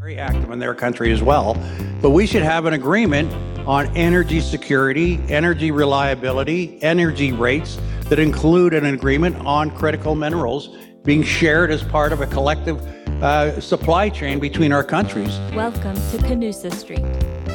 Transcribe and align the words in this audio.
very 0.00 0.16
active 0.16 0.50
in 0.50 0.58
their 0.58 0.74
country 0.74 1.12
as 1.12 1.22
well. 1.22 1.52
But 2.00 2.10
we 2.10 2.26
should 2.26 2.42
have 2.42 2.64
an 2.64 2.72
agreement 2.72 3.30
on 3.68 3.94
energy 3.94 4.40
security, 4.40 5.20
energy 5.28 5.70
reliability, 5.70 6.82
energy 6.82 7.32
rates 7.32 7.78
that 8.04 8.18
include 8.18 8.72
an 8.72 8.86
agreement 8.86 9.36
on 9.44 9.70
critical 9.70 10.14
minerals 10.14 10.74
being 11.04 11.22
shared 11.22 11.70
as 11.70 11.82
part 11.82 12.14
of 12.14 12.22
a 12.22 12.26
collective 12.26 12.80
uh, 13.22 13.60
supply 13.60 14.08
chain 14.08 14.40
between 14.40 14.72
our 14.72 14.82
countries. 14.82 15.38
Welcome 15.52 15.96
to 15.96 16.16
Canusa 16.16 16.72
Street, 16.72 17.04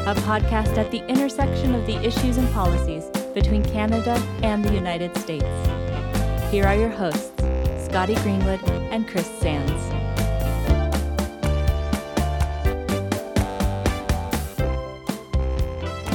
a 0.05 0.13
podcast 0.13 0.77
at 0.77 0.91
the 0.91 1.03
intersection 1.07 1.73
of 1.73 1.83
the 1.87 1.97
issues 2.05 2.37
and 2.37 2.47
policies 2.53 3.05
between 3.33 3.65
Canada 3.65 4.21
and 4.43 4.63
the 4.63 4.71
United 4.71 5.17
States. 5.17 5.47
Here 6.51 6.65
are 6.65 6.75
your 6.75 6.89
hosts, 6.89 7.31
Scotty 7.83 8.13
Greenwood 8.21 8.63
and 8.91 9.07
Chris 9.07 9.25
Sands. 9.39 10.04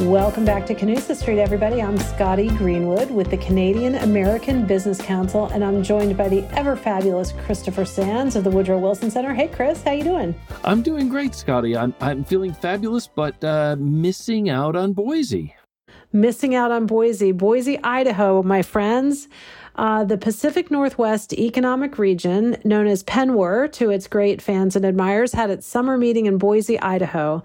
Welcome 0.01 0.47
back 0.47 0.65
to 0.65 0.75
Canusa 0.75 1.15
Street, 1.15 1.39
everybody. 1.39 1.83
I'm 1.83 1.99
Scotty 1.99 2.49
Greenwood 2.49 3.11
with 3.11 3.29
the 3.31 3.37
Canadian 3.37 3.97
American 3.97 4.67
Business 4.67 4.99
Council, 4.99 5.49
and 5.49 5.63
I'm 5.63 5.83
joined 5.83 6.17
by 6.17 6.27
the 6.27 6.43
ever 6.57 6.75
fabulous 6.75 7.33
Christopher 7.45 7.85
Sands 7.85 8.35
of 8.35 8.43
the 8.43 8.49
Woodrow 8.49 8.79
Wilson 8.79 9.11
Center. 9.11 9.35
Hey, 9.35 9.49
Chris, 9.49 9.83
how 9.83 9.93
you 9.93 10.03
doing? 10.03 10.35
I'm 10.65 10.81
doing 10.81 11.11
great, 11.11 11.35
Scotty. 11.35 11.77
I'm 11.77 11.95
I'm 12.01 12.25
feeling 12.25 12.55
fabulous, 12.55 13.07
but 13.07 13.45
uh, 13.45 13.77
missing 13.79 14.49
out 14.49 14.75
on 14.75 14.95
Boise. 14.95 15.55
Missing 16.15 16.55
out 16.55 16.71
on 16.73 16.87
Boise, 16.87 17.33
Boise, 17.33 17.79
Idaho, 17.85 18.43
my 18.43 18.63
friends. 18.63 19.29
Uh, 19.77 20.05
the 20.05 20.19
Pacific 20.19 20.71
Northwest 20.71 21.33
Economic 21.33 21.99
Region, 21.99 22.57
known 22.65 22.87
as 22.87 23.03
PNWER 23.05 23.71
to 23.73 23.91
its 23.91 24.07
great 24.07 24.43
fans 24.43 24.77
and 24.77 24.85
admirers, 24.85 25.33
had 25.33 25.51
its 25.51 25.67
summer 25.67 25.97
meeting 25.97 26.27
in 26.27 26.39
Boise, 26.39 26.79
Idaho. 26.81 27.43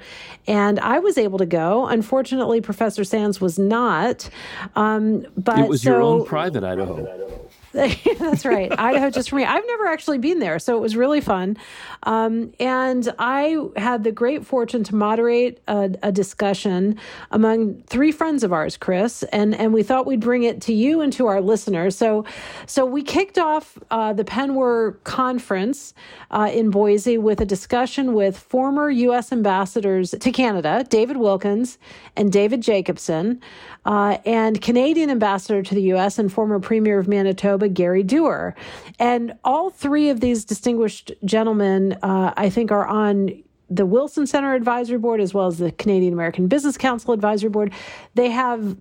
And 0.47 0.79
I 0.79 0.99
was 0.99 1.17
able 1.17 1.37
to 1.37 1.45
go. 1.45 1.87
Unfortunately, 1.87 2.61
Professor 2.61 3.03
Sands 3.03 3.39
was 3.39 3.57
not. 3.57 4.29
Um, 4.75 5.25
but 5.37 5.59
it 5.59 5.67
was 5.67 5.81
so, 5.81 5.91
your 5.91 6.01
own 6.01 6.25
private 6.25 6.63
Idaho. 6.63 7.44
That's 8.19 8.45
right. 8.45 8.71
Idaho 8.79 9.09
just 9.09 9.29
for 9.29 9.35
me. 9.35 9.43
I've 9.43 9.65
never 9.67 9.87
actually 9.87 10.17
been 10.17 10.39
there, 10.39 10.59
so 10.59 10.77
it 10.77 10.79
was 10.79 10.95
really 10.95 11.19
fun. 11.19 11.57
Um, 12.03 12.53
and 12.57 13.13
I 13.19 13.57
had 13.75 14.05
the 14.05 14.13
great 14.13 14.45
fortune 14.45 14.85
to 14.85 14.95
moderate 14.95 15.61
a, 15.67 15.93
a, 16.01 16.11
discussion 16.11 16.97
among 17.31 17.81
three 17.83 18.13
friends 18.13 18.43
of 18.43 18.53
ours, 18.53 18.77
Chris, 18.77 19.23
and 19.23 19.53
and 19.53 19.73
we 19.73 19.83
thought 19.83 20.05
we'd 20.05 20.21
bring 20.21 20.43
it 20.43 20.61
to 20.61 20.73
you 20.73 21.01
and 21.01 21.11
to 21.13 21.27
our 21.27 21.41
listeners. 21.41 21.97
So, 21.97 22.23
so 22.65 22.85
we 22.85 23.03
kicked 23.03 23.37
off 23.37 23.77
uh, 23.91 24.13
the 24.13 24.23
PNWER 24.23 25.03
conference 25.03 25.93
uh, 26.31 26.49
in 26.53 26.69
Boise 26.69 27.17
with 27.17 27.41
a 27.41 27.45
discussion 27.45 28.13
with 28.13 28.37
former 28.37 28.89
U.S. 28.89 29.33
ambassadors 29.33 30.11
to 30.11 30.31
Canada, 30.31 30.85
David 30.87 31.17
Wilkins 31.17 31.77
and 32.15 32.31
David 32.31 32.61
Jacobson, 32.61 33.41
uh, 33.85 34.17
and 34.25 34.61
Canadian 34.61 35.09
ambassador 35.09 35.61
to 35.61 35.75
the 35.75 35.81
U.S. 35.83 36.17
and 36.19 36.31
former 36.31 36.59
Premier 36.59 36.99
of 36.99 37.07
Manitoba, 37.07 37.69
Gary 37.69 38.03
Doer. 38.03 38.55
And 38.99 39.35
all 39.43 39.69
three 39.69 40.09
of 40.09 40.19
these 40.19 40.43
distinguished 40.43 41.11
gentlemen, 41.23 41.93
uh, 42.01 42.33
I 42.35 42.49
think, 42.49 42.71
are 42.71 42.85
on 42.85 43.43
the 43.69 43.85
Wilson 43.85 44.27
Center 44.27 44.53
Advisory 44.53 44.97
Board 44.97 45.19
as 45.19 45.33
well 45.33 45.47
as 45.47 45.57
the 45.57 45.71
Canadian 45.71 46.13
American 46.13 46.47
Business 46.47 46.77
Council 46.77 47.13
Advisory 47.13 47.49
Board. 47.49 47.73
They 48.13 48.29
have 48.29 48.77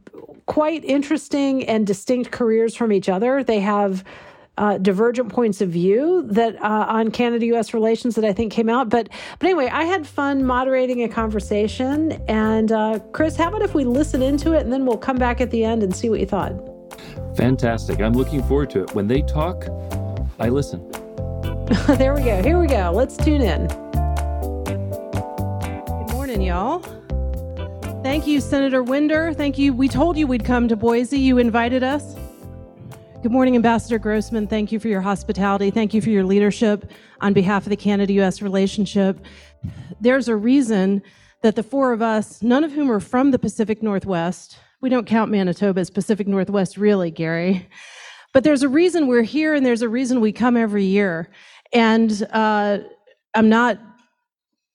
quite 0.46 0.84
interesting 0.84 1.64
and 1.64 1.86
distinct 1.86 2.30
careers 2.30 2.74
from 2.74 2.92
each 2.92 3.08
other. 3.08 3.42
They 3.42 3.60
have 3.60 4.04
uh, 4.56 4.78
divergent 4.78 5.32
points 5.32 5.60
of 5.60 5.70
view 5.70 6.22
that 6.28 6.56
uh, 6.62 6.86
on 6.88 7.10
Canada-U.S. 7.10 7.74
relations 7.74 8.14
that 8.14 8.24
I 8.24 8.32
think 8.32 8.52
came 8.52 8.68
out. 8.68 8.88
But 8.88 9.08
but 9.38 9.46
anyway, 9.46 9.68
I 9.72 9.84
had 9.84 10.06
fun 10.06 10.44
moderating 10.44 11.02
a 11.02 11.08
conversation. 11.08 12.12
And 12.28 12.70
uh, 12.70 13.00
Chris, 13.12 13.36
how 13.36 13.48
about 13.48 13.62
if 13.62 13.74
we 13.74 13.84
listen 13.84 14.22
into 14.22 14.52
it 14.52 14.60
and 14.62 14.72
then 14.72 14.86
we'll 14.86 14.98
come 14.98 15.16
back 15.16 15.40
at 15.40 15.50
the 15.50 15.64
end 15.64 15.82
and 15.82 15.94
see 15.94 16.08
what 16.08 16.20
you 16.20 16.26
thought? 16.26 16.52
Fantastic! 17.36 18.00
I'm 18.00 18.12
looking 18.12 18.42
forward 18.44 18.70
to 18.70 18.84
it. 18.84 18.94
When 18.94 19.08
they 19.08 19.22
talk, 19.22 19.66
I 20.38 20.48
listen. 20.48 20.88
there 21.88 22.14
we 22.14 22.22
go. 22.22 22.42
Here 22.42 22.60
we 22.60 22.66
go. 22.66 22.92
Let's 22.94 23.16
tune 23.16 23.40
in. 23.40 23.66
Good 25.86 26.12
morning, 26.12 26.42
y'all. 26.42 26.80
Thank 28.04 28.26
you, 28.26 28.40
Senator 28.40 28.82
Winder. 28.82 29.32
Thank 29.32 29.58
you. 29.58 29.72
We 29.72 29.88
told 29.88 30.18
you 30.18 30.26
we'd 30.26 30.44
come 30.44 30.68
to 30.68 30.76
Boise. 30.76 31.18
You 31.18 31.38
invited 31.38 31.82
us. 31.82 32.14
Good 33.24 33.32
morning, 33.32 33.56
Ambassador 33.56 33.98
Grossman. 33.98 34.48
Thank 34.48 34.70
you 34.70 34.78
for 34.78 34.88
your 34.88 35.00
hospitality. 35.00 35.70
Thank 35.70 35.94
you 35.94 36.02
for 36.02 36.10
your 36.10 36.24
leadership 36.24 36.90
on 37.22 37.32
behalf 37.32 37.62
of 37.62 37.70
the 37.70 37.76
Canada 37.76 38.12
US 38.20 38.42
relationship. 38.42 39.18
There's 39.98 40.28
a 40.28 40.36
reason 40.36 41.02
that 41.40 41.56
the 41.56 41.62
four 41.62 41.94
of 41.94 42.02
us, 42.02 42.42
none 42.42 42.64
of 42.64 42.72
whom 42.72 42.90
are 42.90 43.00
from 43.00 43.30
the 43.30 43.38
Pacific 43.38 43.82
Northwest, 43.82 44.58
we 44.82 44.90
don't 44.90 45.06
count 45.06 45.30
Manitoba 45.30 45.80
as 45.80 45.88
Pacific 45.88 46.28
Northwest, 46.28 46.76
really, 46.76 47.10
Gary. 47.10 47.66
But 48.34 48.44
there's 48.44 48.62
a 48.62 48.68
reason 48.68 49.06
we're 49.06 49.22
here 49.22 49.54
and 49.54 49.64
there's 49.64 49.80
a 49.80 49.88
reason 49.88 50.20
we 50.20 50.30
come 50.30 50.54
every 50.54 50.84
year. 50.84 51.30
And 51.72 52.28
uh, 52.30 52.80
I'm 53.34 53.48
not 53.48 53.80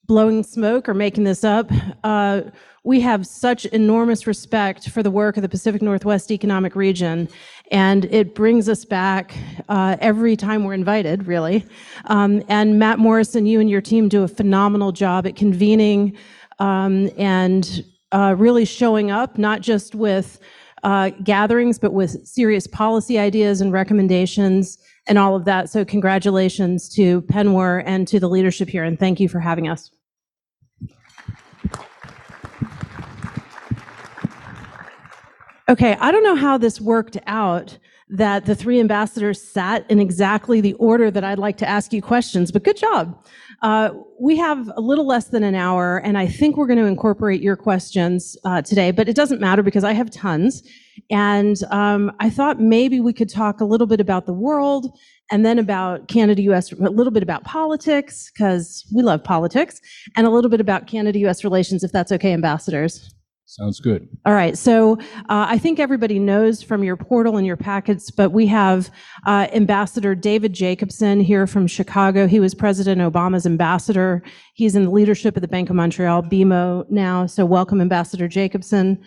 blowing 0.08 0.42
smoke 0.42 0.90
or 0.90 0.96
making 0.96 1.24
this 1.24 1.44
up. 1.44 1.72
Uh, 2.04 2.42
we 2.84 3.02
have 3.02 3.28
such 3.28 3.66
enormous 3.68 4.26
respect 4.26 4.90
for 4.90 5.04
the 5.04 5.12
work 5.12 5.38
of 5.38 5.44
the 5.44 5.50
Pacific 5.50 5.82
Northwest 5.82 6.32
Economic 6.32 6.76
Region, 6.76 7.30
and 7.72 8.06
it 8.06 8.36
brings 8.36 8.68
us 8.68 8.86
back 8.86 9.36
uh, 9.70 9.98
every 10.00 10.36
time 10.36 10.64
we're 10.64 10.74
invited, 10.74 11.28
really. 11.28 11.66
Um, 12.06 12.44
and 12.48 12.80
Matt 12.80 13.00
Morrison, 13.00 13.46
you 13.46 13.60
and 13.60 13.70
your 13.70 13.82
team 13.82 14.10
do 14.10 14.24
a 14.24 14.28
phenomenal 14.28 14.92
job 14.92 15.28
at 15.28 15.36
convening 15.36 16.18
um, 16.60 17.10
and 17.18 17.84
uh, 18.12 18.36
really 18.38 18.66
showing 18.66 19.12
up, 19.12 19.38
not 19.38 19.62
just 19.62 19.96
with 19.96 20.40
uh, 20.84 21.10
gatherings, 21.24 21.78
but 21.78 21.94
with 21.94 22.26
serious 22.26 22.66
policy 22.66 23.20
ideas 23.20 23.62
and 23.62 23.72
recommendations 23.72 24.78
and 25.08 25.18
all 25.18 25.36
of 25.36 25.46
that. 25.46 25.70
So, 25.70 25.84
congratulations 25.86 26.90
to 26.96 27.22
PNWER 27.24 27.84
and 27.86 28.08
to 28.08 28.20
the 28.20 28.30
leadership 28.30 28.70
here, 28.70 28.84
and 28.84 28.98
thank 28.98 29.20
you 29.20 29.28
for 29.28 29.40
having 29.40 29.68
us. 29.68 29.92
Okay, 35.70 35.96
I 36.00 36.12
don't 36.12 36.24
know 36.24 36.36
how 36.36 36.58
this 36.58 36.82
worked 36.82 37.16
out 37.28 37.78
that 38.10 38.48
the 38.48 38.56
three 38.56 38.80
ambassadors 38.80 39.40
sat 39.40 39.86
in 39.88 40.00
exactly 40.00 40.62
the 40.62 40.74
order 40.74 41.12
that 41.12 41.24
I'd 41.24 41.38
like 41.38 41.58
to 41.58 41.70
ask 41.70 41.94
you 41.94 42.02
questions, 42.02 42.52
but 42.52 42.64
good 42.64 42.76
job. 42.76 43.24
Uh, 43.62 43.92
we 44.20 44.36
have 44.36 44.72
a 44.76 44.82
little 44.82 45.06
less 45.06 45.28
than 45.28 45.44
an 45.44 45.54
hour, 45.54 45.98
and 45.98 46.18
I 46.18 46.26
think 46.26 46.58
we're 46.58 46.66
going 46.66 46.80
to 46.80 46.88
incorporate 46.88 47.44
your 47.44 47.56
questions 47.56 48.36
uh, 48.46 48.64
today, 48.64 48.90
but 48.90 49.08
it 49.08 49.16
doesn't 49.16 49.40
matter 49.40 49.62
because 49.62 49.84
I 49.84 49.94
have 49.94 50.10
tons. 50.10 50.64
And 51.12 51.58
um, 51.70 52.12
I 52.20 52.32
thought 52.32 52.60
maybe 52.60 53.00
we 53.00 53.14
could 53.14 53.30
talk 53.30 53.62
a 53.62 53.66
little 53.66 53.86
bit 53.86 54.00
about 54.00 54.26
the 54.26 54.34
world 54.34 54.98
and 55.30 55.46
then 55.46 55.60
about 55.60 56.08
Canada 56.08 56.42
US, 56.54 56.72
a 56.72 56.78
little 56.78 57.14
bit 57.14 57.22
about 57.22 57.44
politics, 57.44 58.32
because 58.34 58.88
we 58.92 59.04
love 59.04 59.24
politics, 59.24 59.82
and 60.18 60.26
a 60.26 60.32
little 60.32 60.50
bit 60.50 60.62
about 60.62 60.88
Canada 60.88 61.20
US 61.28 61.44
relations, 61.44 61.84
if 61.84 61.92
that's 61.92 62.12
okay, 62.12 62.34
ambassadors. 62.34 63.14
Sounds 63.50 63.80
good. 63.80 64.08
All 64.28 64.34
right. 64.34 64.56
So 64.56 64.94
uh, 65.28 65.48
I 65.50 65.58
think 65.58 65.80
everybody 65.80 66.20
knows 66.20 66.62
from 66.62 66.84
your 66.84 66.96
portal 66.96 67.36
and 67.36 67.48
your 67.48 67.58
packets, 67.58 68.12
but 68.12 68.30
we 68.30 68.46
have 68.46 68.92
uh, 69.26 69.48
Ambassador 69.52 70.14
David 70.14 70.54
Jacobson 70.54 71.20
here 71.20 71.48
from 71.48 71.66
Chicago. 71.66 72.28
He 72.28 72.40
was 72.40 72.54
President 72.54 73.02
Obama's 73.02 73.48
ambassador. 73.48 74.22
He's 74.54 74.76
in 74.76 74.84
the 74.84 74.92
leadership 74.92 75.36
of 75.36 75.42
the 75.42 75.48
Bank 75.48 75.72
of 75.72 75.76
Montreal, 75.76 76.22
BMO 76.22 76.88
now. 76.92 77.26
So 77.26 77.44
welcome, 77.44 77.82
Ambassador 77.82 78.28
Jacobson. 78.28 79.02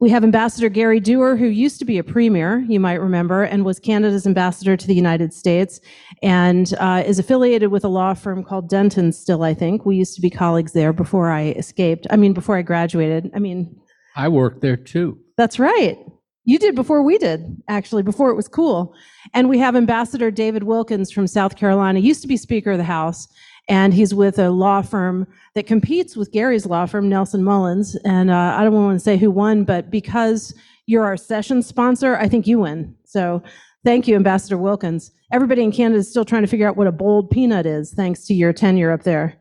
We 0.00 0.08
have 0.08 0.24
Ambassador 0.24 0.70
Gary 0.70 0.98
Doer, 0.98 1.36
who 1.36 1.44
used 1.44 1.78
to 1.80 1.84
be 1.84 1.98
a 1.98 2.02
premier, 2.02 2.64
you 2.66 2.80
might 2.80 3.02
remember, 3.02 3.42
and 3.42 3.66
was 3.66 3.78
Canada's 3.78 4.26
ambassador 4.26 4.74
to 4.74 4.86
the 4.86 4.94
United 4.94 5.34
States, 5.34 5.78
and 6.22 6.72
uh, 6.80 7.02
is 7.06 7.18
affiliated 7.18 7.70
with 7.70 7.84
a 7.84 7.88
law 7.88 8.14
firm 8.14 8.42
called 8.42 8.70
Dentons 8.70 9.12
still, 9.12 9.42
I 9.42 9.52
think. 9.52 9.84
We 9.84 9.96
used 9.96 10.14
to 10.14 10.22
be 10.22 10.30
colleagues 10.30 10.72
there 10.72 10.94
before 10.94 11.30
I 11.30 11.50
escaped. 11.50 12.06
I 12.08 12.16
mean, 12.16 12.32
before 12.32 12.56
I 12.56 12.62
graduated. 12.62 13.30
I 13.34 13.40
mean, 13.40 13.78
I 14.16 14.28
worked 14.28 14.62
there 14.62 14.78
too. 14.78 15.18
That's 15.36 15.58
right. 15.58 15.98
You 16.44 16.58
did 16.58 16.74
before 16.74 17.02
we 17.02 17.18
did, 17.18 17.62
actually, 17.68 18.02
before 18.02 18.30
it 18.30 18.36
was 18.36 18.48
cool. 18.48 18.94
And 19.34 19.50
we 19.50 19.58
have 19.58 19.76
Ambassador 19.76 20.30
David 20.30 20.62
Wilkins 20.62 21.12
from 21.12 21.26
South 21.26 21.56
Carolina, 21.56 21.98
used 21.98 22.22
to 22.22 22.28
be 22.28 22.38
Speaker 22.38 22.70
of 22.72 22.78
the 22.78 22.84
House, 22.84 23.28
and 23.70 23.94
he's 23.94 24.12
with 24.12 24.38
a 24.40 24.50
law 24.50 24.82
firm 24.82 25.28
that 25.54 25.66
competes 25.66 26.16
with 26.16 26.32
Gary's 26.32 26.66
law 26.66 26.86
firm, 26.86 27.08
Nelson 27.08 27.44
Mullins. 27.44 27.94
And 28.04 28.28
uh, 28.28 28.56
I 28.58 28.64
don't 28.64 28.74
want 28.74 28.98
to 28.98 29.02
say 29.02 29.16
who 29.16 29.30
won, 29.30 29.62
but 29.62 29.90
because 29.90 30.52
you're 30.86 31.04
our 31.04 31.16
session 31.16 31.62
sponsor, 31.62 32.16
I 32.16 32.28
think 32.28 32.48
you 32.48 32.58
win. 32.58 32.96
So 33.04 33.40
thank 33.84 34.08
you, 34.08 34.16
Ambassador 34.16 34.58
Wilkins. 34.58 35.12
Everybody 35.32 35.62
in 35.62 35.70
Canada 35.70 36.00
is 36.00 36.10
still 36.10 36.24
trying 36.24 36.42
to 36.42 36.48
figure 36.48 36.68
out 36.68 36.76
what 36.76 36.88
a 36.88 36.92
bold 36.92 37.30
peanut 37.30 37.64
is, 37.64 37.92
thanks 37.92 38.26
to 38.26 38.34
your 38.34 38.52
tenure 38.52 38.90
up 38.90 39.04
there. 39.04 39.36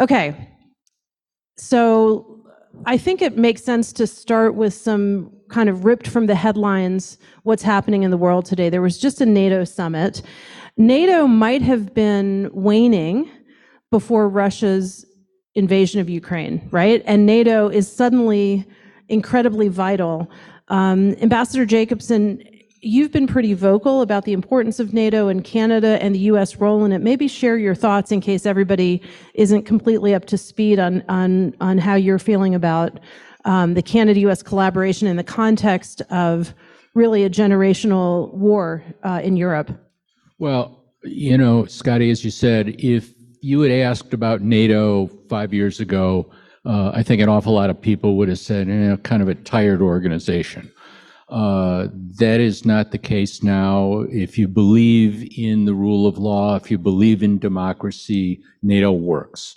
Okay, 0.00 0.50
so 1.56 2.44
I 2.84 2.98
think 2.98 3.22
it 3.22 3.38
makes 3.38 3.62
sense 3.62 3.92
to 3.94 4.06
start 4.06 4.56
with 4.56 4.74
some 4.74 5.32
kind 5.48 5.68
of 5.68 5.84
ripped 5.84 6.08
from 6.08 6.26
the 6.26 6.34
headlines 6.34 7.18
what's 7.44 7.62
happening 7.62 8.02
in 8.02 8.10
the 8.10 8.16
world 8.16 8.44
today. 8.44 8.68
There 8.68 8.82
was 8.82 8.98
just 8.98 9.20
a 9.20 9.26
NATO 9.26 9.62
summit. 9.62 10.22
NATO 10.76 11.26
might 11.26 11.62
have 11.62 11.94
been 11.94 12.50
waning 12.52 13.30
before 13.90 14.28
Russia's 14.28 15.06
invasion 15.54 16.00
of 16.00 16.10
Ukraine, 16.10 16.68
right? 16.70 17.02
And 17.06 17.24
NATO 17.24 17.68
is 17.68 17.90
suddenly 17.90 18.66
incredibly 19.08 19.68
vital. 19.68 20.30
Um, 20.68 21.14
Ambassador 21.22 21.64
Jacobson, 21.64 22.42
you've 22.82 23.10
been 23.10 23.26
pretty 23.26 23.54
vocal 23.54 24.02
about 24.02 24.24
the 24.26 24.34
importance 24.34 24.78
of 24.78 24.92
NATO 24.92 25.28
and 25.28 25.42
Canada 25.42 25.98
and 26.02 26.14
the 26.14 26.18
U.S. 26.20 26.56
role 26.56 26.84
in 26.84 26.92
it. 26.92 27.00
Maybe 27.00 27.26
share 27.26 27.56
your 27.56 27.74
thoughts 27.74 28.12
in 28.12 28.20
case 28.20 28.44
everybody 28.44 29.00
isn't 29.34 29.62
completely 29.62 30.14
up 30.14 30.26
to 30.26 30.36
speed 30.36 30.78
on 30.78 31.02
on 31.08 31.54
on 31.60 31.78
how 31.78 31.94
you're 31.94 32.18
feeling 32.18 32.54
about 32.54 33.00
um, 33.46 33.74
the 33.74 33.82
Canada-U.S. 33.82 34.42
collaboration 34.42 35.06
in 35.06 35.16
the 35.16 35.24
context 35.24 36.02
of 36.10 36.52
really 36.94 37.24
a 37.24 37.30
generational 37.30 38.32
war 38.34 38.82
uh, 39.04 39.20
in 39.22 39.36
Europe. 39.36 39.70
Well, 40.38 40.84
you 41.02 41.38
know, 41.38 41.64
Scotty, 41.66 42.10
as 42.10 42.24
you 42.24 42.30
said, 42.30 42.76
if 42.78 43.14
you 43.40 43.60
had 43.60 43.72
asked 43.72 44.12
about 44.12 44.42
NATO 44.42 45.06
five 45.28 45.54
years 45.54 45.80
ago, 45.80 46.30
uh, 46.64 46.90
I 46.92 47.02
think 47.02 47.22
an 47.22 47.28
awful 47.28 47.54
lot 47.54 47.70
of 47.70 47.80
people 47.80 48.16
would 48.16 48.28
have 48.28 48.38
said, 48.38 48.68
eh, 48.68 48.96
kind 49.02 49.22
of 49.22 49.28
a 49.28 49.34
tired 49.34 49.80
organization. 49.80 50.70
Uh, 51.28 51.88
that 52.18 52.40
is 52.40 52.64
not 52.64 52.90
the 52.90 52.98
case 52.98 53.42
now. 53.42 54.04
If 54.10 54.38
you 54.38 54.46
believe 54.46 55.28
in 55.36 55.64
the 55.64 55.74
rule 55.74 56.06
of 56.06 56.18
law, 56.18 56.56
if 56.56 56.70
you 56.70 56.78
believe 56.78 57.22
in 57.22 57.38
democracy, 57.38 58.42
NATO 58.62 58.92
works. 58.92 59.56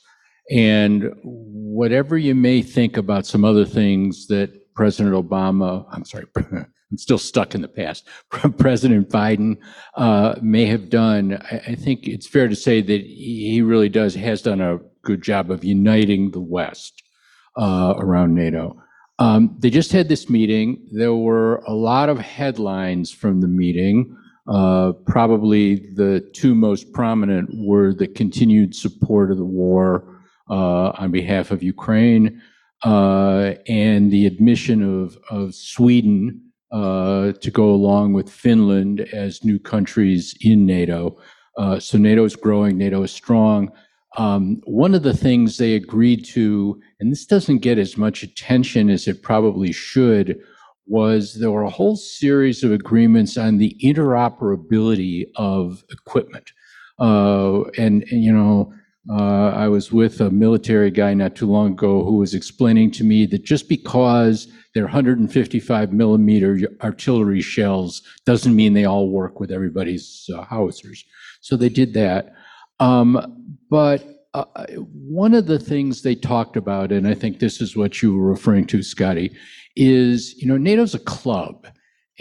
And 0.50 1.12
whatever 1.24 2.18
you 2.18 2.34
may 2.34 2.62
think 2.62 2.98
about 2.98 3.28
some 3.28 3.46
other 3.46 3.66
things 3.66 4.28
that 4.28 4.74
President 4.74 5.16
Obama, 5.16 5.86
I'm 5.92 6.06
sorry, 6.06 6.26
I'm 6.92 6.98
still 6.98 7.18
stuck 7.20 7.54
in 7.54 7.62
the 7.62 7.68
past, 7.68 8.08
President 8.58 9.10
Biden 9.10 9.58
uh, 9.96 10.36
may 10.42 10.66
have 10.66 10.90
done, 10.90 11.42
I, 11.52 11.76
think 11.76 12.08
it's 12.08 12.28
fair 12.28 12.48
to 12.48 12.56
say 12.56 12.82
that 12.82 13.02
he 13.02 13.62
really 13.62 13.90
does, 13.90 14.16
has 14.16 14.42
done 14.42 14.60
a 14.60 14.80
good 15.04 15.22
job 15.22 15.52
of 15.52 15.64
uniting 15.64 16.32
the 16.32 16.42
West 16.42 17.04
uh, 17.58 17.94
around 17.98 18.34
NATO. 18.34 18.82
Um, 19.20 19.56
they 19.60 19.70
just 19.70 19.92
had 19.92 20.10
this 20.10 20.30
meeting. 20.30 20.88
There 20.92 21.14
were 21.14 21.58
a 21.68 21.74
lot 21.74 22.10
of 22.10 22.18
headlines 22.18 23.12
from 23.12 23.42
the 23.42 23.48
meeting. 23.48 24.16
Uh, 24.48 24.94
probably 25.06 25.94
the 25.94 26.28
two 26.34 26.56
most 26.56 26.92
prominent 26.92 27.50
were 27.54 27.94
the 27.94 28.08
continued 28.08 28.74
support 28.74 29.30
of 29.30 29.38
the 29.38 29.46
war 29.46 30.22
uh, 30.50 30.92
on 30.98 31.12
behalf 31.12 31.52
of 31.52 31.62
Ukraine 31.62 32.42
uh, 32.84 33.54
and 33.68 34.10
the 34.12 34.26
admission 34.26 34.82
of, 35.04 35.18
of 35.30 35.54
Sweden 35.54 36.49
uh, 36.72 37.32
to 37.34 37.52
go 37.52 37.70
along 37.70 38.14
with 38.14 38.30
Finland 38.30 39.02
as 39.14 39.44
new 39.44 39.60
countries 39.60 40.36
in 40.42 40.66
NATO. 40.66 41.18
Uh, 41.58 41.80
so 41.80 41.98
NATO 41.98 42.24
is 42.24 42.36
growing, 42.36 42.78
NATO 42.78 43.04
is 43.04 43.12
strong. 43.12 43.72
Um, 44.18 44.62
one 44.66 44.96
of 44.96 45.04
the 45.04 45.16
things 45.16 45.58
they 45.58 45.76
agreed 45.76 46.26
to, 46.26 46.80
and 47.00 47.12
this 47.12 47.26
doesn't 47.26 47.60
get 47.60 47.78
as 47.78 47.98
much 47.98 48.24
attention 48.24 48.90
as 48.90 49.08
it 49.08 49.22
probably 49.22 49.72
should, 49.72 50.40
was 50.88 51.40
there 51.40 51.52
were 51.52 51.64
a 51.64 51.70
whole 51.70 51.96
series 51.96 52.64
of 52.64 52.72
agreements 52.72 53.38
on 53.38 53.58
the 53.58 53.78
interoperability 53.84 55.26
of 55.36 55.84
equipment. 55.92 56.52
Uh, 57.00 57.64
and, 57.78 58.04
and, 58.12 58.24
you 58.24 58.34
know, 58.34 58.74
uh, 59.10 59.50
I 59.50 59.68
was 59.68 59.92
with 59.92 60.20
a 60.22 60.32
military 60.32 60.92
guy 60.92 61.14
not 61.14 61.36
too 61.36 61.46
long 61.48 61.74
ago 61.74 62.04
who 62.04 62.16
was 62.16 62.34
explaining 62.34 62.92
to 62.92 63.04
me 63.04 63.26
that 63.28 63.44
just 63.44 63.70
because 63.70 64.48
they're 64.80 64.86
155 64.86 65.92
millimeter 65.92 66.58
artillery 66.82 67.42
shells 67.42 68.02
doesn't 68.26 68.56
mean 68.56 68.72
they 68.72 68.86
all 68.86 69.10
work 69.10 69.38
with 69.38 69.52
everybody's 69.52 70.30
uh, 70.34 70.46
howitzers. 70.46 71.04
So 71.42 71.58
they 71.58 71.68
did 71.68 71.94
that. 71.96 72.32
Um, 72.80 73.58
but 73.70 74.24
uh, 74.34 74.46
one 74.94 75.34
of 75.34 75.48
the 75.48 75.60
things 75.60 76.02
they 76.02 76.16
talked 76.16 76.56
about, 76.56 76.94
and 76.94 77.06
I 77.10 77.14
think 77.14 77.40
this 77.40 77.60
is 77.60 77.76
what 77.76 78.02
you 78.02 78.16
were 78.16 78.30
referring 78.30 78.68
to, 78.68 78.82
Scotty, 78.82 79.36
is 79.76 80.34
you 80.36 80.48
know 80.48 80.56
NATO's 80.56 80.96
a 80.96 81.00
club, 81.00 81.68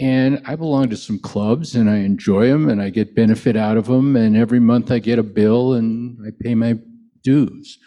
and 0.01 0.41
I 0.45 0.57
belong 0.57 0.89
to 0.89 0.97
some 0.97 1.17
clubs, 1.19 1.75
and 1.75 1.89
I 1.89 1.99
enjoy 1.99 2.47
them, 2.47 2.67
and 2.67 2.81
I 2.81 2.89
get 2.89 3.15
benefit 3.15 3.55
out 3.55 3.77
of 3.77 3.85
them, 3.85 4.17
and 4.17 4.35
every 4.35 4.59
month 4.59 4.91
I 4.91 4.99
get 4.99 5.17
a 5.17 5.23
bill, 5.23 5.75
and 5.75 6.17
I 6.27 6.31
pay 6.43 6.55
my 6.55 6.75
dues. 7.23 7.77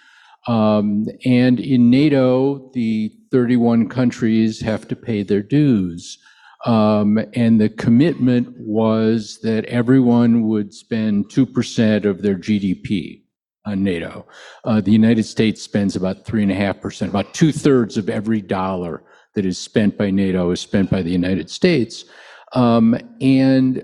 Um, 0.47 1.05
and 1.27 1.61
in 1.61 1.91
NATO, 1.91 2.71
the 2.73 3.13
31 3.33 3.89
countries 3.89 4.61
have 4.61 4.87
to 4.89 4.95
pay 4.95 5.23
their 5.23 5.43
dues. 5.43 6.19
Um, 6.65 7.19
and 7.35 7.61
the 7.61 7.71
commitment 7.71 8.55
was 8.57 9.41
that 9.43 9.65
everyone 9.65 10.47
would 10.47 10.73
spend 10.73 11.29
2% 11.29 12.05
of 12.05 12.23
their 12.23 12.37
GDP 12.37 13.23
on 13.65 13.83
NATO. 13.83 14.27
Uh, 14.65 14.81
the 14.81 14.93
United 14.93 15.25
States 15.25 15.63
spends 15.63 15.97
about 15.97 16.25
3.5%, 16.25 17.09
about 17.09 17.35
two 17.35 17.51
thirds 17.53 17.97
of 17.97 18.09
every 18.09 18.41
dollar 18.41 19.03
that 19.35 19.47
is 19.47 19.59
spent 19.59 19.97
by 19.97 20.11
NATO 20.11 20.51
is 20.51 20.61
spent 20.61 20.91
by 20.91 21.03
the 21.03 21.11
United 21.11 21.51
States. 21.51 22.05
Um, 22.53 22.97
and 23.21 23.83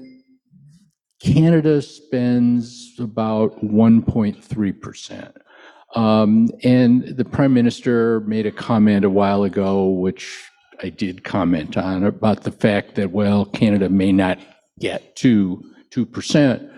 Canada 1.20 1.82
spends 1.82 2.94
about 2.98 3.58
1.3%. 3.64 5.32
Um, 5.94 6.48
and 6.62 7.16
the 7.16 7.24
prime 7.24 7.54
minister 7.54 8.20
made 8.20 8.46
a 8.46 8.52
comment 8.52 9.04
a 9.04 9.10
while 9.10 9.44
ago, 9.44 9.88
which 9.88 10.44
I 10.82 10.90
did 10.90 11.24
comment 11.24 11.76
on 11.76 12.04
about 12.04 12.42
the 12.42 12.52
fact 12.52 12.94
that, 12.96 13.10
well, 13.10 13.44
Canada 13.46 13.88
may 13.88 14.12
not 14.12 14.38
get 14.78 15.16
to 15.16 15.62
2%. 15.90 16.70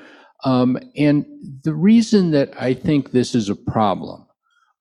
Um, 0.45 0.79
and 0.97 1.27
the 1.65 1.75
reason 1.75 2.31
that 2.31 2.51
I 2.59 2.73
think 2.73 3.11
this 3.11 3.35
is 3.35 3.49
a 3.49 3.57
problem 3.57 4.27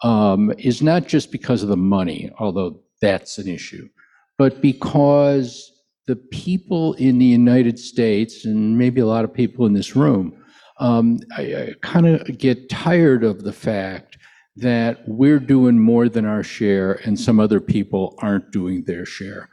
um, 0.04 0.54
is 0.58 0.82
not 0.82 1.08
just 1.08 1.32
because 1.32 1.64
of 1.64 1.70
the 1.70 1.78
money, 1.78 2.32
although 2.40 2.80
that's 3.02 3.38
an 3.38 3.48
issue, 3.48 3.90
but 4.38 4.62
because 4.62 5.72
the 6.08 6.16
people 6.16 6.94
in 6.94 7.20
the 7.20 7.26
United 7.26 7.78
States, 7.78 8.46
and 8.46 8.78
maybe 8.78 9.02
a 9.02 9.06
lot 9.06 9.26
of 9.26 9.34
people 9.34 9.66
in 9.66 9.74
this 9.74 9.96
room, 9.96 10.34
um, 10.80 11.20
I, 11.36 11.42
I 11.42 11.74
kind 11.82 12.08
of 12.08 12.38
get 12.38 12.70
tired 12.70 13.24
of 13.26 13.44
the 13.44 13.52
fact 13.52 14.18
that 14.60 15.08
we're 15.08 15.40
doing 15.40 15.80
more 15.80 16.10
than 16.10 16.26
our 16.26 16.44
share 16.44 16.94
and 17.06 17.20
some 17.20 17.40
other 17.40 17.60
people 17.60 18.16
aren't 18.20 18.52
doing 18.52 18.84
their 18.84 19.06
share. 19.06 19.50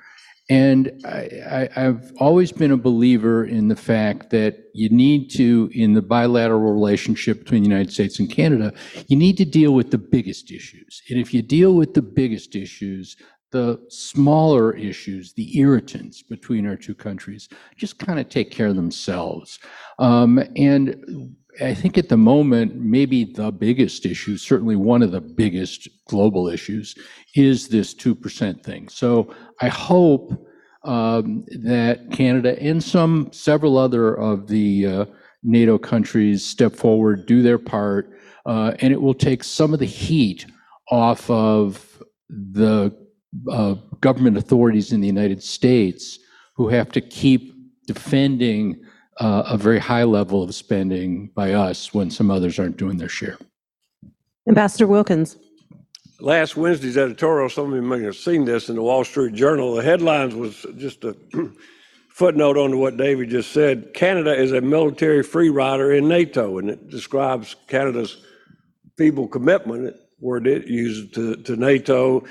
And 0.48 1.02
I, 1.04 1.68
have 1.72 2.12
always 2.18 2.52
been 2.52 2.70
a 2.70 2.76
believer 2.76 3.44
in 3.44 3.66
the 3.66 3.74
fact 3.74 4.30
that 4.30 4.70
you 4.74 4.88
need 4.90 5.28
to, 5.32 5.68
in 5.74 5.92
the 5.92 6.02
bilateral 6.02 6.72
relationship 6.72 7.40
between 7.40 7.64
the 7.64 7.68
United 7.68 7.92
States 7.92 8.20
and 8.20 8.30
Canada, 8.30 8.72
you 9.08 9.16
need 9.16 9.36
to 9.38 9.44
deal 9.44 9.74
with 9.74 9.90
the 9.90 9.98
biggest 9.98 10.52
issues. 10.52 11.02
And 11.10 11.18
if 11.18 11.34
you 11.34 11.42
deal 11.42 11.74
with 11.74 11.94
the 11.94 12.02
biggest 12.02 12.54
issues, 12.54 13.16
the 13.50 13.80
smaller 13.88 14.72
issues, 14.76 15.32
the 15.32 15.58
irritants 15.58 16.22
between 16.22 16.66
our 16.66 16.76
two 16.76 16.94
countries, 16.94 17.48
just 17.76 17.98
kind 17.98 18.20
of 18.20 18.28
take 18.28 18.52
care 18.52 18.68
of 18.68 18.76
themselves. 18.76 19.58
Um, 19.98 20.40
and 20.54 21.34
I 21.60 21.74
think 21.74 21.96
at 21.96 22.08
the 22.08 22.16
moment, 22.16 22.76
maybe 22.76 23.24
the 23.24 23.50
biggest 23.50 24.04
issue, 24.04 24.36
certainly 24.36 24.76
one 24.76 25.02
of 25.02 25.12
the 25.12 25.20
biggest 25.20 25.88
global 26.06 26.48
issues, 26.48 26.94
is 27.34 27.68
this 27.68 27.94
2% 27.94 28.62
thing. 28.62 28.88
So 28.88 29.34
I 29.60 29.68
hope 29.68 30.32
um, 30.84 31.44
that 31.62 32.10
Canada 32.12 32.60
and 32.62 32.82
some 32.82 33.30
several 33.32 33.78
other 33.78 34.14
of 34.14 34.46
the 34.46 34.86
uh, 34.86 35.04
NATO 35.42 35.78
countries 35.78 36.44
step 36.44 36.74
forward, 36.74 37.26
do 37.26 37.42
their 37.42 37.58
part, 37.58 38.10
uh, 38.44 38.74
and 38.80 38.92
it 38.92 39.00
will 39.00 39.14
take 39.14 39.42
some 39.42 39.72
of 39.72 39.80
the 39.80 39.86
heat 39.86 40.46
off 40.90 41.28
of 41.30 42.02
the 42.28 42.94
uh, 43.50 43.74
government 44.00 44.36
authorities 44.36 44.92
in 44.92 45.00
the 45.00 45.06
United 45.06 45.42
States 45.42 46.18
who 46.54 46.68
have 46.68 46.90
to 46.92 47.00
keep 47.00 47.52
defending 47.86 48.80
uh, 49.18 49.44
a 49.46 49.56
very 49.56 49.78
high 49.78 50.04
level 50.04 50.42
of 50.42 50.54
spending 50.54 51.28
by 51.34 51.52
us 51.52 51.94
when 51.94 52.10
some 52.10 52.30
others 52.30 52.58
aren't 52.58 52.76
doing 52.76 52.98
their 52.98 53.08
share. 53.08 53.38
Ambassador 54.48 54.86
Wilkins. 54.86 55.36
Last 56.20 56.56
Wednesday's 56.56 56.96
editorial, 56.96 57.48
some 57.48 57.72
of 57.72 57.74
you 57.74 57.82
may 57.82 58.02
have 58.02 58.16
seen 58.16 58.44
this 58.44 58.68
in 58.68 58.76
the 58.76 58.82
Wall 58.82 59.04
Street 59.04 59.34
Journal. 59.34 59.74
The 59.74 59.82
headlines 59.82 60.34
was 60.34 60.64
just 60.78 61.04
a 61.04 61.14
footnote 62.08 62.56
on 62.56 62.70
to 62.70 62.78
what 62.78 62.96
David 62.96 63.28
just 63.28 63.52
said. 63.52 63.92
Canada 63.92 64.34
is 64.34 64.52
a 64.52 64.60
military 64.60 65.22
free 65.22 65.50
rider 65.50 65.92
in 65.92 66.08
NATO, 66.08 66.58
and 66.58 66.70
it 66.70 66.88
describes 66.88 67.56
Canada's 67.68 68.24
feeble 68.96 69.28
commitment, 69.28 69.94
word 70.20 70.46
it 70.46 70.66
used 70.66 71.12
to, 71.14 71.36
to 71.36 71.56
NATO 71.56 72.24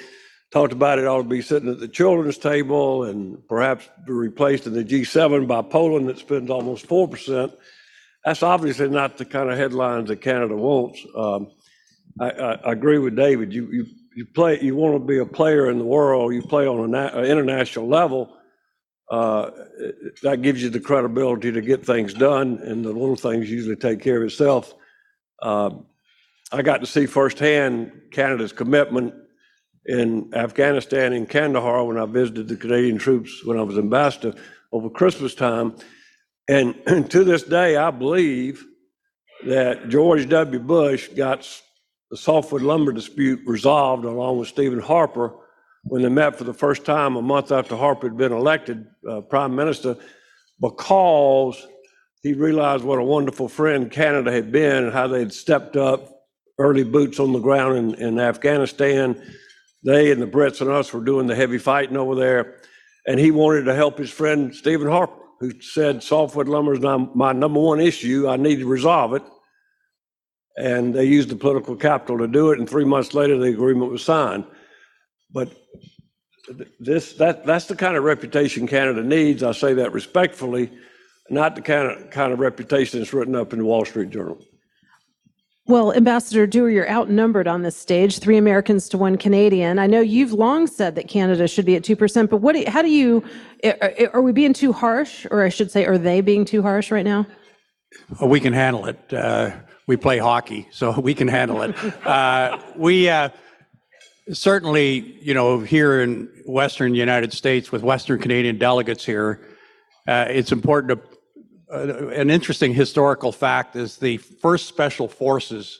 talked 0.55 0.71
about 0.71 0.97
it 0.97 1.05
ought 1.05 1.17
to 1.17 1.27
be 1.27 1.41
sitting 1.41 1.69
at 1.69 1.81
the 1.81 1.87
children's 1.87 2.37
table 2.37 3.03
and 3.03 3.45
perhaps 3.49 3.89
be 4.07 4.13
replaced 4.13 4.65
in 4.65 4.71
the 4.71 4.85
G7 4.85 5.45
by 5.45 5.61
Poland 5.61 6.07
that 6.07 6.17
spends 6.17 6.49
almost 6.49 6.87
4%. 6.87 7.51
That's 8.23 8.41
obviously 8.41 8.87
not 8.87 9.17
the 9.17 9.25
kind 9.25 9.51
of 9.51 9.57
headlines 9.57 10.07
that 10.07 10.21
Canada 10.21 10.55
wants. 10.55 11.05
Um, 11.13 11.51
I, 12.21 12.29
I, 12.29 12.53
I, 12.53 12.71
agree 12.71 12.99
with 12.99 13.17
David. 13.17 13.51
You, 13.51 13.69
you, 13.69 13.85
you 14.15 14.25
play, 14.25 14.61
you 14.61 14.77
want 14.77 14.95
to 14.95 15.05
be 15.05 15.17
a 15.17 15.25
player 15.25 15.69
in 15.69 15.77
the 15.77 15.83
world, 15.83 16.33
you 16.33 16.41
play 16.41 16.65
on 16.65 16.95
an 16.95 17.25
international 17.25 17.89
level. 17.89 18.37
Uh, 19.11 19.51
that 20.23 20.41
gives 20.41 20.63
you 20.63 20.69
the 20.69 20.79
credibility 20.79 21.51
to 21.51 21.59
get 21.59 21.85
things 21.85 22.13
done, 22.13 22.59
and 22.63 22.85
the 22.85 22.93
little 22.93 23.17
things 23.17 23.51
usually 23.51 23.75
take 23.75 23.99
care 23.99 24.21
of 24.21 24.23
itself. 24.23 24.73
Uh, 25.41 25.71
I 26.53 26.61
got 26.61 26.79
to 26.79 26.87
see 26.87 27.07
firsthand 27.07 27.91
Canada's 28.11 28.53
commitment 28.53 29.15
in 29.85 30.33
Afghanistan 30.33 31.13
in 31.13 31.25
Kandahar 31.25 31.85
when 31.85 31.97
I 31.97 32.05
visited 32.05 32.47
the 32.47 32.55
Canadian 32.55 32.97
troops 32.97 33.45
when 33.45 33.57
I 33.57 33.61
was 33.61 33.77
ambassador 33.77 34.33
over 34.71 34.89
Christmas 34.89 35.35
time. 35.35 35.75
And 36.47 36.75
to 37.09 37.23
this 37.23 37.43
day, 37.43 37.75
I 37.77 37.91
believe 37.91 38.65
that 39.45 39.89
George 39.89 40.27
W. 40.29 40.59
Bush 40.59 41.09
got 41.09 41.47
the 42.09 42.17
softwood 42.17 42.61
lumber 42.61 42.91
dispute 42.91 43.41
resolved 43.45 44.05
along 44.05 44.39
with 44.39 44.47
Stephen 44.47 44.79
Harper 44.79 45.35
when 45.83 46.01
they 46.01 46.09
met 46.09 46.35
for 46.35 46.43
the 46.45 46.53
first 46.53 46.83
time 46.83 47.15
a 47.15 47.21
month 47.21 47.51
after 47.51 47.75
Harper 47.75 48.07
had 48.07 48.17
been 48.17 48.31
elected 48.31 48.87
uh, 49.09 49.21
prime 49.21 49.55
minister 49.55 49.95
because 50.59 51.67
he 52.23 52.33
realized 52.33 52.83
what 52.83 52.97
a 52.97 53.03
wonderful 53.03 53.47
friend 53.47 53.91
Canada 53.91 54.31
had 54.31 54.51
been 54.51 54.85
and 54.85 54.93
how 54.93 55.07
they 55.07 55.19
had 55.19 55.33
stepped 55.33 55.75
up 55.75 56.09
early 56.57 56.83
boots 56.83 57.19
on 57.19 57.33
the 57.33 57.39
ground 57.39 57.77
in, 57.77 57.93
in 57.95 58.19
Afghanistan. 58.19 59.21
They 59.85 60.11
and 60.11 60.19
the 60.19 60.27
Brits 60.27 60.61
and 60.61 60.69
us 60.69 60.91
were 60.91 61.03
doing 61.03 61.27
the 61.27 61.35
heavy 61.35 61.59
fighting 61.59 61.95
over 61.95 62.15
there. 62.15 62.55
And 63.07 63.19
he 63.19 63.29
wanted 63.29 63.65
to 63.65 63.75
help 63.75 63.99
his 63.99 64.09
friend 64.09 64.53
Stephen 64.53 64.87
Harper, 64.87 65.21
who 65.39 65.61
said 65.61 66.01
softwood 66.01 66.47
lumber 66.47 66.73
is 66.73 66.79
my 67.13 67.33
number 67.33 67.59
one 67.59 67.79
issue. 67.79 68.27
I 68.27 68.35
need 68.35 68.57
to 68.57 68.65
resolve 68.65 69.13
it. 69.13 69.21
And 70.57 70.93
they 70.93 71.05
used 71.05 71.29
the 71.29 71.35
political 71.35 71.75
capital 71.75 72.17
to 72.17 72.27
do 72.27 72.51
it. 72.51 72.57
And 72.57 72.67
three 72.67 72.85
months 72.85 73.13
later, 73.13 73.37
the 73.37 73.49
agreement 73.49 73.91
was 73.91 74.03
signed. 74.03 74.45
But 75.31 75.53
this, 76.79 77.13
that, 77.13 77.45
that's 77.45 77.65
the 77.65 77.75
kind 77.75 77.95
of 77.95 78.03
reputation 78.03 78.67
Canada 78.67 79.03
needs. 79.03 79.43
I 79.43 79.51
say 79.51 79.73
that 79.75 79.91
respectfully, 79.91 80.71
not 81.29 81.55
the 81.55 81.61
kind 81.61 81.91
of, 81.91 82.09
kind 82.09 82.33
of 82.33 82.39
reputation 82.39 82.99
that's 82.99 83.13
written 83.13 83.35
up 83.35 83.53
in 83.53 83.59
the 83.59 83.65
Wall 83.65 83.85
Street 83.85 84.09
Journal. 84.09 84.39
Well, 85.67 85.91
Ambassador 85.93 86.45
Doer, 86.45 86.69
you're 86.69 86.89
outnumbered 86.89 87.47
on 87.47 87.63
this 87.63 87.75
stage, 87.75 88.19
three 88.19 88.37
Americans 88.37 88.87
to 88.89 88.99
one 88.99 89.17
Canadian. 89.17 89.79
I 89.79 89.87
know 89.87 89.99
you've 89.99 90.31
long 90.31 90.67
said 90.67 90.93
that 90.93 91.07
Canada 91.07 91.47
should 91.47 91.65
be 91.65 91.75
at 91.75 91.81
2%, 91.81 92.29
but 92.29 92.37
what, 92.37 92.53
do 92.53 92.63
how 92.67 92.83
do 92.83 92.89
you, 92.89 93.23
are, 94.13 94.21
we 94.21 94.31
being 94.31 94.53
too 94.53 94.71
harsh? 94.71 95.25
Or 95.31 95.41
I 95.43 95.49
should 95.49 95.71
say, 95.71 95.85
are 95.85 95.97
they 95.97 96.21
being 96.21 96.45
too 96.45 96.61
harsh 96.61 96.91
right 96.91 97.05
now? 97.05 97.25
Oh, 98.21 98.27
We 98.27 98.39
can 98.39 98.53
handle 98.53 98.85
it. 98.85 99.11
Uh, 99.11 99.51
We 99.87 99.97
play 99.97 100.19
hockey, 100.19 100.67
so 100.71 100.99
we 100.99 101.15
can 101.15 101.27
handle 101.27 101.63
it. 101.63 101.75
Uh, 102.05 102.59
We 102.75 103.09
uh, 103.09 103.29
certainly, 104.31 105.17
you 105.19 105.33
know, 105.33 105.61
here 105.61 105.99
in 106.01 106.29
Western 106.45 106.93
United 106.93 107.33
States 107.33 107.71
with 107.71 107.81
Western 107.81 108.19
Canadian 108.19 108.59
delegates 108.59 109.03
here, 109.03 109.39
uh, 110.07 110.27
it's 110.29 110.51
important 110.51 111.01
to, 111.01 111.14
an 111.75 112.29
interesting 112.29 112.73
historical 112.73 113.31
fact 113.31 113.75
is 113.75 113.97
the 113.97 114.17
first 114.17 114.67
Special 114.67 115.07
Forces 115.07 115.79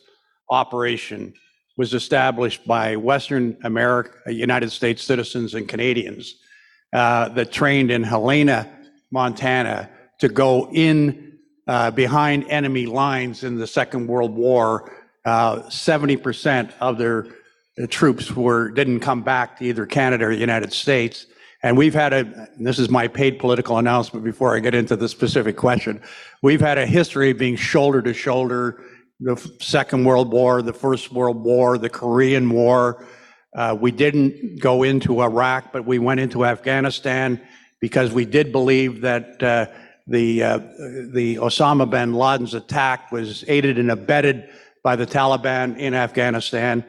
operation 0.49 1.33
was 1.77 1.93
established 1.93 2.65
by 2.65 2.95
Western 2.95 3.57
America, 3.63 4.33
United 4.33 4.71
States 4.71 5.03
citizens 5.03 5.53
and 5.53 5.67
Canadians 5.67 6.35
uh, 6.93 7.29
that 7.29 7.51
trained 7.51 7.91
in 7.91 8.03
Helena, 8.03 8.69
Montana, 9.11 9.89
to 10.19 10.29
go 10.29 10.69
in 10.71 11.37
uh, 11.67 11.91
behind 11.91 12.45
enemy 12.49 12.85
lines 12.85 13.43
in 13.43 13.57
the 13.57 13.67
Second 13.67 14.07
World 14.07 14.33
War. 14.35 14.91
Uh, 15.25 15.63
70% 15.63 16.71
of 16.79 16.97
their 16.97 17.25
uh, 17.81 17.87
troops 17.89 18.31
were 18.31 18.69
didn't 18.69 18.99
come 18.99 19.23
back 19.23 19.57
to 19.57 19.65
either 19.65 19.85
Canada 19.85 20.25
or 20.25 20.29
the 20.29 20.39
United 20.39 20.71
States. 20.71 21.25
And 21.65 21.75
we've 21.75 21.95
had 21.95 22.13
a, 22.13 22.47
this 22.59 22.77
is 22.77 22.91
my 22.91 23.07
paid 23.07 23.39
political 23.39 23.79
announcement 23.79 24.23
before 24.23 24.55
I 24.55 24.59
get 24.59 24.75
into 24.75 24.95
the 24.95 25.09
specific 25.09 25.57
question. 25.57 25.99
We've 26.43 26.61
had 26.61 26.77
a 26.77 26.85
history 26.85 27.31
of 27.31 27.39
being 27.39 27.55
shoulder 27.55 28.03
to 28.03 28.13
shoulder, 28.13 28.83
the 29.19 29.35
Second 29.59 30.05
World 30.05 30.31
War, 30.31 30.61
the 30.61 30.73
First 30.73 31.11
World 31.11 31.43
War, 31.43 31.79
the 31.79 31.89
Korean 31.89 32.51
War. 32.51 33.03
Uh, 33.55 33.75
we 33.81 33.89
didn't 33.89 34.59
go 34.59 34.83
into 34.83 35.23
Iraq, 35.23 35.73
but 35.73 35.87
we 35.87 35.97
went 35.97 36.19
into 36.19 36.45
Afghanistan 36.45 37.41
because 37.79 38.11
we 38.11 38.25
did 38.25 38.51
believe 38.51 39.01
that 39.01 39.41
uh, 39.41 39.65
the 40.05 40.43
uh, 40.43 40.57
the 41.13 41.37
Osama 41.37 41.89
bin 41.89 42.13
Laden's 42.13 42.53
attack 42.53 43.11
was 43.11 43.43
aided 43.47 43.79
and 43.79 43.89
abetted 43.89 44.47
by 44.83 44.95
the 44.95 45.07
Taliban 45.07 45.75
in 45.79 45.95
Afghanistan. 45.95 46.85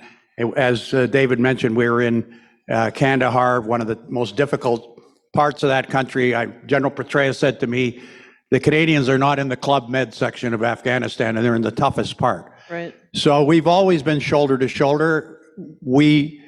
As 0.54 0.92
uh, 0.92 1.06
David 1.06 1.40
mentioned, 1.40 1.74
we 1.78 1.88
were 1.88 2.02
in 2.02 2.40
uh, 2.70 2.90
Kandahar, 2.90 3.60
one 3.60 3.80
of 3.80 3.86
the 3.86 3.98
most 4.08 4.36
difficult 4.36 5.00
parts 5.34 5.62
of 5.62 5.68
that 5.68 5.88
country. 5.88 6.34
I, 6.34 6.46
General 6.66 6.90
Petraeus 6.90 7.36
said 7.36 7.60
to 7.60 7.66
me, 7.66 8.02
"The 8.50 8.60
Canadians 8.60 9.08
are 9.08 9.18
not 9.18 9.38
in 9.38 9.48
the 9.48 9.56
Club 9.56 9.88
Med 9.88 10.14
section 10.14 10.54
of 10.54 10.62
Afghanistan, 10.62 11.36
and 11.36 11.44
they're 11.44 11.54
in 11.54 11.62
the 11.62 11.70
toughest 11.70 12.18
part." 12.18 12.52
Right. 12.70 12.94
So 13.14 13.44
we've 13.44 13.66
always 13.66 14.02
been 14.02 14.20
shoulder 14.20 14.58
to 14.58 14.68
shoulder. 14.68 15.40
We 15.80 16.42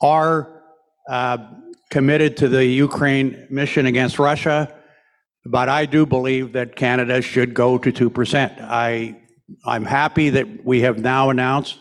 are 0.00 0.62
uh, 1.08 1.38
committed 1.90 2.36
to 2.38 2.48
the 2.48 2.64
Ukraine 2.64 3.46
mission 3.50 3.86
against 3.86 4.18
Russia, 4.18 4.74
but 5.44 5.68
I 5.68 5.86
do 5.86 6.06
believe 6.06 6.52
that 6.52 6.76
Canada 6.76 7.20
should 7.22 7.54
go 7.54 7.78
to 7.78 7.92
2%. 7.92 8.60
I, 8.60 9.20
I'm 9.66 9.84
happy 9.84 10.30
that 10.30 10.64
we 10.64 10.82
have 10.82 10.98
now 10.98 11.30
announced 11.30 11.78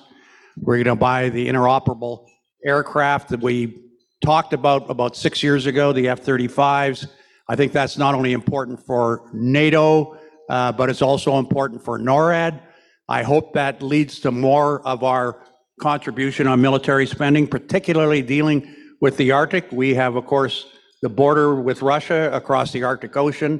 we're 0.57 0.75
going 0.75 0.85
to 0.85 0.95
buy 0.95 1.29
the 1.29 1.47
interoperable 1.47 2.25
aircraft 2.65 3.29
that 3.29 3.41
we 3.41 3.81
talked 4.23 4.53
about 4.53 4.89
about 4.89 5.15
six 5.15 5.41
years 5.41 5.65
ago, 5.65 5.91
the 5.91 6.07
F-35s. 6.09 7.07
I 7.47 7.55
think 7.55 7.71
that's 7.71 7.97
not 7.97 8.15
only 8.15 8.33
important 8.33 8.85
for 8.85 9.29
NATO, 9.33 10.17
uh, 10.49 10.71
but 10.71 10.89
it's 10.89 11.01
also 11.01 11.37
important 11.37 11.83
for 11.83 11.99
NORAD. 11.99 12.61
I 13.09 13.23
hope 13.23 13.53
that 13.53 13.81
leads 13.81 14.19
to 14.21 14.31
more 14.31 14.85
of 14.87 15.03
our 15.03 15.43
contribution 15.81 16.47
on 16.47 16.61
military 16.61 17.07
spending, 17.07 17.47
particularly 17.47 18.21
dealing 18.21 18.73
with 19.01 19.17
the 19.17 19.31
Arctic. 19.31 19.71
We 19.71 19.95
have, 19.95 20.15
of 20.15 20.25
course, 20.25 20.67
the 21.01 21.09
border 21.09 21.55
with 21.55 21.81
Russia 21.81 22.29
across 22.31 22.71
the 22.71 22.83
Arctic 22.83 23.17
Ocean. 23.17 23.59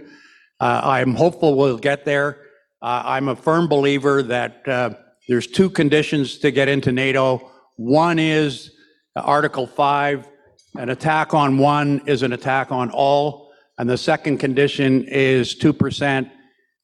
Uh, 0.59 0.81
I'm 0.83 1.15
hopeful 1.15 1.55
we'll 1.55 1.77
get 1.77 2.05
there. 2.05 2.37
Uh, 2.81 3.01
I'm 3.03 3.27
a 3.27 3.35
firm 3.35 3.67
believer 3.67 4.21
that 4.23 4.67
uh, 4.67 4.91
there's 5.27 5.47
two 5.47 5.69
conditions 5.69 6.37
to 6.39 6.51
get 6.51 6.67
into 6.67 6.91
NATO. 6.91 7.51
One 7.77 8.19
is 8.19 8.71
Article 9.15 9.67
5, 9.67 10.27
an 10.77 10.89
attack 10.89 11.33
on 11.33 11.57
one 11.57 12.01
is 12.05 12.23
an 12.23 12.33
attack 12.33 12.71
on 12.71 12.89
all. 12.91 13.51
And 13.77 13.89
the 13.89 13.97
second 13.97 14.37
condition 14.37 15.05
is 15.05 15.55
2%. 15.55 16.29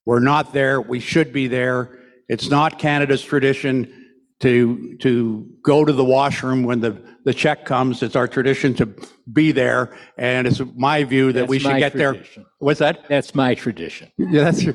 We're 0.05 0.19
not 0.19 0.53
there. 0.53 0.81
We 0.81 0.99
should 0.99 1.31
be 1.31 1.47
there. 1.47 1.99
It's 2.27 2.49
not 2.49 2.79
Canada's 2.79 3.21
tradition 3.21 3.93
to, 4.39 4.97
to 4.97 5.47
go 5.63 5.85
to 5.85 5.93
the 5.93 6.03
washroom 6.03 6.63
when 6.63 6.81
the, 6.81 7.01
the 7.23 7.33
check 7.33 7.65
comes. 7.65 8.03
It's 8.03 8.15
our 8.15 8.27
tradition 8.27 8.73
to 8.75 8.93
be 9.31 9.51
there. 9.51 9.95
And 10.17 10.47
it's 10.47 10.61
my 10.75 11.03
view 11.03 11.31
that 11.33 11.47
we 11.47 11.59
should 11.59 11.77
get 11.77 11.93
there. 11.93 12.23
What's 12.59 12.79
that? 12.79 13.07
That's 13.07 13.33
my 13.35 13.55
tradition. 13.55 14.11
Yeah, 14.17 14.51
that's, 14.51 14.65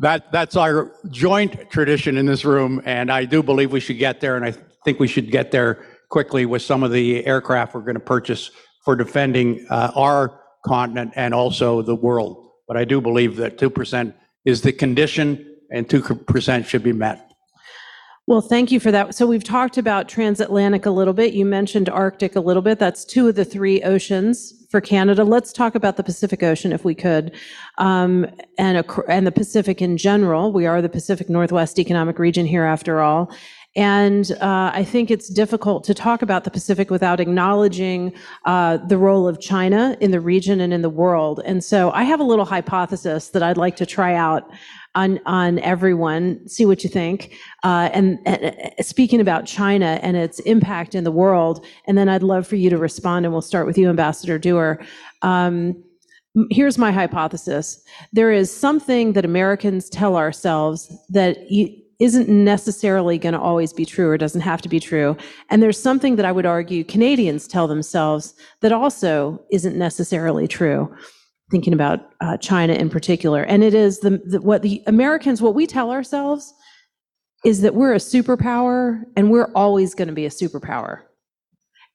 that, 0.00 0.32
that's 0.32 0.56
our 0.56 0.92
joint 1.10 1.70
tradition 1.70 2.16
in 2.16 2.26
this 2.26 2.44
room, 2.44 2.80
and 2.84 3.12
I 3.12 3.26
do 3.26 3.42
believe 3.42 3.70
we 3.70 3.80
should 3.80 3.98
get 3.98 4.20
there, 4.20 4.34
and 4.36 4.44
I 4.44 4.54
think 4.84 4.98
we 4.98 5.06
should 5.06 5.30
get 5.30 5.50
there 5.50 5.84
quickly 6.10 6.44
with 6.44 6.60
some 6.60 6.82
of 6.82 6.92
the 6.92 7.24
aircraft 7.24 7.74
we're 7.74 7.80
going 7.80 7.94
to 7.94 8.00
purchase 8.00 8.50
for 8.84 8.94
defending 8.94 9.66
uh, 9.70 9.92
our 9.94 10.40
continent 10.66 11.12
and 11.16 11.32
also 11.32 11.80
the 11.80 11.94
world. 11.94 12.50
But 12.68 12.76
I 12.76 12.84
do 12.84 13.00
believe 13.00 13.36
that 13.36 13.56
2% 13.58 14.12
is 14.44 14.62
the 14.62 14.72
condition, 14.72 15.46
and 15.70 15.88
2% 15.88 16.66
should 16.66 16.82
be 16.82 16.92
met. 16.92 17.26
Well, 18.26 18.40
thank 18.40 18.70
you 18.70 18.78
for 18.78 18.92
that. 18.92 19.14
So 19.14 19.26
we've 19.26 19.42
talked 19.42 19.76
about 19.76 20.08
transatlantic 20.08 20.86
a 20.86 20.90
little 20.90 21.14
bit. 21.14 21.34
You 21.34 21.44
mentioned 21.44 21.88
Arctic 21.88 22.36
a 22.36 22.40
little 22.40 22.62
bit. 22.62 22.78
That's 22.78 23.04
two 23.04 23.28
of 23.28 23.34
the 23.34 23.44
three 23.44 23.82
oceans 23.82 24.52
for 24.70 24.80
Canada. 24.80 25.24
Let's 25.24 25.52
talk 25.52 25.74
about 25.74 25.96
the 25.96 26.04
Pacific 26.04 26.42
Ocean 26.44 26.72
if 26.72 26.84
we 26.84 26.94
could, 26.94 27.34
um, 27.78 28.26
and 28.56 28.78
ac- 28.78 29.02
and 29.08 29.26
the 29.26 29.32
Pacific 29.32 29.82
in 29.82 29.96
general. 29.96 30.52
We 30.52 30.66
are 30.66 30.80
the 30.80 30.88
Pacific 30.88 31.28
Northwest 31.28 31.80
Economic 31.80 32.20
Region 32.20 32.46
here, 32.46 32.62
after 32.62 33.00
all. 33.00 33.32
And 33.76 34.32
uh, 34.40 34.72
I 34.74 34.82
think 34.82 35.10
it's 35.12 35.28
difficult 35.28 35.84
to 35.84 35.94
talk 35.94 36.22
about 36.22 36.42
the 36.42 36.50
Pacific 36.50 36.90
without 36.90 37.20
acknowledging 37.20 38.12
uh, 38.44 38.78
the 38.78 38.98
role 38.98 39.28
of 39.28 39.40
China 39.40 39.96
in 40.00 40.10
the 40.10 40.20
region 40.20 40.60
and 40.60 40.72
in 40.74 40.82
the 40.82 40.90
world. 40.90 41.40
And 41.44 41.62
so 41.62 41.92
I 41.92 42.02
have 42.02 42.18
a 42.18 42.24
little 42.24 42.44
hypothesis 42.44 43.28
that 43.28 43.42
I'd 43.44 43.56
like 43.56 43.76
to 43.76 43.86
try 43.86 44.14
out 44.14 44.50
on 44.96 45.20
on 45.24 45.60
everyone. 45.60 46.48
See 46.48 46.66
what 46.66 46.82
you 46.82 46.90
think. 46.90 47.32
Uh, 47.62 47.90
and, 47.92 48.18
and 48.26 48.46
uh, 48.46 48.82
speaking 48.82 49.20
about 49.20 49.46
China 49.46 50.00
and 50.02 50.16
its 50.16 50.40
impact 50.40 50.96
in 50.96 51.04
the 51.04 51.12
world, 51.12 51.64
and 51.86 51.96
then 51.96 52.08
I'd 52.08 52.24
love 52.24 52.48
for 52.48 52.56
you 52.56 52.70
to 52.70 52.78
respond. 52.78 53.24
And 53.24 53.32
we'll 53.32 53.40
start 53.40 53.66
with 53.66 53.78
you, 53.78 53.88
Ambassador 53.88 54.36
Doer. 54.36 54.84
Um, 55.22 55.80
here's 56.50 56.76
my 56.76 56.90
hypothesis: 56.90 57.80
there 58.12 58.32
is 58.32 58.52
something 58.52 59.12
that 59.12 59.24
Americans 59.24 59.88
tell 59.88 60.16
ourselves 60.16 60.92
that. 61.10 61.38
y- 61.48 61.76
isn't 62.00 62.28
necessarily 62.28 63.18
going 63.18 63.34
to 63.34 63.40
always 63.40 63.72
be 63.72 63.84
true 63.84 64.08
or 64.08 64.16
doesn't 64.16 64.40
have 64.40 64.62
to 64.62 64.68
be 64.68 64.80
true. 64.80 65.16
And 65.50 65.62
there's 65.62 65.80
something 65.80 66.16
that 66.16 66.24
I 66.24 66.32
would 66.32 66.46
argue 66.46 66.82
Canadians 66.82 67.46
tell 67.46 67.68
themselves 67.68 68.34
that 68.60 68.72
also 68.72 69.40
isn't 69.50 69.76
necessarily 69.76 70.48
true 70.48 70.92
thinking 71.50 71.72
about 71.72 72.00
uh, 72.20 72.36
China 72.36 72.72
in 72.74 72.88
particular. 72.88 73.42
And 73.42 73.62
it 73.62 73.74
is 73.74 74.00
the, 74.00 74.22
the 74.24 74.40
what 74.40 74.62
the 74.62 74.82
Americans, 74.86 75.42
what 75.42 75.54
we 75.54 75.66
tell 75.66 75.90
ourselves 75.90 76.54
is 77.44 77.60
that 77.62 77.74
we're 77.74 77.94
a 77.94 77.98
superpower 77.98 79.02
and 79.16 79.30
we're 79.30 79.50
always 79.54 79.94
going 79.94 80.08
to 80.08 80.14
be 80.14 80.26
a 80.26 80.30
superpower. 80.30 81.00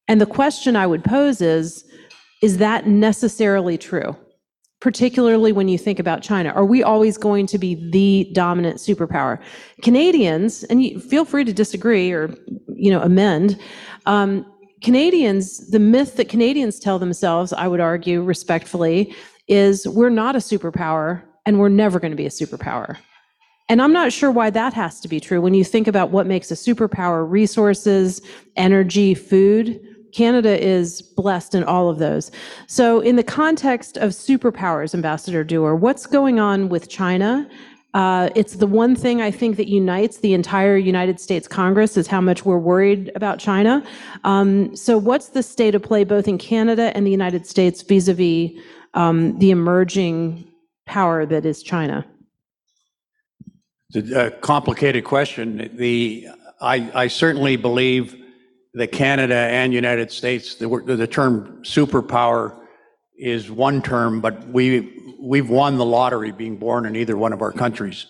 And 0.08 0.20
the 0.20 0.26
question 0.26 0.76
I 0.76 0.88
would 0.88 1.04
pose 1.04 1.42
is, 1.42 1.84
is 2.42 2.58
that 2.58 2.86
necessarily 2.86 3.78
true? 3.78 4.16
Particularly 4.86 5.52
when 5.52 5.68
you 5.68 5.80
think 5.80 5.98
about 5.98 6.22
China. 6.22 6.50
Are 6.52 6.64
we 6.64 6.84
always 6.84 7.18
going 7.18 7.48
to 7.48 7.58
be 7.58 7.74
the 7.90 8.30
dominant 8.34 8.78
superpower? 8.78 9.42
Canadians, 9.82 10.64
and 10.66 10.84
you, 10.84 11.00
feel 11.00 11.26
free 11.26 11.44
to 11.44 11.52
disagree 11.52 12.12
or, 12.12 12.38
you 12.68 12.92
know, 12.92 13.02
amend. 13.02 13.60
Um, 14.06 14.46
Canadians, 14.84 15.72
the 15.72 15.80
myth 15.80 16.18
that 16.18 16.30
Canadians 16.30 16.78
tell 16.78 17.00
themselves, 17.00 17.52
I 17.52 17.68
would 17.68 17.80
argue 17.80 18.22
respectfully, 18.22 19.16
is 19.48 19.88
we're 19.88 20.12
not 20.12 20.36
a 20.36 20.38
superpower 20.38 21.24
and 21.48 21.58
we're 21.58 21.68
never 21.68 22.00
going 22.00 22.12
to 22.12 22.16
be 22.16 22.28
a 22.28 22.30
superpower. 22.30 22.96
And 23.68 23.82
I'm 23.82 23.92
not 23.92 24.14
sure 24.14 24.30
why 24.30 24.52
that 24.52 24.74
has 24.74 25.00
to 25.00 25.08
be 25.08 25.20
true. 25.20 25.42
When 25.42 25.56
you 25.56 25.64
think 25.64 25.88
about 25.88 26.12
what 26.12 26.28
makes 26.28 26.52
a 26.52 26.54
superpower 26.54 27.28
resources, 27.28 28.22
energy, 28.56 29.16
food, 29.16 29.95
Canada 30.16 30.58
is 30.66 31.02
blessed 31.02 31.56
in 31.56 31.66
all 31.66 31.90
of 31.90 32.00
those. 32.00 32.32
So, 32.68 33.02
in 33.02 33.18
the 33.18 33.24
context 33.24 33.98
of 33.98 34.12
superpowers, 34.12 34.96
Ambassador 34.96 35.44
Doer, 35.44 35.76
what's 35.76 36.06
going 36.06 36.40
on 36.40 36.70
with 36.70 36.88
China? 36.88 37.50
Uh, 37.94 38.30
it's 38.34 38.56
the 38.56 38.68
one 38.68 38.96
thing 38.96 39.22
I 39.22 39.30
think 39.30 39.58
that 39.58 39.68
unites 39.68 40.20
the 40.20 40.34
entire 40.34 40.78
United 40.78 41.20
States 41.20 41.50
Congress 41.50 41.98
is 41.98 42.08
how 42.08 42.22
much 42.22 42.46
we're 42.46 42.58
worried 42.58 43.12
about 43.16 43.40
China. 43.40 43.84
Um, 44.24 44.74
so, 44.74 44.98
what's 44.98 45.30
the 45.30 45.44
state 45.44 45.76
of 45.76 45.84
play 45.84 46.06
both 46.06 46.30
in 46.30 46.38
Canada 46.38 46.96
and 46.96 47.06
the 47.06 47.12
United 47.12 47.46
States 47.46 47.82
vis 47.82 48.08
a 48.08 48.14
vis 48.14 48.52
the 48.94 49.52
emerging 49.52 50.48
power 50.86 51.26
that 51.26 51.46
is 51.46 51.62
China? 51.62 52.06
It's 53.94 54.12
a 54.12 54.32
complicated 54.32 55.04
question. 55.04 55.70
The, 55.74 56.30
I, 56.62 56.90
I 56.94 57.08
certainly 57.10 57.58
believe 57.58 58.25
that 58.76 58.92
Canada 58.92 59.36
and 59.36 59.74
United 59.74 60.12
States, 60.12 60.56
the, 60.56 60.68
the 60.68 61.08
term 61.08 61.64
superpower 61.64 62.60
is 63.18 63.50
one 63.50 63.82
term, 63.82 64.20
but 64.20 64.46
we, 64.50 65.16
we've 65.22 65.50
won 65.50 65.78
the 65.78 65.86
lottery 65.86 66.32
being 66.32 66.58
born 66.58 66.86
in 66.86 66.96
either 66.96 67.16
one 67.16 67.32
of 67.32 67.42
our 67.42 67.54
countries. 67.54 68.08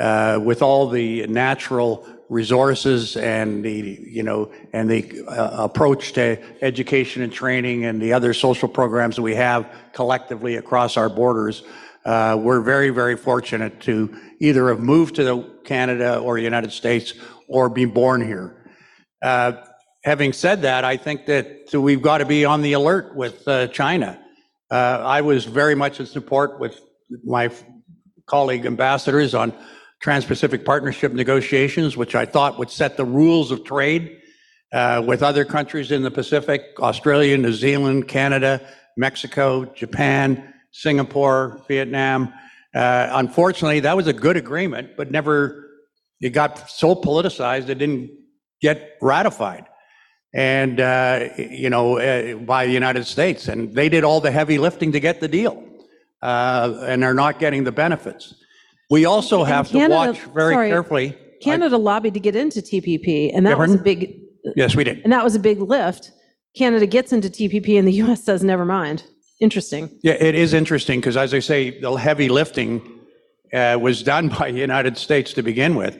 Uh, 0.00 0.38
with 0.42 0.60
all 0.60 0.88
the 0.88 1.26
natural 1.26 2.06
resources 2.28 3.16
and 3.16 3.64
the, 3.64 3.98
you 4.08 4.22
know, 4.22 4.52
and 4.72 4.90
the 4.90 5.24
uh, 5.26 5.64
approach 5.64 6.12
to 6.12 6.36
education 6.62 7.22
and 7.22 7.32
training 7.32 7.84
and 7.84 8.00
the 8.02 8.12
other 8.12 8.34
social 8.34 8.68
programs 8.68 9.16
that 9.16 9.22
we 9.22 9.34
have 9.34 9.72
collectively 9.92 10.56
across 10.56 10.96
our 10.96 11.08
borders, 11.08 11.62
uh, 12.04 12.36
we're 12.40 12.60
very, 12.60 12.90
very 12.90 13.16
fortunate 13.16 13.80
to 13.80 14.16
either 14.40 14.68
have 14.68 14.80
moved 14.80 15.16
to 15.16 15.44
Canada 15.64 16.18
or 16.18 16.36
the 16.36 16.42
United 16.42 16.72
States 16.72 17.14
or 17.48 17.68
be 17.68 17.84
born 17.84 18.20
here. 18.20 18.72
Uh, 19.22 19.52
having 20.08 20.32
said 20.32 20.62
that, 20.62 20.86
I 20.86 20.96
think 20.96 21.26
that 21.26 21.70
we've 21.74 22.00
got 22.00 22.18
to 22.18 22.24
be 22.24 22.46
on 22.46 22.62
the 22.62 22.72
alert 22.72 23.14
with 23.14 23.46
uh, 23.46 23.66
China. 23.68 24.18
Uh, 24.70 25.02
I 25.04 25.20
was 25.20 25.44
very 25.44 25.74
much 25.74 26.00
in 26.00 26.06
support 26.06 26.58
with 26.58 26.80
my 27.24 27.50
colleague 28.24 28.64
ambassadors 28.64 29.34
on 29.34 29.52
Trans-Pacific 30.00 30.64
Partnership 30.64 31.12
negotiations, 31.12 31.94
which 31.94 32.14
I 32.14 32.24
thought 32.24 32.58
would 32.58 32.70
set 32.70 32.96
the 32.96 33.04
rules 33.04 33.50
of 33.50 33.64
trade 33.64 34.18
uh, 34.72 35.02
with 35.06 35.22
other 35.22 35.44
countries 35.44 35.92
in 35.92 36.02
the 36.02 36.10
Pacific, 36.10 36.62
Australia, 36.78 37.36
New 37.36 37.52
Zealand, 37.52 38.08
Canada, 38.08 38.66
Mexico, 38.96 39.66
Japan, 39.74 40.54
Singapore, 40.70 41.62
Vietnam. 41.68 42.32
Uh, 42.74 43.08
unfortunately, 43.12 43.80
that 43.80 43.94
was 43.94 44.06
a 44.06 44.14
good 44.14 44.38
agreement, 44.38 44.96
but 44.96 45.10
never, 45.10 45.68
it 46.22 46.30
got 46.30 46.70
so 46.70 46.94
politicized, 46.94 47.68
it 47.68 47.76
didn't 47.76 48.10
get 48.62 48.96
ratified. 49.02 49.66
And, 50.34 50.78
uh, 50.78 51.28
you 51.38 51.70
know, 51.70 51.98
uh, 51.98 52.34
by 52.36 52.66
the 52.66 52.72
United 52.72 53.06
States. 53.06 53.48
And 53.48 53.74
they 53.74 53.88
did 53.88 54.04
all 54.04 54.20
the 54.20 54.30
heavy 54.30 54.58
lifting 54.58 54.92
to 54.92 55.00
get 55.00 55.20
the 55.20 55.28
deal. 55.28 55.64
Uh, 56.20 56.84
and 56.86 57.04
are 57.04 57.14
not 57.14 57.38
getting 57.38 57.62
the 57.62 57.70
benefits. 57.70 58.34
We 58.90 59.04
also 59.04 59.44
have 59.44 59.68
to 59.68 59.88
watch 59.88 60.18
very 60.34 60.54
sorry. 60.54 60.68
carefully. 60.68 61.16
Canada 61.40 61.76
lobbied 61.76 62.14
to 62.14 62.20
get 62.20 62.34
into 62.34 62.60
TPP, 62.60 63.30
and 63.32 63.46
that 63.46 63.56
was 63.56 63.74
a 63.74 63.78
big, 63.78 64.20
Yes, 64.56 64.74
we 64.74 64.82
did. 64.82 65.00
and 65.04 65.12
that 65.12 65.22
was 65.22 65.36
a 65.36 65.38
big 65.38 65.60
lift. 65.60 66.10
Canada 66.56 66.86
gets 66.86 67.12
into 67.12 67.28
TPP, 67.28 67.78
and 67.78 67.86
the 67.86 67.92
U.S. 67.92 68.24
says, 68.24 68.42
never 68.42 68.64
mind. 68.64 69.04
Interesting. 69.40 69.88
Yeah, 70.02 70.14
it 70.14 70.34
is 70.34 70.52
interesting 70.54 70.98
because, 70.98 71.16
as 71.16 71.32
I 71.32 71.38
say, 71.38 71.78
the 71.78 71.92
heavy 71.92 72.28
lifting 72.28 72.82
uh, 73.52 73.78
was 73.80 74.02
done 74.02 74.28
by 74.40 74.50
the 74.50 74.58
United 74.58 74.98
States 74.98 75.32
to 75.34 75.42
begin 75.42 75.76
with, 75.76 75.96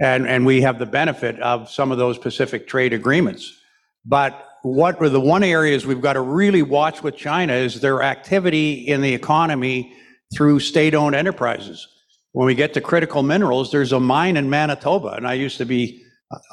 and 0.00 0.26
and 0.26 0.44
we 0.44 0.60
have 0.62 0.80
the 0.80 0.86
benefit 0.86 1.38
of 1.40 1.70
some 1.70 1.92
of 1.92 1.98
those 1.98 2.18
Pacific 2.18 2.66
trade 2.66 2.92
agreements. 2.92 3.56
But 4.04 4.48
what 4.62 5.00
are 5.00 5.08
the 5.08 5.20
one 5.20 5.42
areas 5.42 5.86
we've 5.86 6.00
got 6.00 6.14
to 6.14 6.20
really 6.20 6.62
watch 6.62 7.02
with 7.02 7.16
China 7.16 7.52
is 7.52 7.80
their 7.80 8.02
activity 8.02 8.72
in 8.72 9.00
the 9.00 9.12
economy 9.12 9.94
through 10.34 10.60
state-owned 10.60 11.14
enterprises. 11.14 11.86
When 12.32 12.46
we 12.46 12.54
get 12.54 12.72
to 12.74 12.80
critical 12.80 13.22
minerals, 13.22 13.70
there's 13.70 13.92
a 13.92 14.00
mine 14.00 14.36
in 14.36 14.48
Manitoba, 14.48 15.08
and 15.08 15.26
I 15.26 15.34
used 15.34 15.58
to 15.58 15.64
be. 15.64 15.98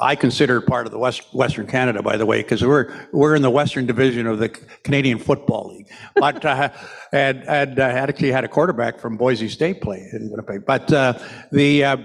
I 0.01 0.17
consider 0.17 0.59
part 0.59 0.87
of 0.87 0.91
the 0.91 0.99
West, 0.99 1.33
Western 1.33 1.65
Canada, 1.65 2.03
by 2.03 2.17
the 2.17 2.25
way, 2.25 2.41
because 2.41 2.61
we're 2.61 3.07
we're 3.13 3.33
in 3.33 3.41
the 3.41 3.49
Western 3.49 3.85
Division 3.85 4.27
of 4.27 4.37
the 4.37 4.49
Canadian 4.49 5.19
Football 5.19 5.69
League. 5.69 5.87
But 6.17 6.43
uh, 6.43 6.69
and 7.13 7.47
and 7.47 7.79
actually 7.79 8.33
had 8.33 8.43
a 8.43 8.49
quarterback 8.49 8.99
from 8.99 9.15
Boise 9.15 9.47
State 9.47 9.79
play 9.79 10.05
in 10.11 10.29
Winnipeg. 10.29 10.65
But 10.65 10.91
uh, 10.91 11.17
the 11.53 11.85
uh, 11.85 11.97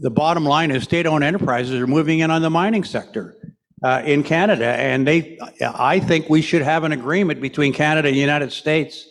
the 0.00 0.10
bottom 0.10 0.44
line 0.44 0.72
is 0.72 0.82
state-owned 0.82 1.22
enterprises 1.22 1.80
are 1.80 1.86
moving 1.86 2.18
in 2.18 2.32
on 2.32 2.42
the 2.42 2.50
mining 2.50 2.82
sector 2.82 3.36
in 4.04 4.22
Canada, 4.22 4.66
and 4.66 5.06
they. 5.06 5.38
I 5.60 6.00
think 6.00 6.28
we 6.28 6.42
should 6.42 6.62
have 6.62 6.84
an 6.84 6.92
agreement 6.92 7.40
between 7.40 7.72
Canada 7.72 8.08
and 8.08 8.16
the 8.16 8.20
United 8.20 8.52
States 8.52 9.06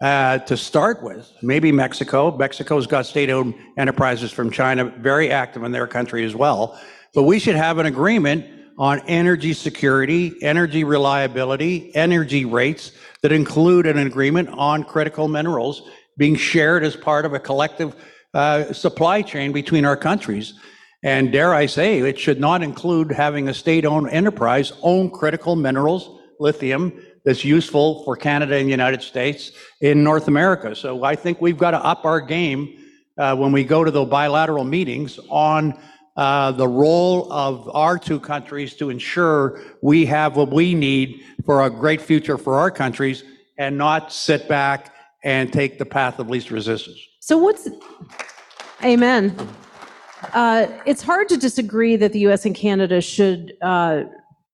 uh, 0.00 0.38
to 0.38 0.56
start 0.56 1.02
with, 1.02 1.30
maybe 1.42 1.72
Mexico. 1.72 2.36
Mexico's 2.36 2.86
got 2.86 3.06
state-owned 3.06 3.54
enterprises 3.78 4.30
from 4.32 4.50
China, 4.50 4.84
very 5.00 5.30
active 5.30 5.62
in 5.62 5.72
their 5.72 5.86
country 5.86 6.24
as 6.24 6.34
well. 6.34 6.78
But 7.14 7.22
we 7.22 7.38
should 7.38 7.56
have 7.56 7.78
an 7.78 7.86
agreement 7.86 8.44
on 8.78 9.00
energy 9.06 9.52
security, 9.52 10.32
energy 10.42 10.84
reliability, 10.84 11.94
energy 11.94 12.44
rates 12.44 12.92
that 13.22 13.32
include 13.32 13.86
an 13.86 13.98
agreement 13.98 14.48
on 14.50 14.84
critical 14.84 15.28
minerals 15.28 15.88
being 16.18 16.36
shared 16.36 16.84
as 16.84 16.96
part 16.96 17.24
of 17.24 17.32
a 17.32 17.38
collective 17.38 17.94
uh, 18.34 18.72
supply 18.72 19.22
chain 19.22 19.52
between 19.52 19.84
our 19.84 19.96
countries. 19.96 20.54
And 21.04 21.30
dare 21.30 21.54
I 21.54 21.66
say, 21.66 21.98
it 21.98 22.18
should 22.18 22.40
not 22.40 22.62
include 22.62 23.12
having 23.12 23.48
a 23.48 23.54
state-owned 23.54 24.08
enterprise 24.08 24.72
own 24.80 25.10
critical 25.10 25.54
minerals, 25.54 26.18
lithium, 26.40 26.98
that's 27.26 27.44
useful 27.44 28.02
for 28.04 28.16
Canada 28.16 28.56
and 28.56 28.66
the 28.66 28.70
United 28.70 29.02
States 29.02 29.52
in 29.82 30.02
North 30.02 30.28
America. 30.28 30.74
So 30.74 31.04
I 31.04 31.14
think 31.14 31.42
we've 31.42 31.58
got 31.58 31.72
to 31.72 31.84
up 31.84 32.06
our 32.06 32.22
game 32.22 32.78
uh, 33.18 33.36
when 33.36 33.52
we 33.52 33.64
go 33.64 33.84
to 33.84 33.90
the 33.90 34.04
bilateral 34.04 34.64
meetings 34.64 35.20
on 35.28 35.78
uh, 36.16 36.52
the 36.52 36.66
role 36.66 37.30
of 37.30 37.70
our 37.74 37.98
two 37.98 38.18
countries 38.18 38.74
to 38.76 38.88
ensure 38.88 39.60
we 39.82 40.06
have 40.06 40.36
what 40.36 40.50
we 40.50 40.74
need 40.74 41.22
for 41.44 41.66
a 41.66 41.70
great 41.70 42.00
future 42.00 42.38
for 42.38 42.58
our 42.58 42.70
countries 42.70 43.24
and 43.58 43.76
not 43.76 44.10
sit 44.10 44.48
back 44.48 44.94
and 45.22 45.52
take 45.52 45.78
the 45.78 45.86
path 45.86 46.18
of 46.18 46.30
least 46.30 46.50
resistance. 46.50 46.98
So 47.20 47.36
what's, 47.36 47.68
amen. 48.82 49.36
Uh, 50.32 50.66
It's 50.86 51.02
hard 51.02 51.28
to 51.28 51.36
disagree 51.36 51.96
that 51.96 52.12
the 52.12 52.20
U.S. 52.20 52.46
and 52.46 52.54
Canada 52.54 53.00
should 53.00 53.54
uh, 53.62 54.04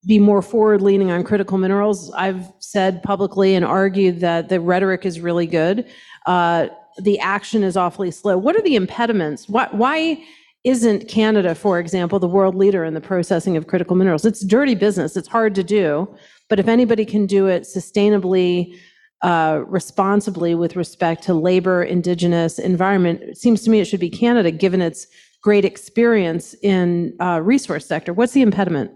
be 0.06 0.18
more 0.18 0.42
forward-leaning 0.42 1.10
on 1.10 1.22
critical 1.24 1.58
minerals. 1.58 2.12
I've 2.14 2.50
said 2.58 3.02
publicly 3.02 3.54
and 3.54 3.64
argued 3.64 4.20
that 4.20 4.48
the 4.48 4.60
rhetoric 4.60 5.04
is 5.04 5.20
really 5.20 5.46
good. 5.46 5.86
Uh, 6.26 6.68
The 6.98 7.18
action 7.20 7.62
is 7.62 7.76
awfully 7.76 8.10
slow. 8.10 8.36
What 8.36 8.56
are 8.56 8.62
the 8.62 8.76
impediments? 8.76 9.48
Why, 9.48 9.68
why 9.70 10.22
isn't 10.64 11.08
Canada, 11.08 11.54
for 11.54 11.78
example, 11.78 12.18
the 12.18 12.28
world 12.28 12.54
leader 12.54 12.84
in 12.84 12.94
the 12.94 13.00
processing 13.00 13.56
of 13.56 13.66
critical 13.66 13.96
minerals? 13.96 14.24
It's 14.24 14.44
dirty 14.44 14.74
business. 14.74 15.16
It's 15.16 15.28
hard 15.28 15.54
to 15.54 15.62
do. 15.62 16.08
But 16.48 16.58
if 16.58 16.68
anybody 16.68 17.04
can 17.04 17.26
do 17.26 17.46
it 17.46 17.62
sustainably, 17.62 18.76
uh, 19.22 19.62
responsibly 19.66 20.54
with 20.54 20.76
respect 20.76 21.22
to 21.24 21.34
labor, 21.34 21.82
indigenous, 21.82 22.58
environment, 22.58 23.20
it 23.22 23.38
seems 23.38 23.62
to 23.62 23.70
me 23.70 23.80
it 23.80 23.84
should 23.86 24.00
be 24.00 24.10
Canada, 24.10 24.50
given 24.50 24.80
its 24.80 25.06
great 25.42 25.64
experience 25.64 26.54
in 26.62 27.16
uh, 27.20 27.40
resource 27.42 27.86
sector. 27.86 28.12
What's 28.12 28.32
the 28.32 28.42
impediment? 28.42 28.90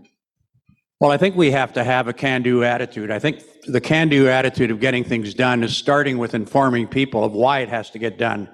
Well, 1.00 1.10
I 1.10 1.16
think 1.16 1.36
we 1.36 1.50
have 1.50 1.72
to 1.74 1.84
have 1.84 2.08
a 2.08 2.12
can-do 2.12 2.64
attitude. 2.64 3.10
I 3.10 3.18
think 3.18 3.42
the 3.66 3.80
can-do 3.80 4.28
attitude 4.28 4.70
of 4.70 4.80
getting 4.80 5.04
things 5.04 5.34
done 5.34 5.64
is 5.64 5.76
starting 5.76 6.18
with 6.18 6.34
informing 6.34 6.86
people 6.86 7.24
of 7.24 7.32
why 7.32 7.60
it 7.60 7.68
has 7.68 7.90
to 7.90 7.98
get 7.98 8.18
done. 8.18 8.48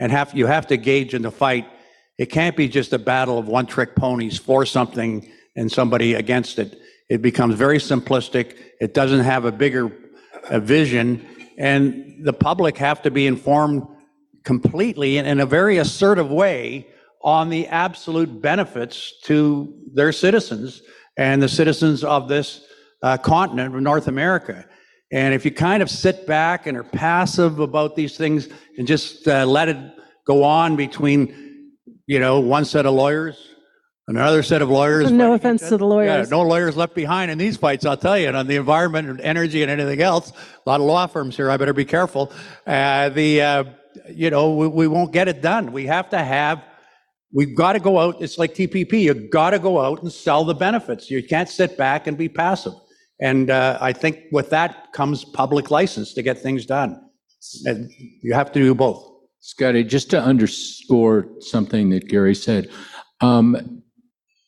And 0.00 0.10
have, 0.10 0.34
you 0.34 0.46
have 0.46 0.66
to 0.68 0.76
gauge 0.76 1.14
in 1.14 1.22
the 1.22 1.30
fight. 1.30 1.66
It 2.18 2.26
can't 2.26 2.56
be 2.56 2.68
just 2.68 2.92
a 2.92 2.98
battle 2.98 3.38
of 3.38 3.46
one-trick 3.46 3.94
ponies 3.94 4.38
for 4.38 4.66
something 4.66 5.30
and 5.56 5.70
somebody 5.70 6.14
against 6.14 6.58
it. 6.58 6.78
It 7.08 7.22
becomes 7.22 7.54
very 7.54 7.78
simplistic. 7.78 8.56
It 8.80 8.92
doesn't 8.92 9.20
have 9.20 9.44
a 9.44 9.52
bigger 9.52 9.92
uh 10.50 10.58
vision. 10.58 11.26
And 11.56 12.16
the 12.22 12.32
public 12.32 12.76
have 12.78 13.02
to 13.02 13.10
be 13.10 13.26
informed 13.26 13.86
completely 14.42 15.16
and 15.18 15.26
in 15.26 15.40
a 15.40 15.46
very 15.46 15.78
assertive 15.78 16.30
way 16.30 16.88
on 17.24 17.48
the 17.48 17.66
absolute 17.68 18.40
benefits 18.42 19.14
to 19.22 19.74
their 19.94 20.12
citizens 20.12 20.82
and 21.16 21.42
the 21.42 21.48
citizens 21.48 22.04
of 22.04 22.28
this 22.28 22.64
uh, 23.02 23.16
continent 23.16 23.74
of 23.74 23.80
North 23.80 24.06
America. 24.06 24.66
And 25.10 25.32
if 25.34 25.44
you 25.44 25.50
kind 25.50 25.82
of 25.82 25.88
sit 25.88 26.26
back 26.26 26.66
and 26.66 26.76
are 26.76 26.84
passive 26.84 27.60
about 27.60 27.96
these 27.96 28.16
things 28.16 28.48
and 28.76 28.86
just 28.86 29.26
uh, 29.26 29.46
let 29.46 29.68
it 29.68 29.76
go 30.26 30.44
on 30.44 30.76
between, 30.76 31.72
you 32.06 32.18
know, 32.18 32.40
one 32.40 32.64
set 32.64 32.84
of 32.84 32.94
lawyers, 32.94 33.38
and 34.06 34.18
another 34.18 34.42
set 34.42 34.60
of 34.60 34.68
lawyers. 34.68 35.10
No 35.10 35.30
fighting 35.30 35.34
offense 35.34 35.68
to 35.70 35.78
the 35.78 35.86
lawyers. 35.86 36.28
Yeah, 36.28 36.36
no 36.36 36.42
lawyers 36.42 36.76
left 36.76 36.94
behind 36.94 37.30
in 37.30 37.38
these 37.38 37.56
fights, 37.56 37.86
I'll 37.86 37.96
tell 37.96 38.18
you. 38.18 38.28
And 38.28 38.36
on 38.36 38.46
the 38.46 38.56
environment 38.56 39.08
and 39.08 39.18
energy 39.20 39.62
and 39.62 39.70
anything 39.70 40.02
else, 40.02 40.30
a 40.30 40.68
lot 40.68 40.80
of 40.80 40.86
law 40.86 41.06
firms 41.06 41.36
here. 41.36 41.50
I 41.50 41.56
better 41.56 41.72
be 41.72 41.86
careful. 41.86 42.30
Uh, 42.66 43.08
the, 43.08 43.40
uh, 43.40 43.64
you 44.10 44.28
know, 44.28 44.54
we, 44.54 44.68
we 44.68 44.88
won't 44.88 45.12
get 45.12 45.28
it 45.28 45.40
done. 45.40 45.72
We 45.72 45.86
have 45.86 46.10
to 46.10 46.18
have 46.18 46.62
We've 47.34 47.54
got 47.54 47.72
to 47.72 47.80
go 47.80 47.98
out, 47.98 48.22
it's 48.22 48.38
like 48.38 48.54
TPP, 48.54 49.02
you've 49.02 49.28
got 49.28 49.50
to 49.50 49.58
go 49.58 49.80
out 49.80 50.02
and 50.02 50.12
sell 50.12 50.44
the 50.44 50.54
benefits. 50.54 51.10
You 51.10 51.20
can't 51.22 51.48
sit 51.48 51.76
back 51.76 52.06
and 52.06 52.16
be 52.16 52.28
passive. 52.28 52.74
And 53.20 53.50
uh, 53.50 53.76
I 53.80 53.92
think 53.92 54.20
with 54.30 54.50
that 54.50 54.92
comes 54.92 55.24
public 55.24 55.70
license 55.70 56.14
to 56.14 56.22
get 56.22 56.38
things 56.38 56.64
done. 56.64 57.00
And 57.64 57.90
you 58.22 58.34
have 58.34 58.52
to 58.52 58.60
do 58.60 58.74
both. 58.74 59.04
Scotty, 59.40 59.82
just 59.82 60.10
to 60.10 60.22
underscore 60.22 61.28
something 61.40 61.90
that 61.90 62.08
Gary 62.08 62.36
said, 62.36 62.70
um, 63.20 63.82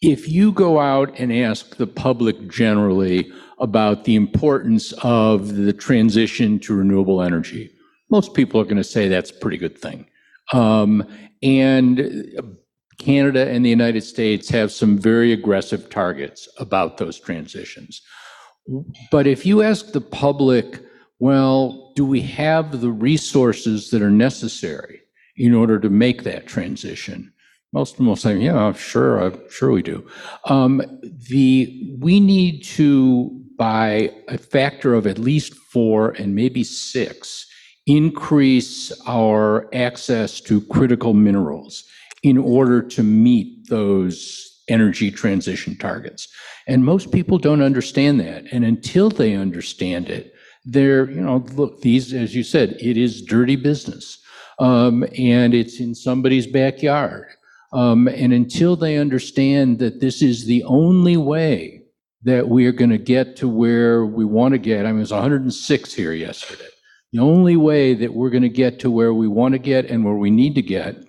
if 0.01 0.29
you 0.29 0.53
go 0.53 0.79
out 0.79 1.19
and 1.19 1.33
ask 1.33 1.77
the 1.77 1.87
public 1.87 2.49
generally 2.49 3.31
about 3.59 4.05
the 4.05 4.15
importance 4.15 4.93
of 5.03 5.57
the 5.57 5.73
transition 5.73 6.61
to 6.61 6.75
renewable 6.75 7.21
energy, 7.21 7.71
most 8.11 8.33
people 8.33 8.61
are 8.61 8.65
going 8.65 8.77
to 8.77 8.85
say 8.85 9.09
that's 9.09 9.31
a 9.31 9.35
pretty 9.35 9.57
good 9.57 9.77
thing. 9.77 10.07
Um, 10.53 11.05
and 11.43 12.37
Canada 12.99 13.49
and 13.49 13.65
the 13.65 13.71
United 13.71 14.03
States 14.03 14.49
have 14.51 14.73
some 14.73 14.97
very 14.99 15.33
aggressive 15.33 15.91
targets 15.91 16.49
about 16.59 16.97
those 16.97 17.19
transitions. 17.19 18.03
But 19.11 19.27
if 19.27 19.47
you 19.47 19.63
ask 19.63 19.93
the 19.93 20.01
public, 20.01 20.83
well, 21.19 21.93
do 21.95 22.05
we 22.05 22.21
have 22.23 22.81
the 22.81 22.91
resources 22.91 23.91
that 23.91 24.03
are 24.03 24.11
necessary 24.11 25.03
in 25.37 25.55
order 25.55 25.79
to 25.79 25.89
make 25.89 26.25
that 26.25 26.47
transition? 26.47 27.33
Most 27.73 27.93
of 27.93 27.97
them 27.99 28.07
will 28.07 28.17
say, 28.17 28.39
yeah, 28.39 28.73
sure, 28.73 29.23
uh, 29.23 29.37
sure 29.51 29.71
we 29.71 29.83
do. 29.83 30.07
Um, 30.47 30.83
the, 31.29 31.97
we 31.99 32.21
need 32.21 32.65
to, 32.65 33.31
by 33.59 34.13
a 34.29 34.39
factor 34.39 34.95
of 34.95 35.07
at 35.07 35.19
least 35.19 35.55
four 35.55 36.11
and 36.13 36.35
maybe 36.35 36.65
six, 36.65 37.47
increase 37.87 38.93
our 39.07 39.69
access 39.75 40.41
to 40.41 40.61
critical 40.63 41.15
minerals 41.15 41.85
in 42.23 42.39
order 42.39 42.83
to 42.83 43.03
meet 43.03 43.69
those 43.69 44.63
energy 44.69 45.11
transition 45.11 45.77
targets. 45.77 46.29
And 46.67 46.85
most 46.85 47.13
people 47.13 47.39
don't 47.39 47.63
understand 47.63 48.21
that. 48.21 48.45
And 48.53 48.65
until 48.65 49.11
they 49.11 49.35
understand 49.35 50.09
it, 50.09 50.35
they're, 50.65 51.09
you 51.09 51.21
know, 51.21 51.45
look, 51.55 51.81
these, 51.83 52.13
as 52.13 52.35
you 52.35 52.43
said, 52.43 52.77
it 52.81 52.97
is 52.97 53.23
dirty 53.23 53.57
business. 53.57 54.19
Um, 54.59 55.05
and 55.17 55.55
it's 55.55 55.81
in 55.81 55.95
somebody's 55.95 56.47
backyard. 56.47 57.27
Um, 57.73 58.09
and 58.09 58.33
until 58.33 58.75
they 58.75 58.97
understand 58.97 59.79
that 59.79 60.01
this 60.01 60.23
is 60.23 60.47
the 60.47 60.65
only 60.65 61.17
way 61.17 61.83
that 62.23 62.49
we 62.49 62.67
are 62.67 62.73
going 62.73 62.91
to 62.91 62.99
get 62.99 63.37
to 63.37 63.49
where 63.49 64.05
we 64.05 64.25
want 64.25 64.53
to 64.53 64.59
get, 64.59 64.87
I 64.87 64.89
mean, 64.89 64.97
it 64.97 65.01
was 65.01 65.13
106 65.13 65.95
here 65.95 66.13
yesterday. 66.13 66.69
The 67.13 67.21
only 67.21 67.57
way 67.57 67.95
that 67.95 68.13
we're 68.13 68.31
going 68.31 68.43
to 68.43 68.49
get 68.49 68.81
to 68.81 68.91
where 68.91 69.15
we 69.15 69.29
want 69.29 69.53
to 69.53 69.59
get 69.59 69.91
and 69.91 70.05
where 70.05 70.15
we 70.17 70.31
need 70.31 70.55
to 70.57 70.63
get 70.63 71.06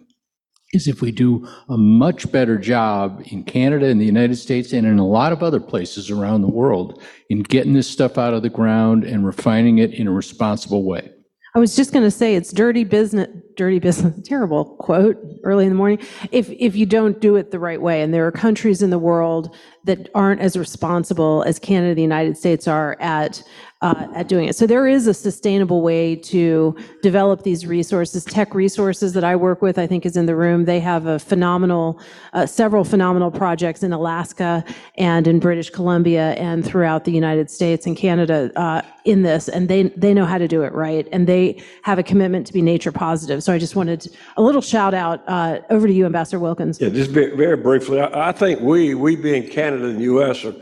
is 0.73 0.87
if 0.87 1.01
we 1.01 1.11
do 1.11 1.47
a 1.69 1.77
much 1.77 2.29
better 2.31 2.57
job 2.57 3.21
in 3.27 3.43
Canada 3.43 3.87
and 3.87 4.01
the 4.01 4.05
United 4.05 4.35
States 4.35 4.73
and 4.73 4.85
in 4.85 4.99
a 4.99 5.07
lot 5.07 5.31
of 5.31 5.41
other 5.41 5.59
places 5.59 6.11
around 6.11 6.41
the 6.41 6.47
world 6.47 7.01
in 7.29 7.41
getting 7.41 7.73
this 7.73 7.89
stuff 7.89 8.17
out 8.17 8.33
of 8.33 8.41
the 8.41 8.49
ground 8.49 9.03
and 9.03 9.25
refining 9.25 9.77
it 9.77 9.93
in 9.93 10.07
a 10.07 10.11
responsible 10.11 10.83
way. 10.83 11.09
I 11.55 11.59
was 11.59 11.75
just 11.75 11.93
going 11.93 12.03
to 12.03 12.11
say 12.11 12.35
it's 12.35 12.51
dirty 12.51 12.83
business, 12.83 13.29
dirty 13.57 13.79
business, 13.79 14.17
terrible 14.23 14.63
quote 14.77 15.17
early 15.43 15.65
in 15.65 15.71
the 15.71 15.75
morning. 15.75 15.99
If, 16.31 16.49
if 16.51 16.75
you 16.75 16.85
don't 16.85 17.19
do 17.19 17.35
it 17.35 17.51
the 17.51 17.59
right 17.59 17.81
way, 17.81 18.01
and 18.01 18.13
there 18.13 18.25
are 18.25 18.31
countries 18.31 18.81
in 18.81 18.89
the 18.89 18.99
world 18.99 19.53
that 19.83 20.09
aren't 20.15 20.39
as 20.39 20.55
responsible 20.55 21.43
as 21.43 21.59
Canada, 21.59 21.95
the 21.95 22.01
United 22.01 22.37
States 22.37 22.67
are 22.67 22.95
at 23.01 23.43
uh, 23.81 24.07
at 24.15 24.27
doing 24.27 24.47
it. 24.47 24.55
So 24.55 24.65
there 24.65 24.87
is 24.87 25.05
a 25.05 25.13
sustainable 25.13 25.81
way 25.81 26.15
to 26.15 26.75
develop 27.03 27.43
these 27.43 27.67
resources. 27.67 28.25
Teck 28.25 28.55
Resources 28.55 29.13
that 29.13 29.23
I 29.23 29.35
work 29.35 29.61
with, 29.61 29.77
I 29.77 29.85
think, 29.85 30.05
is 30.05 30.17
in 30.17 30.25
the 30.25 30.35
room. 30.35 30.65
They 30.65 30.79
have 30.79 31.05
a 31.05 31.19
phenomenal, 31.19 32.01
uh, 32.33 32.47
several 32.47 32.83
phenomenal 32.83 33.29
projects 33.29 33.83
in 33.83 33.93
Alaska 33.93 34.65
and 34.95 35.27
in 35.27 35.39
British 35.39 35.69
Columbia 35.69 36.31
and 36.33 36.65
throughout 36.65 37.05
the 37.05 37.11
United 37.11 37.51
States 37.51 37.85
and 37.85 37.95
Canada 37.95 38.51
uh, 38.55 38.81
in 39.05 39.21
this, 39.21 39.47
and 39.47 39.69
they 39.69 39.83
they 39.83 40.13
know 40.13 40.25
how 40.25 40.37
to 40.37 40.47
do 40.47 40.63
it 40.63 40.73
right, 40.73 41.07
and 41.11 41.27
they 41.27 41.61
have 41.83 41.99
a 41.99 42.03
commitment 42.03 42.47
to 42.47 42.53
be 42.53 42.61
nature 42.61 42.91
positive. 42.91 43.43
So 43.47 43.53
I 43.53 43.57
just 43.59 43.77
wanted 43.77 44.13
a 44.35 44.41
little 44.41 44.61
shout 44.61 44.93
out 44.93 45.23
uh, 45.25 45.59
over 45.69 45.87
to 45.87 45.93
you, 45.93 46.05
Ambassador 46.05 46.37
Wilkins. 46.37 46.81
Yeah, 46.81 46.89
just 46.89 47.11
very, 47.11 47.33
very 47.37 47.55
briefly, 47.55 48.01
I, 48.01 48.27
I 48.27 48.31
think 48.33 48.59
we, 48.59 48.93
we 48.93 49.15
being 49.15 49.47
Canada 49.47 49.85
and 49.85 49.99
the 49.99 50.03
U.S. 50.03 50.43
are 50.43 50.53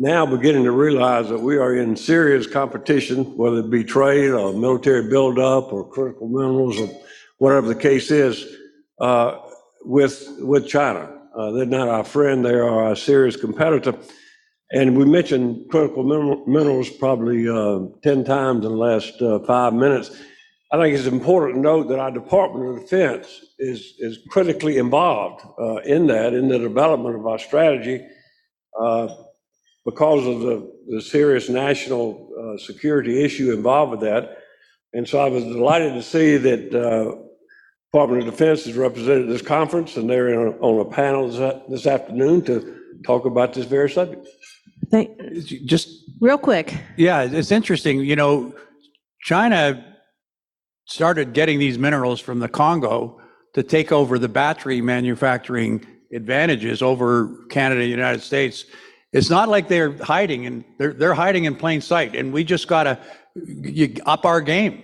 now 0.00 0.26
beginning 0.26 0.64
to 0.64 0.72
realize 0.72 1.28
that 1.28 1.38
we 1.38 1.56
are 1.56 1.76
in 1.76 1.94
serious 1.94 2.48
competition, 2.48 3.36
whether 3.36 3.60
it 3.60 3.70
be 3.70 3.84
trade 3.84 4.30
or 4.30 4.52
military 4.52 5.08
buildup 5.08 5.72
or 5.72 5.88
critical 5.88 6.26
minerals 6.26 6.80
or 6.80 6.90
whatever 7.38 7.68
the 7.68 7.76
case 7.76 8.10
is, 8.10 8.44
uh, 9.00 9.38
with, 9.84 10.28
with 10.40 10.66
China. 10.66 11.08
Uh, 11.38 11.52
they're 11.52 11.64
not 11.64 11.86
our 11.86 12.02
friend, 12.02 12.44
they 12.44 12.54
are 12.54 12.86
our 12.86 12.96
serious 12.96 13.36
competitor. 13.36 13.94
And 14.72 14.98
we 14.98 15.04
mentioned 15.04 15.70
critical 15.70 16.02
mineral- 16.02 16.44
minerals 16.48 16.90
probably 16.90 17.48
uh, 17.48 17.86
10 18.02 18.24
times 18.24 18.66
in 18.66 18.72
the 18.72 18.76
last 18.76 19.22
uh, 19.22 19.38
five 19.46 19.74
minutes. 19.74 20.10
I 20.72 20.78
think 20.78 20.96
it's 20.96 21.06
important 21.06 21.56
to 21.56 21.60
note 21.60 21.88
that 21.88 22.00
our 22.00 22.10
Department 22.10 22.68
of 22.68 22.82
Defense 22.82 23.26
is, 23.58 23.94
is 23.98 24.18
critically 24.28 24.78
involved 24.78 25.44
uh, 25.60 25.76
in 25.76 26.08
that, 26.08 26.34
in 26.34 26.48
the 26.48 26.58
development 26.58 27.14
of 27.14 27.26
our 27.26 27.38
strategy, 27.38 28.04
uh, 28.80 29.08
because 29.84 30.26
of 30.26 30.40
the, 30.40 30.72
the 30.88 31.00
serious 31.00 31.48
national 31.48 32.28
uh, 32.36 32.58
security 32.58 33.22
issue 33.22 33.52
involved 33.52 33.92
with 33.92 34.00
that. 34.00 34.38
And 34.92 35.08
so 35.08 35.20
I 35.20 35.28
was 35.28 35.44
delighted 35.44 35.94
to 35.94 36.02
see 36.02 36.36
that 36.36 36.74
uh, 36.74 37.16
Department 37.92 38.26
of 38.26 38.30
Defense 38.30 38.66
is 38.66 38.74
represented 38.74 39.22
at 39.22 39.28
this 39.28 39.42
conference, 39.42 39.96
and 39.96 40.10
they're 40.10 40.28
in 40.28 40.48
a- 40.48 40.58
on 40.58 40.80
a 40.80 40.90
panel 40.90 41.28
this 41.28 41.62
this 41.68 41.86
afternoon 41.86 42.42
to 42.42 42.76
talk 43.04 43.24
about 43.24 43.52
this 43.52 43.66
very 43.66 43.88
subject. 43.88 44.26
Thank, 44.90 45.10
you. 45.20 45.64
Just, 45.64 45.88
real 46.20 46.38
quick, 46.38 46.74
yeah, 46.96 47.22
it's 47.22 47.52
interesting, 47.52 48.00
you 48.00 48.16
know, 48.16 48.52
China 49.22 49.95
started 50.86 51.32
getting 51.32 51.58
these 51.58 51.78
minerals 51.78 52.20
from 52.20 52.38
the 52.38 52.48
Congo 52.48 53.20
to 53.54 53.62
take 53.62 53.92
over 53.92 54.18
the 54.18 54.28
battery 54.28 54.80
manufacturing 54.80 55.84
advantages 56.12 56.82
over 56.82 57.44
Canada 57.50 57.80
and 57.80 57.86
the 57.86 57.90
United 57.90 58.22
States. 58.22 58.64
It's 59.12 59.30
not 59.30 59.48
like 59.48 59.68
they're 59.68 59.92
hiding 60.02 60.46
and 60.46 60.64
they're, 60.78 60.92
they're 60.92 61.14
hiding 61.14 61.44
in 61.44 61.56
plain 61.56 61.80
sight. 61.80 62.14
And 62.14 62.32
we 62.32 62.44
just 62.44 62.68
got 62.68 62.84
to 62.84 62.98
up 64.06 64.24
our 64.24 64.40
game, 64.40 64.82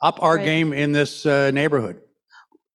up 0.00 0.22
our 0.22 0.36
Right. 0.36 0.44
game 0.44 0.72
in 0.72 0.92
this 0.92 1.26
uh, 1.26 1.50
neighborhood. 1.52 2.00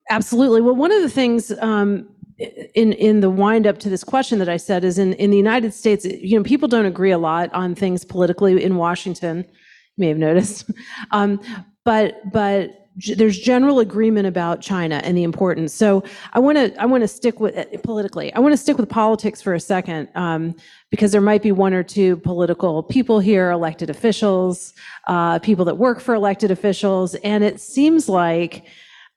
Absolutely. 0.10 0.62
Well, 0.62 0.76
one 0.76 0.92
of 0.92 1.02
the 1.02 1.10
things 1.10 1.52
um, 1.60 2.08
in 2.38 2.94
in 2.94 3.20
the 3.20 3.30
wind 3.30 3.66
up 3.68 3.78
to 3.80 3.90
this 3.90 4.04
question 4.04 4.40
that 4.40 4.48
I 4.48 4.58
said 4.58 4.84
is 4.84 4.98
in 4.98 5.13
in 5.13 5.32
the 5.32 5.38
United 5.38 5.74
States, 5.74 6.06
you 6.06 6.38
know, 6.38 6.44
people 6.44 6.68
don't 6.68 6.86
agree 6.86 7.12
a 7.12 7.18
lot 7.18 7.52
on 7.54 7.76
things 7.76 8.06
politically 8.06 8.63
in 8.63 8.76
Washington. 8.78 9.40
You 9.40 9.98
may 9.98 10.08
have 10.08 10.18
noticed, 10.18 10.70
um, 11.12 11.42
but 11.88 12.30
but 12.34 12.89
there's 13.15 13.39
general 13.39 13.80
agreement 13.80 14.28
about 14.28 14.60
China 14.60 15.00
and 15.06 15.15
the 15.15 15.23
importance. 15.23 15.73
So 15.73 16.04
I 16.34 16.39
want 16.39 16.58
to 16.58 16.82
I 16.82 16.86
want 16.86 17.02
to 17.04 17.08
stick 17.08 17.39
with 17.39 17.56
politically. 17.82 18.34
I 18.34 18.39
want 18.39 18.52
to 18.52 18.58
stick 18.58 18.78
with 18.78 18.89
politics 18.89 19.41
for 19.41 19.54
a 19.54 19.60
second 19.60 20.10
um, 20.13 20.54
because 20.91 21.13
there 21.13 21.21
might 21.21 21.41
be 21.41 21.54
one 21.54 21.73
or 21.73 21.84
two 21.84 22.17
political 22.17 22.84
people 22.84 23.21
here, 23.21 23.52
elected 23.52 23.89
officials, 23.89 24.73
uh, 25.08 25.39
people 25.39 25.63
that 25.63 25.78
work 25.78 26.02
for 26.02 26.13
elected 26.13 26.52
officials, 26.52 27.15
and 27.15 27.41
it 27.41 27.62
seems 27.62 28.10
like 28.10 28.65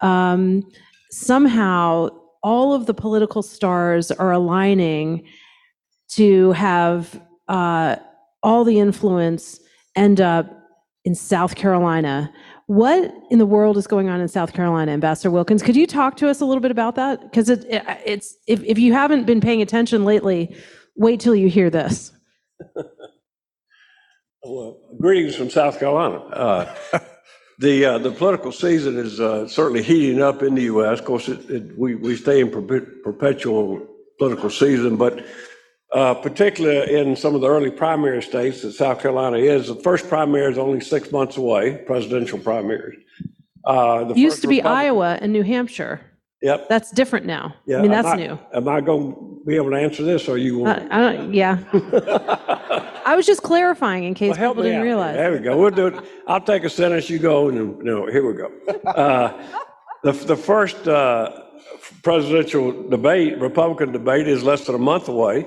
um, 0.00 0.62
somehow 1.10 2.08
all 2.44 2.72
of 2.72 2.86
the 2.86 2.94
political 2.94 3.42
stars 3.42 4.12
are 4.12 4.30
aligning 4.30 5.26
to 6.10 6.52
have 6.52 7.20
uh, 7.48 7.96
all 8.44 8.62
the 8.62 8.78
influence 8.78 9.58
end 9.96 10.20
up 10.20 10.60
in 11.04 11.14
South 11.14 11.54
Carolina. 11.54 12.32
What 12.70 13.12
in 13.32 13.40
the 13.40 13.46
world 13.46 13.76
is 13.78 13.88
going 13.88 14.08
on 14.08 14.20
in 14.20 14.28
South 14.28 14.52
Carolina, 14.52 14.92
Ambassador 14.92 15.32
Wilkins? 15.32 15.60
Could 15.60 15.74
you 15.74 15.88
talk 15.88 16.16
to 16.18 16.28
us 16.28 16.40
a 16.40 16.44
little 16.44 16.60
bit 16.60 16.70
about 16.70 16.94
that? 16.94 17.20
Because 17.20 17.50
it, 17.50 17.64
it, 17.64 17.82
it's 18.06 18.36
if, 18.46 18.62
if 18.62 18.78
you 18.78 18.92
haven't 18.92 19.24
been 19.24 19.40
paying 19.40 19.60
attention 19.60 20.04
lately, 20.04 20.54
wait 20.94 21.18
till 21.18 21.34
you 21.34 21.48
hear 21.48 21.68
this. 21.68 22.12
Well, 24.42 24.80
greetings 24.98 25.36
from 25.36 25.50
South 25.50 25.78
Carolina. 25.78 26.16
Uh, 26.16 26.74
The, 27.58 27.84
uh, 27.84 27.98
the 27.98 28.10
political 28.10 28.52
season 28.52 28.96
is 28.96 29.20
uh, 29.20 29.46
certainly 29.46 29.82
heating 29.82 30.22
up 30.22 30.42
in 30.42 30.54
the 30.54 30.62
U.S. 30.62 31.00
Of 31.00 31.04
course, 31.04 31.28
it, 31.28 31.50
it, 31.50 31.78
we, 31.78 31.94
we 31.94 32.16
stay 32.16 32.40
in 32.40 32.50
perpe- 32.50 33.02
perpetual 33.04 33.86
political 34.18 34.48
season, 34.48 34.96
but 34.96 35.26
uh, 35.92 36.14
particularly 36.14 36.94
in 36.94 37.16
some 37.16 37.34
of 37.34 37.40
the 37.40 37.48
early 37.48 37.70
primary 37.70 38.22
states 38.22 38.62
that 38.62 38.72
South 38.72 39.00
Carolina 39.00 39.36
is, 39.38 39.66
the 39.68 39.74
first 39.76 40.08
primary 40.08 40.50
is 40.52 40.58
only 40.58 40.80
six 40.80 41.10
months 41.12 41.36
away, 41.36 41.76
presidential 41.86 42.38
primaries. 42.38 42.98
Uh, 43.64 44.04
the 44.04 44.14
Used 44.14 44.40
to 44.42 44.48
be 44.48 44.56
Republican- 44.58 44.78
Iowa 44.78 45.18
and 45.20 45.32
New 45.32 45.42
Hampshire. 45.42 46.00
Yep. 46.42 46.68
That's 46.70 46.90
different 46.92 47.26
now. 47.26 47.54
Yeah, 47.66 47.78
I 47.78 47.82
mean, 47.82 47.92
am 47.92 48.02
that's 48.02 48.16
new. 48.18 48.38
Am 48.54 48.66
I 48.66 48.80
going 48.80 49.12
to 49.12 49.42
be 49.46 49.56
able 49.56 49.70
to 49.70 49.76
answer 49.76 50.02
this, 50.02 50.26
or 50.26 50.38
you 50.38 50.64
Uh. 50.64 50.86
I 50.90 51.00
don't, 51.00 51.34
yeah. 51.34 51.58
I 53.04 53.14
was 53.14 53.26
just 53.26 53.42
clarifying 53.42 54.04
in 54.04 54.14
case 54.14 54.38
Well, 54.38 54.50
people 54.50 54.62
didn't 54.62 54.80
out. 54.80 54.84
realize. 54.84 55.16
There 55.16 55.32
we 55.32 55.38
go. 55.40 55.58
We'll 55.58 55.70
do 55.70 55.88
it. 55.88 55.94
I'll 56.26 56.40
take 56.40 56.64
a 56.64 56.70
sentence, 56.70 57.10
you 57.10 57.18
go, 57.18 57.48
and 57.48 57.58
then, 57.58 57.78
no, 57.82 58.06
here 58.06 58.26
we 58.26 58.34
go. 58.34 58.50
Uh, 58.88 59.32
The, 60.02 60.12
the 60.12 60.36
first 60.36 60.88
uh, 60.88 61.42
presidential 62.02 62.88
debate, 62.88 63.38
Republican 63.38 63.92
debate, 63.92 64.26
is 64.26 64.42
less 64.42 64.64
than 64.64 64.74
a 64.74 64.78
month 64.78 65.08
away. 65.08 65.46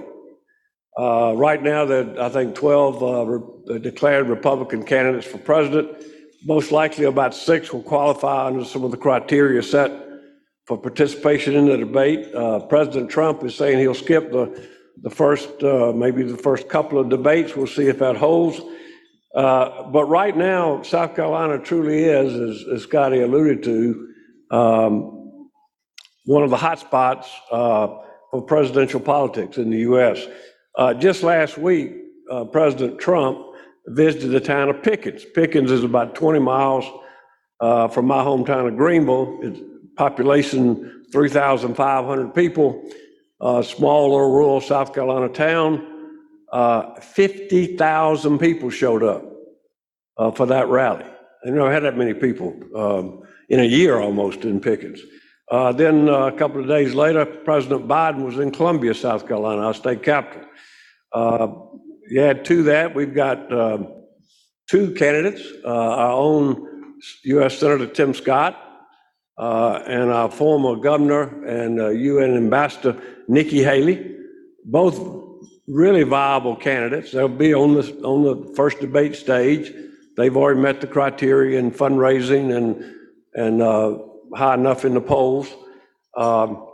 Uh, 0.97 1.33
Right 1.35 1.61
now, 1.61 1.85
there, 1.85 2.21
I 2.21 2.29
think 2.29 2.55
12 2.55 3.03
uh, 3.03 3.25
re- 3.25 3.79
declared 3.79 4.29
Republican 4.29 4.83
candidates 4.83 5.25
for 5.27 5.37
president. 5.39 5.89
Most 6.45 6.71
likely, 6.71 7.05
about 7.05 7.33
six 7.33 7.71
will 7.73 7.81
qualify 7.83 8.45
under 8.47 8.65
some 8.65 8.83
of 8.83 8.91
the 8.91 8.97
criteria 8.97 9.63
set 9.63 9.91
for 10.67 10.77
participation 10.77 11.55
in 11.55 11.65
the 11.65 11.77
debate. 11.77 12.33
Uh, 12.35 12.59
President 12.59 13.09
Trump 13.09 13.43
is 13.43 13.55
saying 13.55 13.79
he'll 13.79 13.93
skip 13.93 14.31
the, 14.31 14.67
the 15.01 15.09
first, 15.09 15.63
uh, 15.63 15.91
maybe 15.93 16.23
the 16.23 16.37
first 16.37 16.69
couple 16.69 16.99
of 16.99 17.09
debates. 17.09 17.55
We'll 17.55 17.67
see 17.67 17.87
if 17.87 17.99
that 17.99 18.15
holds. 18.17 18.61
Uh, 19.35 19.89
But 19.91 20.05
right 20.05 20.35
now, 20.37 20.83
South 20.83 21.15
Carolina 21.15 21.57
truly 21.59 22.03
is, 22.03 22.33
as- 22.35 22.65
as 22.75 22.83
Scotty 22.83 23.21
alluded 23.21 23.63
to, 23.63 24.07
um, 24.51 25.19
one 26.25 26.43
of 26.43 26.51
the 26.51 26.57
hotspots 26.57 27.25
uh, 27.51 27.87
for 28.31 28.41
presidential 28.43 28.99
politics 28.99 29.57
in 29.57 29.69
the 29.71 29.79
U.S. 29.79 30.25
Uh, 30.77 30.93
Just 30.93 31.23
last 31.23 31.57
week, 31.57 31.93
uh, 32.31 32.45
President 32.45 32.99
Trump 32.99 33.39
visited 33.87 34.29
the 34.29 34.39
town 34.39 34.69
of 34.69 34.81
Pickens. 34.81 35.23
Pickens 35.23 35.69
is 35.71 35.83
about 35.83 36.15
20 36.15 36.39
miles 36.39 36.85
uh, 37.59 37.87
from 37.87 38.07
my 38.07 38.23
hometown 38.23 38.67
of 38.67 38.75
Greenville. 38.75 39.39
It's 39.43 39.59
population 39.97 41.05
3,500 41.11 42.33
people, 42.33 42.83
uh, 43.39 43.61
small 43.61 44.09
little 44.09 44.31
rural 44.31 44.61
South 44.61 44.93
Carolina 44.93 45.29
town. 45.29 45.87
Uh, 46.51 46.99
50,000 46.99 48.39
people 48.39 48.69
showed 48.69 49.03
up 49.03 49.23
uh, 50.17 50.31
for 50.31 50.45
that 50.47 50.67
rally. 50.69 51.05
I 51.45 51.49
never 51.49 51.71
had 51.71 51.83
that 51.83 51.97
many 51.97 52.13
people 52.13 52.55
um, 52.75 53.21
in 53.49 53.59
a 53.59 53.63
year 53.63 53.99
almost 53.99 54.45
in 54.45 54.59
Pickens. 54.59 54.99
Uh, 55.53 55.71
Then 55.71 56.09
uh, 56.09 56.25
a 56.25 56.31
couple 56.31 56.59
of 56.59 56.67
days 56.67 56.95
later, 56.95 57.25
President 57.25 57.87
Biden 57.87 58.25
was 58.25 58.39
in 58.39 58.49
Columbia, 58.49 58.95
South 58.95 59.27
Carolina, 59.27 59.61
our 59.61 59.75
state 59.75 60.01
capital. 60.01 60.47
Uh, 61.11 61.47
add 62.17 62.43
to 62.45 62.63
that, 62.63 62.95
we've 62.95 63.13
got 63.13 63.53
um, 63.53 63.87
two 64.67 64.95
candidates, 64.95 65.43
uh, 65.63 65.67
our 65.67 66.13
own 66.13 66.95
U.S. 67.25 67.59
Senator 67.59 67.85
Tim 67.85 68.15
Scott 68.15 68.59
uh, 69.37 69.83
and 69.85 70.09
our 70.09 70.31
former 70.31 70.75
governor 70.75 71.45
and 71.45 71.79
uh, 71.79 71.89
UN 71.89 72.35
ambassador 72.35 72.99
Nikki 73.27 73.61
Haley, 73.61 74.15
both 74.65 74.99
really 75.67 76.01
viable 76.01 76.55
candidates. 76.55 77.11
They'll 77.11 77.27
be 77.27 77.53
on 77.53 77.75
the, 77.75 77.93
on 78.01 78.23
the 78.23 78.55
first 78.55 78.79
debate 78.79 79.15
stage. 79.15 79.71
They've 80.17 80.35
already 80.35 80.61
met 80.61 80.81
the 80.81 80.87
criteria 80.87 81.59
in 81.59 81.69
fundraising 81.69 82.57
and, 82.57 82.83
and 83.35 83.61
uh, 83.61 83.99
high 84.35 84.55
enough 84.55 84.85
in 84.85 84.93
the 84.93 85.01
polls. 85.01 85.53
Um, 86.15 86.67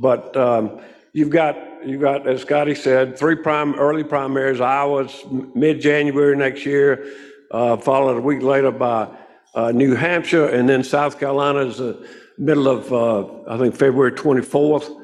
But 0.00 0.36
um, 0.36 0.80
you've 1.14 1.30
got, 1.30 1.56
you've 1.86 2.00
got, 2.02 2.26
as 2.28 2.42
Scotty 2.42 2.74
said, 2.74 3.18
three 3.18 3.36
prime, 3.36 3.74
early 3.74 4.04
primaries, 4.04 4.60
Iowa's 4.60 5.24
mid-January 5.54 6.36
next 6.36 6.66
year, 6.66 7.06
uh, 7.50 7.76
followed 7.78 8.18
a 8.18 8.20
week 8.20 8.42
later 8.42 8.70
by 8.70 9.08
uh, 9.54 9.72
New 9.72 9.94
Hampshire, 9.94 10.46
and 10.48 10.68
then 10.68 10.84
South 10.84 11.18
Carolina's 11.18 11.78
the 11.78 12.06
middle 12.36 12.68
of, 12.68 12.92
uh, 12.92 13.52
I 13.52 13.56
think, 13.58 13.74
February 13.74 14.12
24th. 14.12 14.94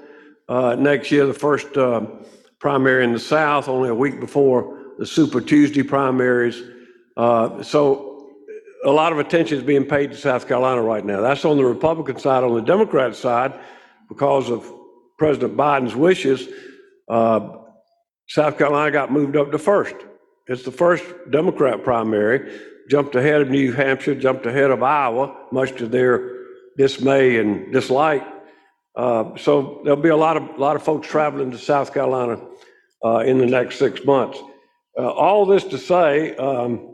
Uh, 0.48 0.76
Next 0.76 1.10
year, 1.10 1.26
the 1.26 1.32
first 1.32 1.74
uh, 1.76 2.02
primary 2.60 3.04
in 3.04 3.12
the 3.12 3.18
South, 3.18 3.66
only 3.68 3.88
a 3.88 3.94
week 3.94 4.20
before 4.20 4.78
the 4.98 5.06
Super 5.06 5.40
Tuesday 5.40 5.82
primaries. 5.82 6.62
Uh, 7.16 7.62
So 7.62 8.13
a 8.84 8.90
lot 8.90 9.12
of 9.12 9.18
attention 9.18 9.58
is 9.58 9.64
being 9.64 9.84
paid 9.84 10.10
to 10.10 10.16
South 10.16 10.46
Carolina 10.46 10.82
right 10.82 11.04
now. 11.04 11.20
That's 11.20 11.44
on 11.44 11.56
the 11.56 11.64
Republican 11.64 12.18
side. 12.18 12.44
On 12.44 12.54
the 12.54 12.62
Democrat 12.62 13.16
side, 13.16 13.58
because 14.08 14.50
of 14.50 14.70
President 15.18 15.56
Biden's 15.56 15.96
wishes, 15.96 16.48
uh, 17.08 17.48
South 18.28 18.58
Carolina 18.58 18.90
got 18.90 19.10
moved 19.10 19.36
up 19.36 19.50
to 19.52 19.58
first. 19.58 19.94
It's 20.46 20.62
the 20.62 20.70
first 20.70 21.04
Democrat 21.30 21.82
primary, 21.82 22.60
jumped 22.90 23.14
ahead 23.14 23.40
of 23.40 23.48
New 23.48 23.72
Hampshire, 23.72 24.14
jumped 24.14 24.44
ahead 24.44 24.70
of 24.70 24.82
Iowa, 24.82 25.34
much 25.50 25.76
to 25.76 25.86
their 25.86 26.32
dismay 26.76 27.38
and 27.38 27.72
dislike. 27.72 28.26
Uh, 28.96 29.36
So 29.36 29.80
there'll 29.84 30.00
be 30.00 30.10
a 30.10 30.16
lot 30.16 30.36
of, 30.36 30.58
lot 30.58 30.76
of 30.76 30.82
folks 30.82 31.08
traveling 31.08 31.50
to 31.50 31.58
South 31.58 31.94
Carolina 31.94 32.40
uh, 33.04 33.18
in 33.18 33.38
the 33.38 33.46
next 33.46 33.78
six 33.78 34.04
months. 34.04 34.38
Uh, 34.98 35.08
All 35.08 35.46
this 35.46 35.64
to 35.64 35.78
say, 35.78 36.36
um, 36.36 36.93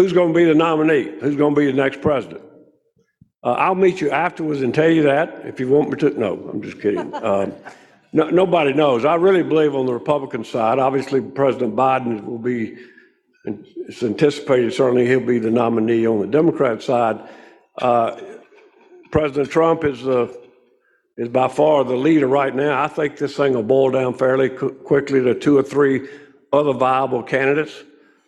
who's 0.00 0.14
going 0.14 0.32
to 0.32 0.34
be 0.34 0.46
the 0.46 0.54
nominee? 0.54 1.12
Who's 1.20 1.36
going 1.36 1.54
to 1.54 1.60
be 1.60 1.66
the 1.66 1.74
next 1.74 2.00
president? 2.00 2.40
Uh, 3.44 3.52
I'll 3.52 3.74
meet 3.74 4.00
you 4.00 4.10
afterwards 4.10 4.62
and 4.62 4.74
tell 4.74 4.88
you 4.90 5.02
that 5.02 5.42
if 5.44 5.60
you 5.60 5.68
want 5.68 5.90
me 5.90 5.96
to. 5.98 6.18
No, 6.18 6.48
I'm 6.50 6.62
just 6.62 6.80
kidding. 6.80 7.12
Um, 7.22 7.52
no, 8.12 8.28
nobody 8.28 8.72
knows. 8.72 9.04
I 9.04 9.14
really 9.14 9.44
believe 9.44 9.76
on 9.76 9.86
the 9.86 9.92
Republican 9.92 10.42
side, 10.42 10.80
obviously 10.80 11.20
President 11.20 11.76
Biden 11.76 12.24
will 12.24 12.38
be, 12.38 12.76
it's 13.44 14.02
anticipated 14.02 14.74
certainly 14.74 15.06
he'll 15.06 15.20
be 15.20 15.38
the 15.38 15.50
nominee 15.50 16.08
on 16.08 16.20
the 16.20 16.26
Democrat 16.26 16.82
side. 16.82 17.20
Uh, 17.78 18.20
President 19.12 19.48
Trump 19.50 19.84
is 19.84 20.02
the, 20.02 20.36
is 21.18 21.28
by 21.28 21.46
far 21.46 21.84
the 21.84 21.94
leader 21.94 22.26
right 22.26 22.52
now. 22.52 22.82
I 22.82 22.88
think 22.88 23.16
this 23.16 23.36
thing 23.36 23.52
will 23.52 23.62
boil 23.62 23.92
down 23.92 24.14
fairly 24.14 24.48
qu- 24.48 24.72
quickly 24.72 25.22
to 25.22 25.34
two 25.36 25.56
or 25.56 25.62
three 25.62 26.08
other 26.52 26.72
viable 26.72 27.22
candidates, 27.22 27.84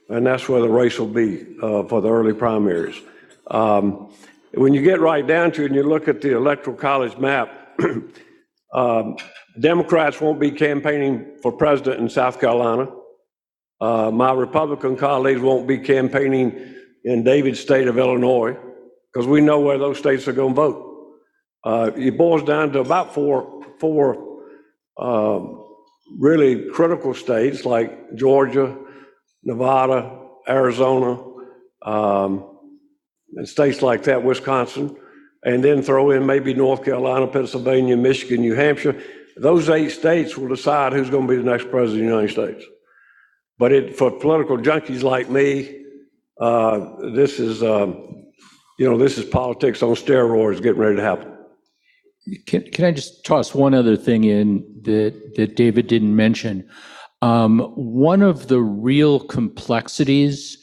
and 0.09 0.27
that's 0.27 0.49
where 0.49 0.61
the 0.61 0.69
race 0.69 0.99
will 0.99 1.07
be 1.07 1.47
uh, 1.63 1.85
for 1.85 2.01
the 2.01 2.11
early 2.11 2.35
primaries. 2.35 3.01
Um, 3.49 4.13
When 4.55 4.75
you 4.75 4.83
get 4.83 5.01
right 5.01 5.27
down 5.27 5.53
to 5.53 5.63
it 5.63 5.67
and 5.67 5.75
you 5.75 5.83
look 5.83 6.09
at 6.09 6.21
the 6.21 6.37
electoral 6.37 6.77
college 6.77 7.17
map, 7.17 7.49
um, 8.75 9.17
Democrats 9.59 10.21
won't 10.21 10.41
be 10.41 10.51
campaigning 10.51 11.39
for 11.43 11.53
president 11.53 12.01
in 12.01 12.09
South 12.09 12.39
Carolina. 12.41 12.89
Uh, 13.81 14.11
My 14.11 14.33
Republican 14.33 14.97
colleagues 14.97 15.41
won't 15.41 15.67
be 15.67 15.79
campaigning 15.79 16.75
in 17.05 17.25
David's 17.25 17.61
state 17.61 17.89
of 17.89 17.99
Illinois, 17.99 18.57
because 19.13 19.27
we 19.27 19.41
know 19.41 19.61
where 19.61 19.79
those 19.79 19.99
states 19.99 20.29
are 20.29 20.33
going 20.33 20.55
to 20.55 20.61
vote. 20.61 20.79
Uh, 21.65 21.91
It 21.97 22.17
boils 22.19 22.45
down 22.45 22.73
to 22.73 22.81
about 22.81 23.15
four, 23.15 23.65
four 23.81 24.05
um, 24.99 25.65
really 26.19 26.69
critical 26.71 27.15
states 27.15 27.65
like 27.65 28.15
Georgia, 28.15 28.77
Nevada, 29.45 30.19
Arizona, 30.49 31.23
um, 31.83 32.59
and 33.35 33.49
states 33.49 33.83
like 33.83 34.05
that, 34.05 34.23
Wisconsin, 34.23 34.97
and 35.45 35.65
then 35.65 35.83
throw 35.83 36.11
in 36.11 36.27
maybe 36.27 36.55
North 36.55 36.85
Carolina, 36.85 37.27
Pennsylvania, 37.27 37.97
Michigan, 37.97 38.41
New 38.41 38.55
Hampshire. 38.55 39.01
Those 39.37 39.69
eight 39.71 39.91
states 39.91 40.37
will 40.37 40.49
decide 40.49 40.93
who's 40.93 41.11
going 41.11 41.27
to 41.27 41.33
be 41.33 41.43
the 41.43 41.51
next 41.51 41.71
president 41.71 42.03
of 42.03 42.09
the 42.09 42.17
United 42.17 42.33
States. 42.33 42.65
But 43.59 43.73
it, 43.73 43.97
for 43.97 44.11
political 44.11 44.59
junkies 44.59 45.03
like 45.03 45.31
me, 45.31 45.85
uh, 46.41 47.11
this 47.15 47.39
is, 47.39 47.63
um, 47.63 48.27
you 48.79 48.89
know, 48.89 48.99
this 48.99 49.19
is 49.19 49.25
politics 49.25 49.83
on 49.83 49.95
steroids 49.95 50.63
getting 50.63 50.81
ready 50.81 50.97
to 50.97 51.03
happen. 51.03 51.37
Can, 52.47 52.63
can 52.71 52.85
I 52.85 52.93
just 52.93 53.25
toss 53.25 53.55
one 53.55 53.75
other 53.75 53.97
thing 53.97 54.25
in 54.25 54.65
that, 54.83 55.35
that 55.37 55.57
David 55.57 55.87
didn't 55.87 56.15
mention? 56.15 56.69
Um, 57.23 57.61
one 57.77 58.21
of 58.21 58.49
the 58.49 58.61
real 58.61 59.21
complexities, 59.21 60.59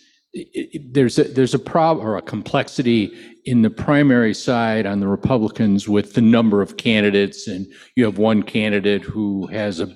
there's 0.92 1.18
a, 1.18 1.24
there's 1.24 1.54
a 1.54 1.60
problem 1.60 2.06
or 2.06 2.18
a 2.18 2.22
complexity 2.22 3.12
in 3.46 3.62
the 3.64 3.70
primary 3.70 4.34
side 4.34 4.86
on 4.86 5.00
the 5.00 5.08
Republicans 5.08 5.88
with 5.88 6.14
the 6.14 6.22
number 6.22 6.62
of 6.62 6.78
candidates, 6.78 7.48
and 7.48 7.66
you 7.96 8.04
have 8.06 8.18
one 8.18 8.44
candidate 8.44 9.02
who 9.02 9.48
has 9.48 9.80
a, 9.80 9.96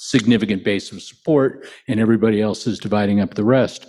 significant 0.00 0.64
base 0.64 0.92
of 0.92 1.02
support, 1.02 1.66
and 1.86 2.00
everybody 2.00 2.40
else 2.40 2.66
is 2.66 2.78
dividing 2.78 3.20
up 3.20 3.34
the 3.34 3.44
rest. 3.44 3.86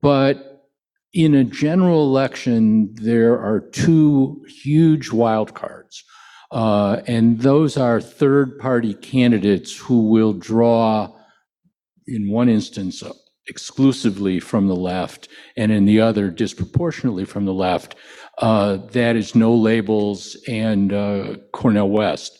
But 0.00 0.66
in 1.12 1.34
a 1.34 1.44
general 1.44 2.04
election, 2.04 2.94
there 2.94 3.38
are 3.38 3.60
two 3.60 4.42
huge 4.62 5.10
wildcards. 5.10 6.02
Uh, 6.50 7.02
and 7.06 7.40
those 7.40 7.76
are 7.76 8.00
third 8.00 8.58
party 8.58 8.94
candidates 8.94 9.76
who 9.76 10.08
will 10.08 10.32
draw, 10.32 11.12
in 12.06 12.30
one 12.30 12.48
instance, 12.48 13.02
exclusively 13.46 14.40
from 14.40 14.68
the 14.68 14.76
left, 14.76 15.28
and 15.56 15.72
in 15.72 15.84
the 15.84 16.00
other 16.00 16.30
disproportionately 16.30 17.24
from 17.24 17.44
the 17.44 17.54
left. 17.54 17.96
Uh, 18.38 18.76
that 18.92 19.16
is 19.16 19.34
No 19.34 19.54
Labels 19.54 20.36
and 20.48 20.92
uh, 20.92 21.36
Cornel 21.52 21.90
West. 21.90 22.38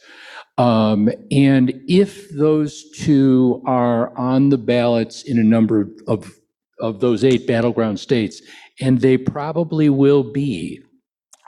Um, 0.57 1.09
and 1.31 1.73
if 1.89 2.31
those 2.31 2.91
two 2.91 3.63
are 3.67 4.17
on 4.19 4.51
the 4.51 4.59
ballots 4.59 5.23
in 5.23 5.39
a 5.39 5.45
number 5.45 5.89
of, 6.07 6.39
of 6.81 7.01
those 7.01 7.25
eight 7.25 7.47
battleground 7.47 7.99
states, 7.99 8.43
and 8.81 9.01
they 9.01 9.17
probably 9.17 9.89
will 9.89 10.23
be, 10.23 10.81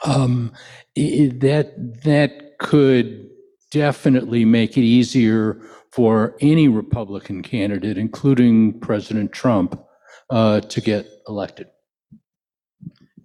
um, 0.04 0.52
that, 0.96 2.00
that 2.04 2.58
could 2.58 3.28
definitely 3.70 4.44
make 4.44 4.76
it 4.76 4.82
easier 4.82 5.60
for 5.92 6.36
any 6.40 6.68
Republican 6.68 7.42
candidate, 7.42 7.98
including 7.98 8.80
President 8.80 9.30
Trump, 9.32 9.80
uh, 10.30 10.60
to 10.60 10.80
get 10.80 11.06
elected. 11.28 11.66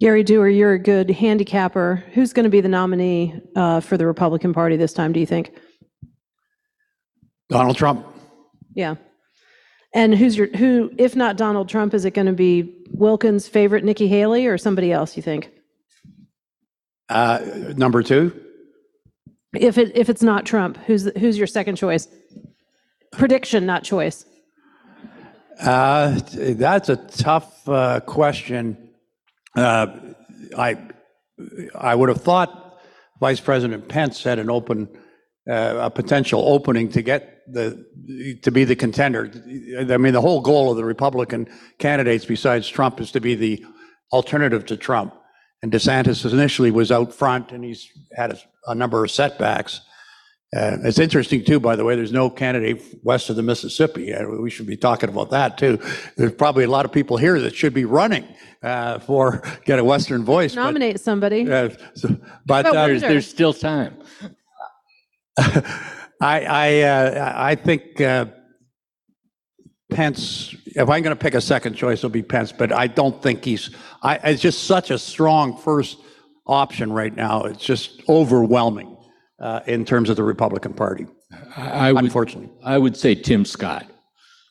Gary 0.00 0.22
Doer, 0.22 0.48
you're 0.48 0.74
a 0.74 0.78
good 0.78 1.10
handicapper. 1.10 2.04
Who's 2.12 2.32
going 2.32 2.44
to 2.44 2.50
be 2.50 2.60
the 2.60 2.68
nominee 2.68 3.34
uh, 3.56 3.80
for 3.80 3.96
the 3.96 4.06
Republican 4.06 4.52
Party 4.52 4.76
this 4.76 4.92
time, 4.92 5.12
do 5.12 5.18
you 5.18 5.26
think? 5.26 5.52
Donald 7.48 7.76
Trump. 7.76 8.06
Yeah. 8.74 8.96
And 9.94 10.14
who's 10.14 10.36
your, 10.36 10.54
who, 10.56 10.92
if 10.98 11.16
not 11.16 11.38
Donald 11.38 11.68
Trump, 11.68 11.94
is 11.94 12.04
it 12.04 12.12
going 12.12 12.26
to 12.26 12.32
be 12.34 12.84
Wilkins' 12.90 13.48
favorite 13.48 13.82
Nikki 13.82 14.06
Haley 14.06 14.46
or 14.46 14.58
somebody 14.58 14.92
else, 14.92 15.16
you 15.16 15.22
think? 15.22 15.50
Uh, 17.08 17.40
Number 17.74 18.02
two, 18.02 18.38
If 19.54 19.78
it, 19.78 19.96
if 19.96 20.10
it's 20.10 20.22
not 20.22 20.44
Trump, 20.44 20.76
who's, 20.86 21.10
who's 21.18 21.38
your 21.38 21.46
second 21.46 21.76
choice? 21.76 22.06
Prediction, 23.12 23.66
not 23.66 23.84
choice. 23.84 24.24
Uh, 25.60 26.18
That's 26.32 26.88
a 26.88 26.96
tough 26.96 27.68
uh, 27.68 28.00
question. 28.00 28.90
Uh, 29.56 29.86
I, 30.56 30.76
I 31.74 31.94
would 31.94 32.08
have 32.08 32.22
thought 32.22 32.78
Vice 33.20 33.40
President 33.40 33.88
Pence 33.88 34.22
had 34.22 34.38
an 34.38 34.50
open, 34.50 34.88
uh, 35.50 35.78
a 35.80 35.90
potential 35.90 36.44
opening 36.46 36.90
to 36.90 37.02
get 37.02 37.42
the, 37.52 37.84
to 38.42 38.50
be 38.50 38.64
the 38.64 38.76
contender. 38.76 39.30
I 39.78 39.96
mean, 39.96 40.12
the 40.12 40.20
whole 40.20 40.40
goal 40.40 40.70
of 40.70 40.76
the 40.76 40.84
Republican 40.84 41.48
candidates 41.78 42.24
besides 42.24 42.68
Trump 42.68 43.00
is 43.00 43.10
to 43.12 43.20
be 43.20 43.34
the 43.34 43.64
alternative 44.12 44.66
to 44.66 44.76
Trump. 44.76 45.14
And 45.62 45.72
DeSantis 45.72 46.30
initially 46.30 46.70
was 46.70 46.92
out 46.92 47.12
front 47.12 47.50
and 47.50 47.64
he's 47.64 47.88
had 48.16 48.32
a, 48.32 48.38
a 48.68 48.74
number 48.74 49.02
of 49.02 49.10
setbacks. 49.10 49.80
Uh, 50.56 50.78
It's 50.84 50.98
interesting 50.98 51.44
too, 51.44 51.60
by 51.60 51.76
the 51.76 51.84
way, 51.84 51.94
there's 51.96 52.12
no 52.12 52.30
candidate 52.30 52.82
west 53.02 53.28
of 53.30 53.36
the 53.36 53.42
Mississippi. 53.42 54.14
Uh, 54.14 54.26
We 54.28 54.50
should 54.50 54.66
be 54.66 54.76
talking 54.76 55.08
about 55.10 55.30
that 55.30 55.58
too. 55.58 55.78
There's 56.16 56.32
probably 56.32 56.64
a 56.64 56.70
lot 56.70 56.84
of 56.84 56.92
people 56.92 57.16
here 57.16 57.38
that 57.40 57.54
should 57.54 57.74
be 57.74 57.84
running 57.84 58.24
uh, 58.62 58.98
for, 59.00 59.42
get 59.64 59.78
a 59.78 59.84
Western 59.84 60.24
voice. 60.24 60.54
but, 60.54 60.64
Nominate 60.64 61.00
somebody. 61.00 61.50
uh, 61.50 61.70
so- 61.94 62.08
But 62.46 62.64
But 62.64 62.66
uh, 62.66 62.86
There's, 62.86 63.00
there's 63.02 63.28
still 63.28 63.52
time. 63.52 63.96
I, 65.38 65.60
I, 66.20 66.80
uh, 66.82 67.32
I 67.36 67.54
think 67.54 68.00
uh, 68.00 68.26
Pence, 69.90 70.54
if 70.66 70.88
I'm 70.88 71.02
going 71.02 71.16
to 71.16 71.16
pick 71.16 71.34
a 71.34 71.40
second 71.40 71.74
choice, 71.74 71.98
it'll 71.98 72.10
be 72.10 72.22
Pence, 72.22 72.52
but 72.52 72.72
I 72.72 72.88
don't 72.88 73.22
think 73.22 73.44
he's, 73.44 73.70
I, 74.02 74.16
it's 74.16 74.42
just 74.42 74.64
such 74.64 74.90
a 74.90 74.98
strong 74.98 75.56
first 75.56 75.98
option 76.46 76.92
right 76.92 77.14
now. 77.14 77.44
It's 77.44 77.64
just 77.64 78.02
overwhelming 78.08 78.96
in 79.66 79.84
terms 79.84 80.10
of 80.10 80.16
the 80.16 80.22
Republican 80.22 80.74
Party, 80.74 81.06
I 81.56 81.88
I 81.88 81.92
would, 81.92 82.04
unfortunately. 82.04 82.50
I 82.64 82.78
would 82.78 82.96
say 82.96 83.14
Tim 83.14 83.44
Scott, 83.44 83.86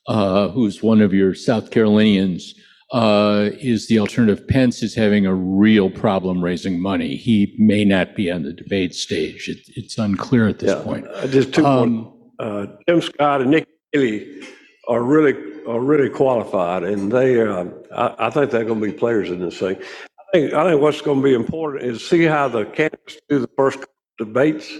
uh, 0.07 0.49
who's 0.49 0.81
one 0.83 1.01
of 1.01 1.13
your 1.13 1.33
South 1.33 1.71
Carolinians, 1.71 2.53
uh, 2.93 3.49
is 3.59 3.87
the 3.87 3.99
alternative. 3.99 4.47
Pence 4.47 4.81
is 4.81 4.95
having 4.95 5.25
a 5.25 5.33
real 5.35 5.89
problem 5.89 6.41
raising 6.41 6.79
money. 6.79 7.15
He 7.17 7.53
may 7.57 7.83
not 7.83 8.15
be 8.15 8.31
on 8.31 8.43
the 8.43 8.53
debate 8.53 8.95
stage. 8.95 9.49
It, 9.49 9.57
it's 9.75 9.97
unclear 9.97 10.47
at 10.47 10.59
this 10.59 10.81
point. 10.83 11.05
Uh, 11.07 11.27
Just 11.27 11.53
two 11.53 11.65
Um, 11.65 12.05
points. 12.05 12.13
Uh, 12.39 12.65
Tim 12.87 13.01
Scott 13.01 13.41
and 13.41 13.51
Nikki 13.51 13.67
Haley 13.91 14.41
are 14.87 15.03
really, 15.03 15.33
are 15.67 15.81
really 15.81 16.09
qualified, 16.09 16.83
and 16.83 17.11
they, 17.11 17.41
uh, 17.41 17.65
I, 17.93 18.27
I 18.27 18.29
think 18.29 18.51
they're 18.51 18.63
going 18.63 18.79
to 18.79 18.85
be 18.87 18.93
players 18.93 19.29
in 19.31 19.39
this 19.39 19.57
thing. 19.57 19.75
I 19.75 20.23
think, 20.31 20.53
I 20.53 20.69
think 20.69 20.81
what's 20.81 21.01
going 21.01 21.17
to 21.19 21.23
be 21.23 21.33
important 21.33 21.83
is 21.83 22.07
see 22.07 22.23
how 22.23 22.47
the 22.47 22.63
candidates 22.65 23.17
do 23.27 23.39
the 23.39 23.49
first 23.57 23.79
debates, 24.17 24.71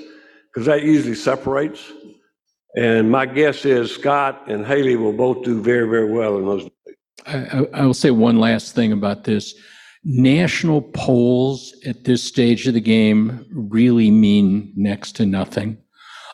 because 0.54 0.66
that 0.66 0.84
usually 0.84 1.16
separates. 1.16 1.92
And 2.76 3.10
my 3.10 3.26
guess 3.26 3.66
is 3.66 3.92
Scott 3.92 4.44
and 4.48 4.66
Haley 4.66 4.96
will 4.96 5.14
both 5.14 5.44
do 5.44 5.62
very, 5.62 5.88
very 5.90 6.12
well 6.12 6.38
in 6.38 6.46
those. 6.46 6.70
I, 7.26 7.38
I- 7.38 7.82
I 7.82 7.86
will 7.86 7.94
say 7.94 8.12
one 8.12 8.40
last 8.40 8.76
thing 8.76 8.92
about 8.92 9.24
this. 9.24 9.56
National 10.04 10.82
polls 10.82 11.74
at 11.86 12.04
this 12.06 12.24
stage 12.24 12.68
of 12.68 12.74
the 12.74 12.82
game 12.82 13.46
really 13.52 14.12
mean 14.12 14.72
next 14.76 15.14
to 15.18 15.26
nothing. 15.26 15.78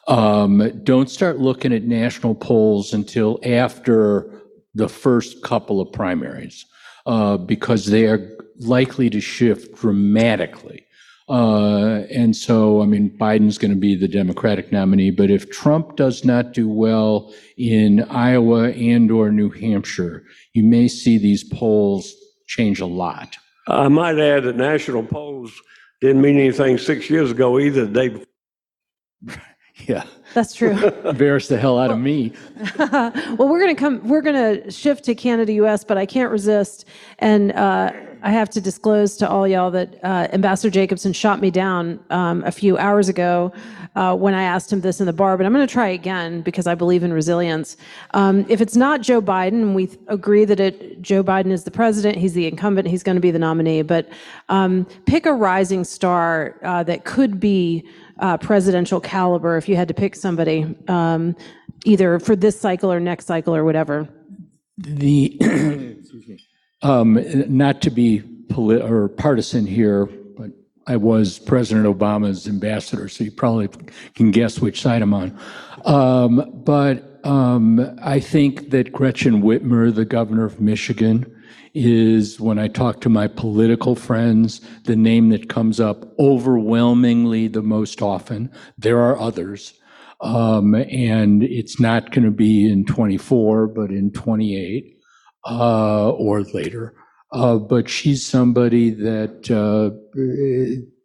Um, 0.08 0.82
don't 0.84 1.10
start 1.10 1.40
looking 1.40 1.74
at 1.74 1.84
national 1.84 2.36
polls 2.36 2.94
until 2.94 3.40
after 3.44 4.42
the 4.76 4.90
first 4.90 5.42
couple 5.44 5.80
of 5.80 5.92
primaries, 5.94 6.66
uh, 7.06 7.38
because 7.38 7.86
they 7.86 8.06
are 8.08 8.30
likely 8.60 9.10
to 9.10 9.22
shift 9.22 9.76
dramatically. 9.76 10.86
Uh, 11.30 12.04
and 12.12 12.36
so, 12.36 12.82
I 12.82 12.86
mean, 12.86 13.10
Biden's 13.18 13.58
going 13.58 13.72
to 13.72 13.78
be 13.78 13.96
the 13.96 14.08
Democratic 14.08 14.72
nominee, 14.72 15.12
but 15.12 15.30
if 15.30 15.50
Trump 15.50 15.96
does 15.96 16.26
not 16.26 16.54
do 16.54 16.68
well 16.68 17.34
in 17.58 18.04
Iowa 18.04 18.72
and 18.72 19.10
or 19.10 19.32
New 19.32 19.50
Hampshire, 19.50 20.24
you 20.54 20.64
may 20.64 20.88
see 20.88 21.18
these 21.18 21.44
polls 21.44 22.14
change 22.48 22.82
a 22.82 22.86
lot. 22.86 23.38
I 23.68 23.88
might 23.88 24.20
add 24.20 24.44
that 24.44 24.58
national 24.58 25.04
polls 25.04 25.54
didn't 26.02 26.22
mean 26.22 26.38
anything 26.38 26.78
six 26.78 27.10
years 27.10 27.32
ago 27.32 27.58
either. 27.58 27.86
They, 27.86 28.26
Yeah, 29.88 30.04
That's 30.34 30.54
true. 30.54 30.72
embarrass 31.06 31.48
the 31.48 31.58
hell 31.58 31.80
out 31.80 31.90
of 31.90 32.00
me. 32.00 32.32
well, 32.78 33.12
we're 33.38 33.60
going 33.60 33.76
to 33.76 33.80
come, 33.80 34.08
we're 34.08 34.22
going 34.22 34.62
to 34.62 34.72
shift 34.72 35.04
to 35.06 35.16
Canada 35.16 35.54
US, 35.54 35.84
but 35.84 35.98
I 35.98 36.06
can't 36.06 36.32
resist. 36.32 36.86
And 37.20 37.52
uh, 37.54 37.92
I 38.24 38.32
have 38.32 38.50
to 38.52 38.62
disclose 38.62 39.18
to 39.18 39.30
all 39.30 39.46
y'all 39.46 39.70
that 39.72 40.00
uh, 40.02 40.30
Ambassador 40.32 40.70
Jacobson 40.70 41.12
shot 41.12 41.42
me 41.42 41.52
down 41.52 42.00
um, 42.10 42.42
a 42.46 42.52
few 42.52 42.78
hours 42.78 43.10
ago 43.10 43.52
uh, 43.96 44.16
when 44.16 44.34
I 44.34 44.44
asked 44.44 44.72
him 44.72 44.80
this 44.80 45.02
in 45.02 45.06
the 45.06 45.14
bar, 45.14 45.36
but 45.36 45.46
I'm 45.46 45.52
going 45.52 45.68
to 45.68 45.72
try 45.72 45.90
again 45.90 46.42
because 46.42 46.66
I 46.66 46.74
believe 46.74 47.04
in 47.04 47.12
resilience. 47.12 47.76
Um, 48.14 48.46
if 48.48 48.62
it's 48.62 48.78
not 48.78 49.02
Joe 49.02 49.22
Biden, 49.22 49.74
we 49.74 49.90
agree 50.08 50.46
that 50.46 50.62
it, 50.62 51.02
Joe 51.02 51.22
Biden 51.22 51.52
is 51.52 51.66
the 51.66 51.72
president, 51.72 52.18
he's 52.18 52.34
the 52.34 52.48
incumbent, 52.48 52.88
he's 52.88 53.04
going 53.04 53.18
to 53.18 53.22
be 53.22 53.30
the 53.30 53.40
nominee, 53.40 53.82
but 53.82 54.08
um, 54.48 54.86
pick 55.06 55.26
a 55.26 55.34
rising 55.34 55.84
star 55.84 56.56
uh, 56.64 56.82
that 56.84 57.04
could 57.04 57.42
be 57.42 57.86
uh, 58.20 58.38
presidential 58.38 59.02
caliber 59.02 59.58
if 59.58 59.68
you 59.68 59.76
had 59.76 59.90
to 59.90 59.94
pick 59.94 60.16
somebody, 60.16 60.74
um, 60.88 61.36
either 61.84 62.20
for 62.20 62.38
this 62.38 62.58
cycle 62.58 62.92
or 62.92 63.02
next 63.02 63.26
cycle 63.26 63.54
or 63.54 63.66
whatever. 63.66 64.08
The, 64.78 65.36
excuse 66.00 66.28
me. 66.28 66.40
Um, 66.84 67.18
not 67.48 67.82
to 67.82 67.90
be 67.90 68.22
polit, 68.50 68.82
or 68.82 69.08
partisan 69.08 69.66
here, 69.66 70.06
but 70.06 70.52
I 70.86 70.98
was 70.98 71.40
President 71.40 71.86
Obama's 71.86 72.48
ambassador, 72.48 73.08
so 73.08 73.24
you 73.24 73.32
probably 73.32 73.70
can 74.14 74.32
guess 74.32 74.60
which 74.60 74.82
side 74.82 75.02
I'm 75.02 75.14
on. 75.14 75.38
Um, 75.86 76.52
but, 76.66 77.10
um, 77.26 77.98
I 78.02 78.20
think 78.20 78.72
that 78.72 78.92
Gretchen 78.92 79.42
Whitmer, 79.42 79.96
the 79.96 80.06
governor 80.06 80.46
of 80.46 80.60
Michigan, 80.60 81.26
is, 81.74 82.40
when 82.40 82.60
I 82.60 82.68
talk 82.68 83.00
to 83.02 83.10
my 83.10 83.28
political 83.28 83.96
friends, 83.96 84.60
the 84.84 84.98
name 84.98 85.30
that 85.30 85.50
comes 85.50 85.80
up 85.80 86.06
overwhelmingly 86.20 87.48
the 87.48 87.64
most 87.64 88.02
often. 88.02 88.52
There 88.78 89.00
are 89.00 89.18
others. 89.18 89.74
Um, 90.22 90.76
and 90.76 91.44
it's 91.44 91.80
not 91.80 92.12
going 92.12 92.26
to 92.26 92.32
be 92.32 92.70
in 92.70 92.86
24, 92.86 93.68
but 93.68 93.90
in 93.90 94.12
28 94.12 94.94
uh, 95.46 96.12
or 96.12 96.42
later. 96.42 96.96
Uh, 97.32 97.58
but 97.58 97.90
she's 97.90 98.26
somebody 98.26 98.92
that 98.92 99.50
uh, 99.50 99.90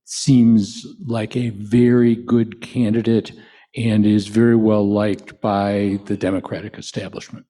seems 0.05 0.87
like 1.07 1.37
a 1.37 1.51
very 1.51 2.15
good 2.15 2.61
candidate 2.61 3.33
and 3.77 4.05
is 4.05 4.27
very 4.27 4.57
well 4.57 4.89
liked 4.89 5.41
by 5.41 5.99
the 6.07 6.17
Democratic 6.17 6.79
establishment. 6.79 7.47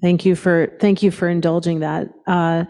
Thank 0.00 0.24
you 0.24 0.36
for 0.36 0.76
thank 0.80 1.02
you 1.02 1.10
for 1.10 1.28
indulging 1.28 1.80
that. 1.80 2.08
Uh, 2.26 2.64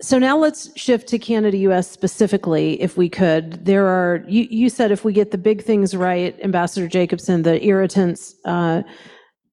so 0.00 0.18
now 0.18 0.36
let's 0.36 0.76
shift 0.76 1.08
to 1.08 1.18
Canada 1.18 1.56
US 1.58 1.88
specifically, 1.90 2.80
if 2.82 2.96
we 2.96 3.08
could. 3.08 3.64
There 3.64 3.86
are 3.86 4.24
you 4.26 4.46
you 4.50 4.68
said 4.68 4.90
if 4.90 5.04
we 5.04 5.12
get 5.12 5.30
the 5.30 5.38
big 5.38 5.62
things 5.62 5.96
right, 5.96 6.38
Ambassador 6.42 6.88
Jacobson, 6.88 7.42
the 7.42 7.64
irritants 7.64 8.34
uh, 8.44 8.82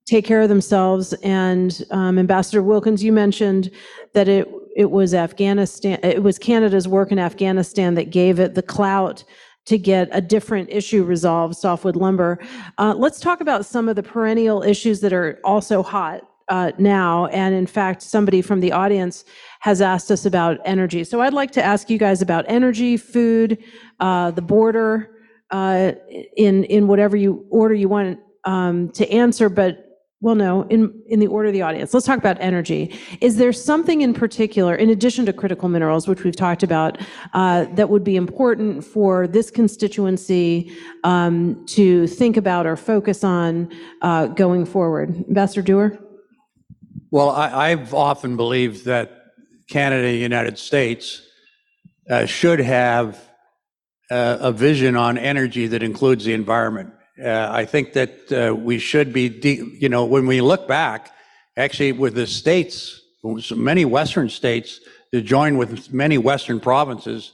take 0.10 0.26
care 0.26 0.42
of 0.42 0.50
themselves, 0.50 1.14
and 1.24 1.84
um, 1.92 2.18
Ambassador 2.18 2.64
Wilkins, 2.64 3.04
you 3.04 3.14
mentioned 3.14 3.72
that 4.14 4.28
it 4.28 4.48
it 4.76 4.92
was 4.92 5.14
Afghanistan, 5.14 6.00
it 6.04 6.24
was 6.24 6.40
Canada's 6.40 6.88
work 6.88 7.12
in 7.12 7.20
Afghanistan 7.20 7.96
that 7.96 8.12
gave 8.12 8.40
it 8.40 8.56
the 8.56 8.62
clout 8.62 9.24
to 9.66 9.78
get 9.78 10.08
a 10.12 10.22
different 10.22 10.70
issue 10.72 11.04
resolved, 11.04 11.56
softwood 11.56 11.96
lumber. 11.96 12.40
Uh, 12.78 12.94
let's 12.96 13.20
talk 13.20 13.42
about 13.42 13.66
some 13.66 13.90
of 13.90 13.96
the 13.96 14.04
perennial 14.04 14.64
issues 14.64 15.02
that 15.02 15.12
are 15.12 15.40
also 15.44 15.84
hot 15.84 16.22
uh, 16.48 16.72
now. 16.78 17.28
And 17.28 17.54
in 17.54 17.68
fact, 17.68 18.02
somebody 18.02 18.42
from 18.42 18.62
the 18.62 18.72
audience 18.72 19.26
has 19.60 19.82
asked 19.82 20.10
us 20.12 20.26
about 20.26 20.58
energy. 20.66 21.04
So 21.04 21.22
I'd 21.22 21.34
like 21.34 21.52
to 21.52 21.64
ask 21.64 21.90
you 21.90 21.98
guys 21.98 22.22
about 22.22 22.46
energy, 22.48 22.98
food, 22.98 23.62
uh, 24.00 24.32
the 24.32 24.42
border, 24.42 25.12
uh, 25.52 25.94
in 26.38 26.64
in 26.66 26.88
whatever 26.88 27.18
you 27.18 27.46
order 27.50 27.74
you 27.74 27.90
want 27.90 28.20
um, 28.46 28.90
to 28.90 29.10
answer. 29.12 29.50
But 29.50 29.89
well, 30.22 30.36
no, 30.36 30.64
in 30.64 31.02
in 31.08 31.20
the 31.20 31.28
order 31.28 31.48
of 31.48 31.54
the 31.54 31.62
audience. 31.62 31.94
Let's 31.94 32.06
talk 32.06 32.18
about 32.18 32.38
energy. 32.42 32.94
Is 33.22 33.38
there 33.38 33.54
something 33.54 34.02
in 34.02 34.14
particular, 34.14 34.76
in 34.76 34.90
addition 34.90 35.26
to 35.28 35.34
critical 35.34 35.70
minerals, 35.70 36.10
which 36.10 36.26
we've 36.26 36.36
talked 36.36 36.62
about, 36.62 36.98
uh, 37.34 37.66
that 37.76 37.90
would 37.90 38.04
be 38.04 38.18
important 38.18 38.84
for 38.84 39.28
this 39.28 39.50
constituency 39.50 40.72
um, 41.06 41.66
to 41.68 42.06
think 42.08 42.36
about 42.36 42.66
or 42.66 42.76
focus 42.76 43.24
on 43.24 43.72
uh, 44.02 44.28
going 44.28 44.66
forward? 44.66 45.16
Ambassador 45.30 45.62
Doer? 45.62 45.98
Well, 47.12 47.30
I, 47.30 47.72
I've 47.72 47.94
often 47.94 48.36
believed 48.36 48.86
that 48.86 49.24
Canada 49.70 50.04
and 50.04 50.16
the 50.16 50.20
United 50.20 50.60
States 50.60 51.22
uh, 52.10 52.26
should 52.26 52.60
have 52.60 53.24
uh, 54.12 54.38
a 54.42 54.52
vision 54.52 54.98
on 54.98 55.18
energy 55.18 55.68
that 55.68 55.82
includes 55.82 56.26
the 56.26 56.34
environment. 56.34 56.92
Uh, 57.24 57.50
I 57.52 57.66
think 57.66 57.94
that 57.94 58.32
uh, 58.32 58.56
we 58.56 58.80
should 58.80 59.12
be, 59.12 59.28
you 59.80 59.90
know, 59.90 60.06
when 60.06 60.26
we 60.26 60.40
look 60.42 60.68
back, 60.68 61.12
actually 61.58 61.92
with 61.92 62.16
the 62.16 62.26
states, 62.26 63.02
many 63.52 63.84
Western 63.84 64.30
states 64.30 64.80
to 65.14 65.22
join 65.22 65.58
with 65.58 65.92
many 65.92 66.18
Western 66.18 66.60
provinces 66.60 67.34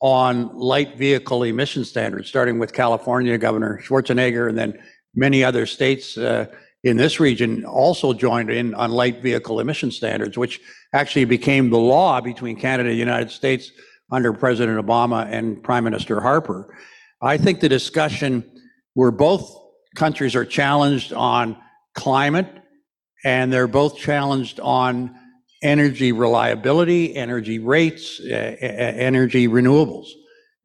on 0.00 0.54
light 0.58 0.98
vehicle 0.98 1.44
emission 1.44 1.84
standards, 1.84 2.28
starting 2.28 2.58
with 2.58 2.74
California, 2.74 3.38
Governor 3.38 3.80
Schwarzenegger, 3.82 4.48
and 4.48 4.58
then 4.58 4.78
many 5.14 5.42
other 5.42 5.64
states 5.64 6.18
uh, 6.18 6.46
in 6.82 6.96
this 6.96 7.18
region 7.20 7.64
also 7.64 8.12
joined 8.12 8.50
in 8.50 8.74
on 8.74 8.90
light 8.90 9.22
vehicle 9.22 9.60
emission 9.60 9.90
standards, 9.90 10.36
which 10.36 10.60
actually 10.92 11.24
became 11.24 11.70
the 11.70 11.78
law 11.78 12.20
between 12.20 12.56
Canada 12.56 12.90
and 12.90 12.96
the 12.96 13.00
United 13.00 13.30
States 13.30 13.70
under 14.10 14.32
President 14.32 14.84
Obama 14.84 15.26
and 15.30 15.62
Prime 15.62 15.84
Minister 15.84 16.20
Harper. 16.20 16.76
I 17.22 17.38
think 17.38 17.60
the 17.60 17.68
discussion 17.68 18.51
where 18.94 19.10
both 19.10 19.54
countries 19.96 20.34
are 20.34 20.44
challenged 20.44 21.12
on 21.12 21.56
climate 21.94 22.48
and 23.24 23.52
they're 23.52 23.68
both 23.68 23.96
challenged 23.96 24.58
on 24.60 25.14
energy 25.62 26.12
reliability, 26.12 27.14
energy 27.14 27.58
rates, 27.58 28.20
uh, 28.20 28.56
energy 28.60 29.46
renewables. 29.46 30.08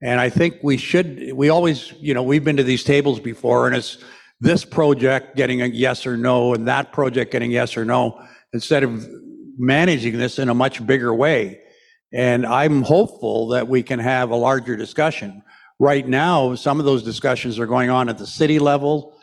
And 0.01 0.19
I 0.19 0.29
think 0.29 0.57
we 0.63 0.77
should, 0.77 1.33
we 1.33 1.49
always, 1.49 1.93
you 1.99 2.13
know, 2.13 2.23
we've 2.23 2.43
been 2.43 2.57
to 2.57 2.63
these 2.63 2.83
tables 2.83 3.19
before 3.19 3.67
and 3.67 3.75
it's 3.75 3.97
this 4.39 4.63
project 4.63 5.35
getting 5.35 5.61
a 5.61 5.65
yes 5.65 6.05
or 6.05 6.17
no 6.17 6.53
and 6.53 6.67
that 6.67 6.91
project 6.91 7.31
getting 7.31 7.51
yes 7.51 7.75
or 7.75 7.85
no 7.85 8.21
instead 8.53 8.83
of 8.83 9.07
managing 9.57 10.17
this 10.17 10.37
in 10.37 10.49
a 10.49 10.53
much 10.53 10.85
bigger 10.85 11.13
way. 11.13 11.59
And 12.13 12.45
I'm 12.45 12.83
hopeful 12.83 13.49
that 13.49 13.67
we 13.67 13.83
can 13.83 13.99
have 13.99 14.29
a 14.29 14.35
larger 14.35 14.75
discussion. 14.75 15.41
Right 15.79 16.07
now, 16.07 16.55
some 16.55 16.79
of 16.79 16.85
those 16.85 17.03
discussions 17.03 17.59
are 17.59 17.67
going 17.67 17.89
on 17.89 18.09
at 18.09 18.17
the 18.17 18.25
city 18.25 18.57
level, 18.57 19.17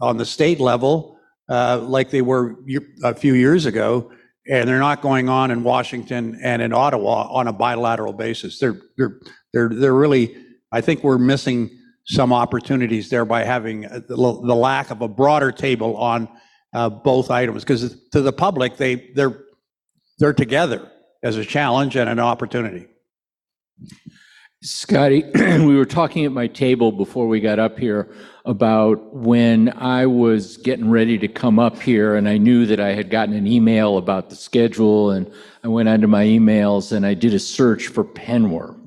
on 0.00 0.16
the 0.16 0.26
state 0.26 0.58
level, 0.58 1.18
uh, 1.48 1.78
like 1.78 2.10
they 2.10 2.22
were 2.22 2.56
a 3.04 3.14
few 3.14 3.34
years 3.34 3.66
ago, 3.66 4.10
and 4.48 4.68
they're 4.68 4.78
not 4.78 5.02
going 5.02 5.28
on 5.28 5.50
in 5.50 5.62
Washington 5.62 6.38
and 6.42 6.62
in 6.62 6.72
Ottawa 6.72 7.28
on 7.30 7.46
a 7.46 7.52
bilateral 7.52 8.12
basis. 8.12 8.58
They're 8.58 8.80
they're 8.96 9.20
they're 9.52 9.68
they're 9.68 9.94
really. 9.94 10.36
I 10.72 10.80
think 10.80 11.02
we're 11.02 11.18
missing 11.18 11.70
some 12.06 12.32
opportunities 12.32 13.10
there 13.10 13.24
by 13.24 13.44
having 13.44 13.82
the, 13.82 14.02
the 14.08 14.54
lack 14.54 14.90
of 14.90 15.02
a 15.02 15.08
broader 15.08 15.52
table 15.52 15.96
on 15.96 16.28
uh, 16.72 16.88
both 16.88 17.30
items 17.30 17.62
because 17.64 17.96
to 18.10 18.20
the 18.20 18.32
public 18.32 18.76
they 18.76 19.10
they're 19.14 19.44
they're 20.18 20.32
together 20.32 20.90
as 21.22 21.36
a 21.36 21.44
challenge 21.44 21.96
and 21.96 22.08
an 22.08 22.18
opportunity. 22.18 22.86
Scotty, 24.62 25.24
we 25.34 25.74
were 25.74 25.86
talking 25.86 26.26
at 26.26 26.32
my 26.32 26.46
table 26.46 26.92
before 26.92 27.26
we 27.26 27.40
got 27.40 27.58
up 27.58 27.78
here 27.78 28.12
about 28.44 29.14
when 29.14 29.70
I 29.70 30.04
was 30.04 30.58
getting 30.58 30.90
ready 30.90 31.16
to 31.16 31.28
come 31.28 31.58
up 31.58 31.80
here 31.80 32.14
and 32.14 32.28
I 32.28 32.36
knew 32.36 32.66
that 32.66 32.78
I 32.78 32.92
had 32.92 33.08
gotten 33.08 33.34
an 33.34 33.46
email 33.46 33.96
about 33.96 34.28
the 34.28 34.36
schedule 34.36 35.12
and 35.12 35.32
I 35.64 35.68
went 35.68 35.88
onto 35.88 36.08
my 36.08 36.26
emails 36.26 36.92
and 36.92 37.06
I 37.06 37.14
did 37.14 37.32
a 37.32 37.38
search 37.38 37.86
for 37.86 38.04
PNWER. 38.04 38.78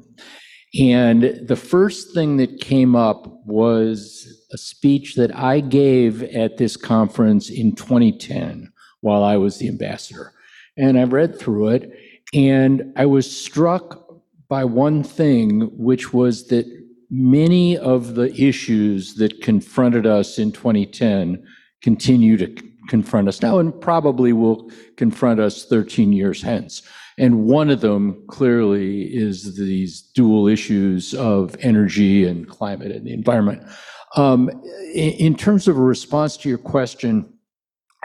And 0.79 1.47
the 1.47 1.55
first 1.55 2.13
thing 2.13 2.37
that 2.37 2.61
came 2.61 2.95
up 2.95 3.25
was 3.43 4.45
a 4.51 4.59
speech 4.59 5.15
that 5.15 5.35
I 5.35 5.59
gave 5.59 6.21
at 6.21 6.57
this 6.57 6.77
conference 6.77 7.49
in 7.49 7.73
2010 7.73 8.71
while 9.01 9.23
I 9.23 9.37
was 9.37 9.57
the 9.57 9.69
ambassador. 9.69 10.33
And 10.77 10.99
I 10.99 11.05
read 11.05 11.39
through 11.39 11.69
it 11.69 11.91
and 12.31 12.93
I 12.95 13.07
was 13.07 13.29
struck 13.35 14.02
by 14.53 14.63
one 14.63 15.01
thing, 15.01 15.61
which 15.75 16.13
was 16.13 16.45
that 16.49 16.67
many 17.09 17.75
of 17.75 18.13
the 18.13 18.31
issues 18.39 19.15
that 19.15 19.41
confronted 19.41 20.05
us 20.05 20.37
in 20.37 20.51
2010 20.51 21.43
continue 21.81 22.37
to 22.37 22.47
confront 22.87 23.27
us 23.27 23.41
now 23.41 23.57
and 23.57 23.81
probably 23.81 24.31
will 24.31 24.69
confront 24.95 25.39
us 25.39 25.65
13 25.65 26.13
years 26.13 26.43
hence. 26.43 26.83
And 27.17 27.45
one 27.45 27.71
of 27.71 27.81
them 27.81 28.23
clearly 28.27 29.05
is 29.05 29.57
these 29.57 30.03
dual 30.13 30.47
issues 30.47 31.15
of 31.15 31.55
energy 31.59 32.23
and 32.23 32.47
climate 32.47 32.91
and 32.91 33.07
the 33.07 33.13
environment. 33.13 33.63
Um, 34.15 34.51
in, 34.93 35.13
in 35.13 35.35
terms 35.35 35.67
of 35.67 35.79
a 35.79 35.81
response 35.81 36.37
to 36.37 36.47
your 36.47 36.59
question, 36.59 37.32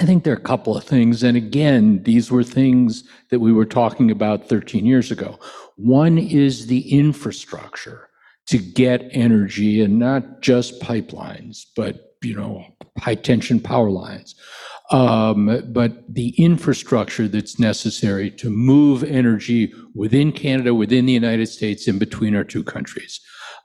I 0.01 0.05
think 0.05 0.23
there 0.23 0.33
are 0.33 0.37
a 0.37 0.41
couple 0.41 0.77
of 0.77 0.85
things. 0.85 1.23
And 1.23 1.37
again, 1.37 2.03
these 2.05 2.31
were 2.31 2.45
things 2.45 3.03
that 3.31 3.41
we 3.41 3.53
were 3.53 3.65
talking 3.67 4.11
about 4.11 4.49
13 4.49 4.87
years 4.87 5.11
ago. 5.11 5.39
One 5.77 6.19
is 6.19 6.69
the 6.69 6.89
infrastructure 6.97 8.09
to 8.47 8.59
get 8.59 9.09
energy 9.11 9.83
and 9.83 9.99
not 9.99 10.41
just 10.41 10.81
pipelines, 10.81 11.65
but 11.75 12.15
you 12.23 12.35
know, 12.35 12.65
high 12.99 13.15
tension 13.15 13.61
power 13.61 13.91
lines 13.91 14.35
um, 14.91 15.63
but 15.69 16.03
the 16.13 16.31
infrastructure 16.43 17.29
that's 17.29 17.59
necessary 17.59 18.31
to 18.33 18.49
move 18.49 19.05
energy 19.05 19.73
within 19.95 20.33
Canada, 20.33 20.75
within 20.75 21.07
the 21.07 21.13
United 21.13 21.47
States, 21.47 21.87
in 21.89 21.99
between 21.99 22.35
our 22.35 22.45
two 22.45 22.65
countries. 22.65 23.21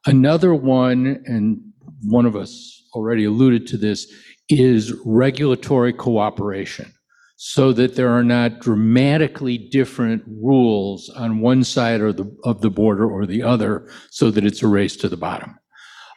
Another 0.05 0.53
one, 0.53 1.23
and 1.25 1.61
one 2.01 2.25
of 2.25 2.35
us 2.35 2.83
already 2.93 3.23
alluded 3.23 3.65
to 3.67 3.77
this, 3.77 4.11
is 4.49 4.93
regulatory 5.05 5.93
cooperation 5.93 6.93
so 7.35 7.73
that 7.73 7.95
there 7.95 8.09
are 8.09 8.23
not 8.23 8.59
dramatically 8.59 9.57
different 9.57 10.23
rules 10.27 11.09
on 11.09 11.39
one 11.39 11.63
side 11.63 11.99
of 11.99 12.15
the, 12.17 12.37
of 12.43 12.61
the 12.61 12.69
border 12.69 13.09
or 13.09 13.25
the 13.25 13.43
other 13.43 13.89
so 14.09 14.31
that 14.31 14.45
it's 14.45 14.63
a 14.63 14.67
race 14.67 14.95
to 14.95 15.09
the 15.09 15.17
bottom. 15.17 15.57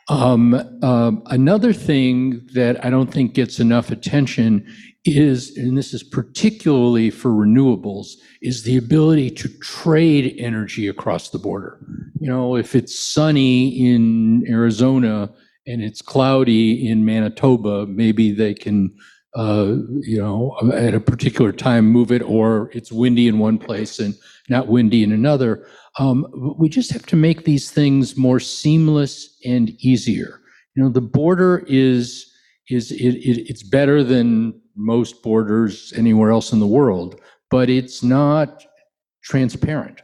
Um, 0.09 0.55
um, 0.85 1.23
another 1.27 1.73
thing 1.73 2.47
that 2.55 2.85
I 2.85 2.91
don't 2.91 3.13
think 3.13 3.35
gets 3.35 3.59
enough 3.59 3.91
attention 3.91 4.65
is, 5.05 5.57
and 5.57 5.77
this 5.77 5.93
is 5.93 6.03
particularly 6.03 7.11
for 7.11 7.31
renewables, 7.31 8.13
is 8.41 8.63
the 8.63 8.77
ability 8.77 9.31
to 9.31 9.49
trade 9.59 10.37
energy 10.39 10.87
across 10.87 11.31
the 11.31 11.39
border. 11.39 11.79
You 12.21 12.29
know, 12.29 12.57
if 12.57 12.77
it's 12.77 12.97
sunny 12.97 13.69
in 13.85 14.45
Arizona 14.49 15.31
and 15.67 15.83
it's 15.83 16.03
cloudy 16.03 16.89
in 16.89 17.05
Manitoba, 17.05 17.87
maybe 17.87 18.33
they 18.33 18.55
can, 18.55 18.97
uh, 19.35 19.75
you 20.01 20.19
know, 20.19 20.57
at 20.73 20.95
a 20.95 21.01
particular 21.01 21.53
time 21.53 21.87
move 21.87 22.13
it, 22.13 22.23
or 22.23 22.71
it's 22.73 22.93
windy 22.93 23.29
in 23.29 23.39
one 23.39 23.59
place 23.59 23.99
and 23.99 24.15
not 24.49 24.69
windy 24.69 25.03
in 25.03 25.13
another. 25.13 25.67
Um, 25.99 26.27
we 26.59 26.69
just 26.69 26.93
have 26.93 27.07
to 27.07 27.17
make 27.17 27.45
these 27.45 27.71
things 27.71 28.17
more 28.17 28.41
seamless 28.41 29.39
and 29.45 29.71
easier. 29.81 30.41
You 30.75 30.85
know, 30.85 30.91
the 30.91 31.01
border 31.01 31.65
is 31.67 32.33
is 32.69 32.91
it, 32.91 32.99
it, 32.99 33.49
it's 33.49 33.63
better 33.63 34.03
than 34.03 34.61
most 34.75 35.23
borders 35.23 35.93
anywhere 35.97 36.31
else 36.31 36.53
in 36.53 36.59
the 36.59 36.67
world, 36.67 37.21
but 37.49 37.71
it's 37.71 38.03
not 38.03 38.65
transparent. 39.23 40.03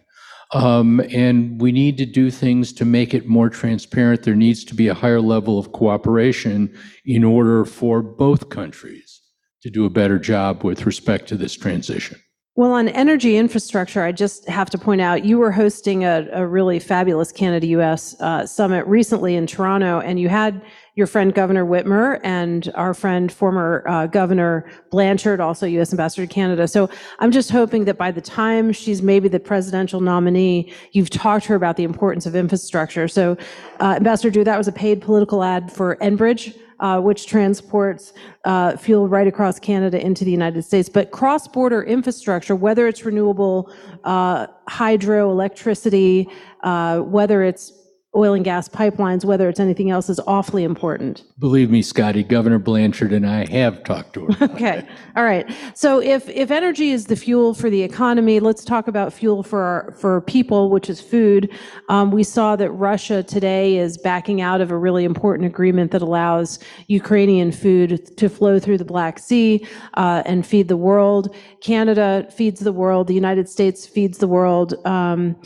Um, 0.55 1.01
and 1.11 1.61
we 1.61 1.73
need 1.73 1.97
to 1.99 2.07
do 2.07 2.31
things 2.31 2.73
to 2.75 2.85
make 2.85 3.15
it 3.15 3.27
more 3.27 3.49
transparent. 3.49 4.23
There 4.23 4.35
needs 4.35 4.65
to 4.65 4.75
be 4.75 4.89
a 4.89 4.95
higher 4.95 5.21
level 5.21 5.59
of 5.59 5.73
cooperation 5.73 6.75
in 7.07 7.25
order 7.25 7.65
for 7.65 8.03
both 8.03 8.51
countries 8.51 9.23
to 9.63 9.71
do 9.71 9.87
a 9.87 9.91
better 9.91 10.19
job 10.19 10.63
with 10.63 10.85
respect 10.85 11.29
to 11.29 11.37
this 11.37 11.55
transition. 11.55 12.19
Well, 12.55 12.73
on 12.73 12.89
energy 12.89 13.39
infrastructure, 13.39 14.03
I 14.03 14.13
just 14.13 14.47
have 14.47 14.69
to 14.71 14.79
point 14.79 15.01
out 15.01 15.25
you 15.25 15.39
were 15.39 15.53
hosting 15.53 16.05
a, 16.05 16.29
a 16.33 16.47
really 16.47 16.79
fabulous 16.79 17.33
Canada 17.33 17.67
US 17.69 18.21
uh, 18.21 18.47
summit 18.47 18.87
recently 18.87 19.37
in 19.37 19.47
Toronto, 19.47 20.01
and 20.01 20.21
you 20.21 20.29
had 20.29 20.61
your 20.95 21.07
friend 21.07 21.33
Governor 21.33 21.65
Whitmer 21.65 22.21
and 22.23 22.71
our 22.75 22.93
friend 22.93 23.33
former 23.33 23.83
uh, 23.89 24.07
Governor 24.07 24.71
Blanchard, 24.91 25.41
also 25.41 25.67
U.S. 25.67 25.93
Ambassador 25.93 26.27
to 26.27 26.33
Canada. 26.33 26.69
So 26.69 26.91
I'm 27.19 27.31
just 27.31 27.51
hoping 27.51 27.87
that 27.87 27.97
by 27.97 28.11
the 28.11 28.21
time 28.21 28.73
she's 28.73 29.01
maybe 29.01 29.29
the 29.29 29.41
presidential 29.41 30.01
nominee, 30.01 30.73
you've 30.93 31.09
talked 31.09 31.45
to 31.45 31.51
her 31.51 31.55
about 31.55 31.77
the 31.77 31.85
importance 31.85 32.27
of 32.27 32.35
infrastructure. 32.37 33.09
So 33.09 33.39
uh, 33.81 33.95
Ambassador 33.97 34.31
Doer, 34.31 34.45
that 34.45 34.59
was 34.59 34.69
a 34.69 34.73
paid 34.73 35.01
political 35.01 35.43
ad 35.43 35.73
for 35.73 35.97
Enbridge. 35.97 36.59
Uh, 36.81 37.01
which 37.01 37.29
transports 37.29 38.13
uh, 38.45 38.77
fuel 38.77 39.07
right 39.07 39.29
across 39.29 39.61
Canada 39.61 40.05
into 40.05 40.25
the 40.25 40.33
United 40.33 40.63
States. 40.63 40.89
But 40.89 41.13
cross-border 41.13 41.85
infrastructure, 41.85 42.57
whether 42.57 42.89
it's 42.89 43.05
renewable 43.05 43.73
uh, 44.03 44.49
hydro, 44.67 45.31
electricity, 45.31 46.29
uh, 46.65 46.99
whether 46.99 47.45
it's 47.45 47.73
oil 48.15 48.35
and 48.35 48.45
gas 48.45 48.69
pipelines, 48.69 49.25
whether 49.25 49.49
it's 49.49 49.61
anything 49.61 49.91
else, 49.91 50.11
is 50.11 50.21
awfully 50.27 50.65
important. 50.65 51.25
Believe 51.39 51.71
me, 51.71 51.81
Scotty, 51.81 52.23
Governor 52.23 52.59
Blanchard 52.59 53.13
and 53.13 53.27
I 53.27 53.51
have 53.51 53.83
talked 53.85 54.13
to 54.15 54.27
her. 54.27 54.49
Okay, 54.53 54.87
all 55.17 55.25
right. 55.25 55.51
So 55.75 56.01
if, 56.01 56.29
if 56.29 56.51
energy 56.51 56.91
is 56.91 57.07
the 57.07 57.17
fuel 57.17 57.55
for 57.55 57.71
the 57.71 57.83
economy, 57.83 58.39
let's 58.39 58.65
talk 58.65 58.87
about 58.87 59.13
fuel 59.13 59.43
for 59.43 59.63
our, 59.63 59.93
for 59.93 60.21
people, 60.21 60.69
which 60.69 60.91
is 60.91 61.01
food. 61.01 61.51
Um, 61.89 62.11
we 62.11 62.23
saw 62.23 62.55
that 62.57 62.71
Russia 62.73 63.23
today 63.23 63.79
is 63.79 63.97
backing 63.97 64.43
out 64.43 64.61
of 64.61 64.71
a 64.71 64.77
really 64.77 65.05
important 65.05 65.47
agreement 65.47 65.91
that 65.93 66.03
allows 66.03 66.59
Ukrainian 66.89 67.51
food 67.51 68.15
to 68.19 68.29
flow 68.29 68.59
through 68.59 68.79
the 68.79 68.85
Black 68.85 69.19
Sea 69.19 69.67
uh, 69.95 70.23
and 70.27 70.47
feed 70.47 70.69
the 70.69 70.77
world. 70.77 71.35
Canada 71.63 72.27
feeds 72.31 72.61
the 72.61 72.73
world. 72.73 73.07
The 73.07 73.15
United 73.15 73.49
States 73.49 73.87
feeds 73.87 74.19
the 74.19 74.29
world. 74.29 74.75
Um, 74.87 75.37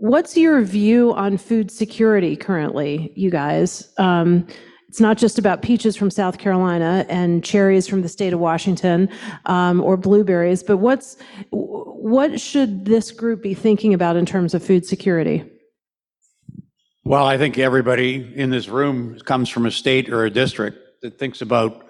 What's 0.00 0.36
your 0.36 0.60
view 0.62 1.12
on 1.14 1.36
food 1.38 1.70
security 1.70 2.36
currently, 2.36 3.12
you 3.14 3.30
guys? 3.30 3.92
Um, 3.98 4.46
it's 4.88 5.00
not 5.00 5.18
just 5.18 5.38
about 5.38 5.62
peaches 5.62 5.96
from 5.96 6.10
South 6.10 6.38
Carolina 6.38 7.04
and 7.08 7.42
cherries 7.42 7.88
from 7.88 8.02
the 8.02 8.08
state 8.08 8.32
of 8.32 8.38
Washington 8.38 9.08
um, 9.46 9.82
or 9.82 9.96
blueberries, 9.96 10.62
but 10.62 10.76
what's 10.76 11.16
what 11.50 12.40
should 12.40 12.84
this 12.84 13.10
group 13.10 13.42
be 13.42 13.54
thinking 13.54 13.94
about 13.94 14.16
in 14.16 14.26
terms 14.26 14.54
of 14.54 14.62
food 14.62 14.84
security? 14.86 15.44
Well, 17.04 17.26
I 17.26 17.38
think 17.38 17.58
everybody 17.58 18.32
in 18.36 18.50
this 18.50 18.68
room 18.68 19.18
comes 19.20 19.48
from 19.48 19.66
a 19.66 19.70
state 19.70 20.10
or 20.10 20.24
a 20.24 20.30
district 20.30 20.78
that 21.02 21.18
thinks 21.18 21.42
about 21.42 21.86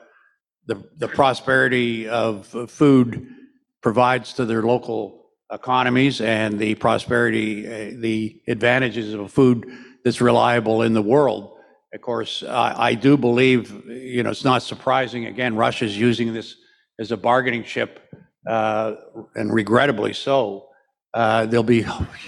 the, 0.67 0.83
the 0.97 1.09
prosperity 1.09 2.09
of 2.09 2.47
food 2.69 3.29
provides 3.83 4.33
to 4.35 4.45
their 4.45 4.63
local 4.63 5.24
economies 5.53 6.21
and 6.21 6.59
the 6.59 6.75
prosperity, 6.77 7.67
uh, 7.67 8.01
the 8.01 8.41
advantages 8.49 9.13
of 9.13 9.21
a 9.21 9.29
food 9.29 9.67
that's 10.05 10.21
reliable 10.21 10.83
in 10.83 10.93
the 10.93 11.03
world. 11.03 11.57
Of 11.93 12.01
course, 12.01 12.43
I, 12.43 12.95
do 12.95 13.17
believe, 13.17 13.71
you 13.87 14.25
know, 14.25 14.31
it's 14.31 14.43
not 14.43 14.63
surprising. 14.63 15.27
Again, 15.27 15.55
Russia's 15.55 15.97
using 15.97 16.35
this 16.35 16.57
as 16.99 17.13
a 17.13 17.17
bargaining 17.17 17.63
chip, 17.63 18.01
uh, 18.49 18.95
and 19.37 19.55
regrettably 19.55 20.13
so. 20.13 20.69
Uh, 21.13 21.47
there'll 21.47 21.63
be 21.63 21.83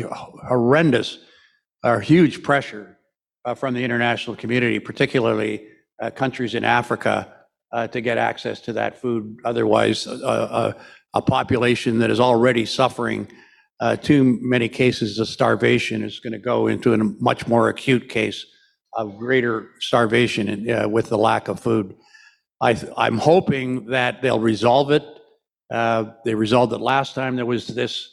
horrendous 0.48 1.18
or 1.82 2.00
huge 2.00 2.44
pressure 2.44 2.96
from 3.56 3.74
the 3.74 3.82
international 3.82 4.36
community, 4.36 4.78
particularly 4.78 5.66
countries 6.14 6.54
in 6.54 6.64
Africa, 6.64 7.32
to 7.90 8.00
get 8.00 8.18
access 8.18 8.60
to 8.60 8.72
that 8.72 9.00
food. 9.00 9.38
Otherwise, 9.44 10.06
a 11.14 11.22
population 11.22 11.98
that 12.00 12.10
is 12.10 12.20
already 12.20 12.64
suffering 12.64 13.28
uh, 13.80 13.96
too 13.96 14.38
many 14.40 14.68
cases 14.68 15.18
of 15.18 15.28
starvation 15.28 16.02
is 16.02 16.18
going 16.20 16.32
to 16.32 16.38
go 16.38 16.66
into 16.66 16.94
a 16.94 16.96
much 16.96 17.46
more 17.46 17.68
acute 17.68 18.08
case 18.08 18.46
of 18.94 19.18
greater 19.18 19.70
starvation 19.80 20.48
in, 20.48 20.70
uh, 20.70 20.88
with 20.88 21.08
the 21.08 21.18
lack 21.18 21.48
of 21.48 21.60
food. 21.60 21.94
I, 22.60 22.74
am 22.96 23.18
hoping 23.18 23.86
that 23.86 24.22
they'll 24.22 24.40
resolve 24.40 24.90
it. 24.90 25.04
Uh, 25.70 26.12
they 26.24 26.34
resolved 26.34 26.72
it 26.72 26.78
last 26.78 27.14
time 27.14 27.36
there 27.36 27.44
was 27.44 27.66
this 27.66 28.10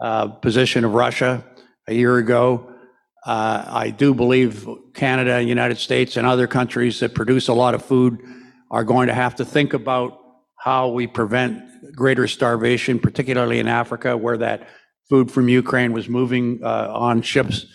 uh, 0.00 0.26
position 0.28 0.84
of 0.84 0.94
Russia 0.94 1.44
a 1.86 1.94
year 1.94 2.18
ago. 2.18 2.72
Uh, 3.24 3.64
I 3.66 3.90
do 3.90 4.12
believe 4.12 4.68
Canada, 4.94 5.40
United 5.40 5.78
States, 5.78 6.16
and 6.16 6.26
other 6.26 6.46
countries 6.46 6.98
that 7.00 7.14
produce 7.14 7.48
a 7.48 7.54
lot 7.54 7.74
of 7.74 7.84
food 7.84 8.18
are 8.70 8.84
going 8.84 9.06
to 9.06 9.14
have 9.14 9.36
to 9.36 9.44
think 9.44 9.72
about 9.72 10.18
how 10.66 10.88
we 10.88 11.06
prevent 11.06 11.62
greater 11.94 12.26
starvation, 12.26 12.98
particularly 12.98 13.60
in 13.60 13.68
Africa, 13.68 14.16
where 14.16 14.36
that 14.36 14.68
food 15.08 15.30
from 15.30 15.48
Ukraine 15.48 15.92
was 15.92 16.08
moving 16.08 16.58
uh, 16.60 16.88
on 16.92 17.22
ships 17.22 17.66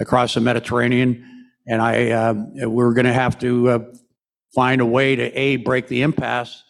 across 0.00 0.34
the 0.34 0.40
Mediterranean. 0.40 1.24
And 1.68 1.80
I, 1.80 2.10
uh, 2.10 2.34
we're 2.68 2.94
going 2.94 3.06
to 3.06 3.12
have 3.12 3.38
to 3.38 3.68
uh, 3.68 3.78
find 4.52 4.80
a 4.80 4.86
way 4.86 5.14
to 5.14 5.38
a 5.38 5.56
break 5.58 5.86
the 5.86 6.02
impasse, 6.02 6.64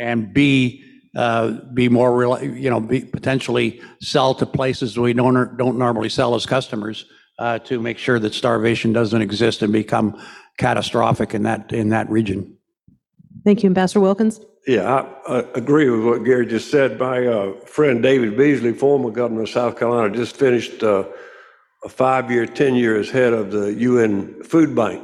and 0.00 0.32
b 0.32 0.82
uh, 1.14 1.58
be 1.74 1.90
more, 1.90 2.42
you 2.42 2.70
know, 2.70 2.80
be 2.80 3.04
potentially 3.04 3.82
sell 4.00 4.34
to 4.36 4.46
places 4.46 4.98
we 4.98 5.12
don't 5.12 5.58
don't 5.58 5.76
normally 5.76 6.08
sell 6.08 6.34
as 6.34 6.46
customers 6.46 7.04
uh, 7.38 7.58
to 7.58 7.78
make 7.78 7.98
sure 7.98 8.18
that 8.18 8.32
starvation 8.32 8.94
doesn't 8.94 9.20
exist 9.20 9.60
and 9.60 9.74
become 9.74 10.18
catastrophic 10.56 11.34
in 11.34 11.42
that 11.42 11.70
in 11.70 11.90
that 11.90 12.08
region. 12.08 12.56
Thank 13.44 13.62
you, 13.62 13.66
Ambassador 13.66 14.00
Wilkins. 14.00 14.40
Yeah, 14.66 15.04
I, 15.28 15.38
I 15.38 15.44
agree 15.54 15.90
with 15.90 16.04
what 16.04 16.24
Gary 16.24 16.46
just 16.46 16.70
said. 16.70 16.98
My 16.98 17.26
uh, 17.26 17.52
friend 17.64 18.00
David 18.00 18.36
Beasley, 18.36 18.72
former 18.72 19.10
governor 19.10 19.42
of 19.42 19.48
South 19.48 19.76
Carolina, 19.76 20.14
just 20.14 20.36
finished 20.36 20.84
uh, 20.84 21.04
a 21.84 21.88
five-year, 21.88 22.46
10 22.46 22.76
years 22.76 23.10
head 23.10 23.32
of 23.32 23.50
the 23.50 23.74
UN 23.74 24.44
Food 24.44 24.74
Bank. 24.76 25.02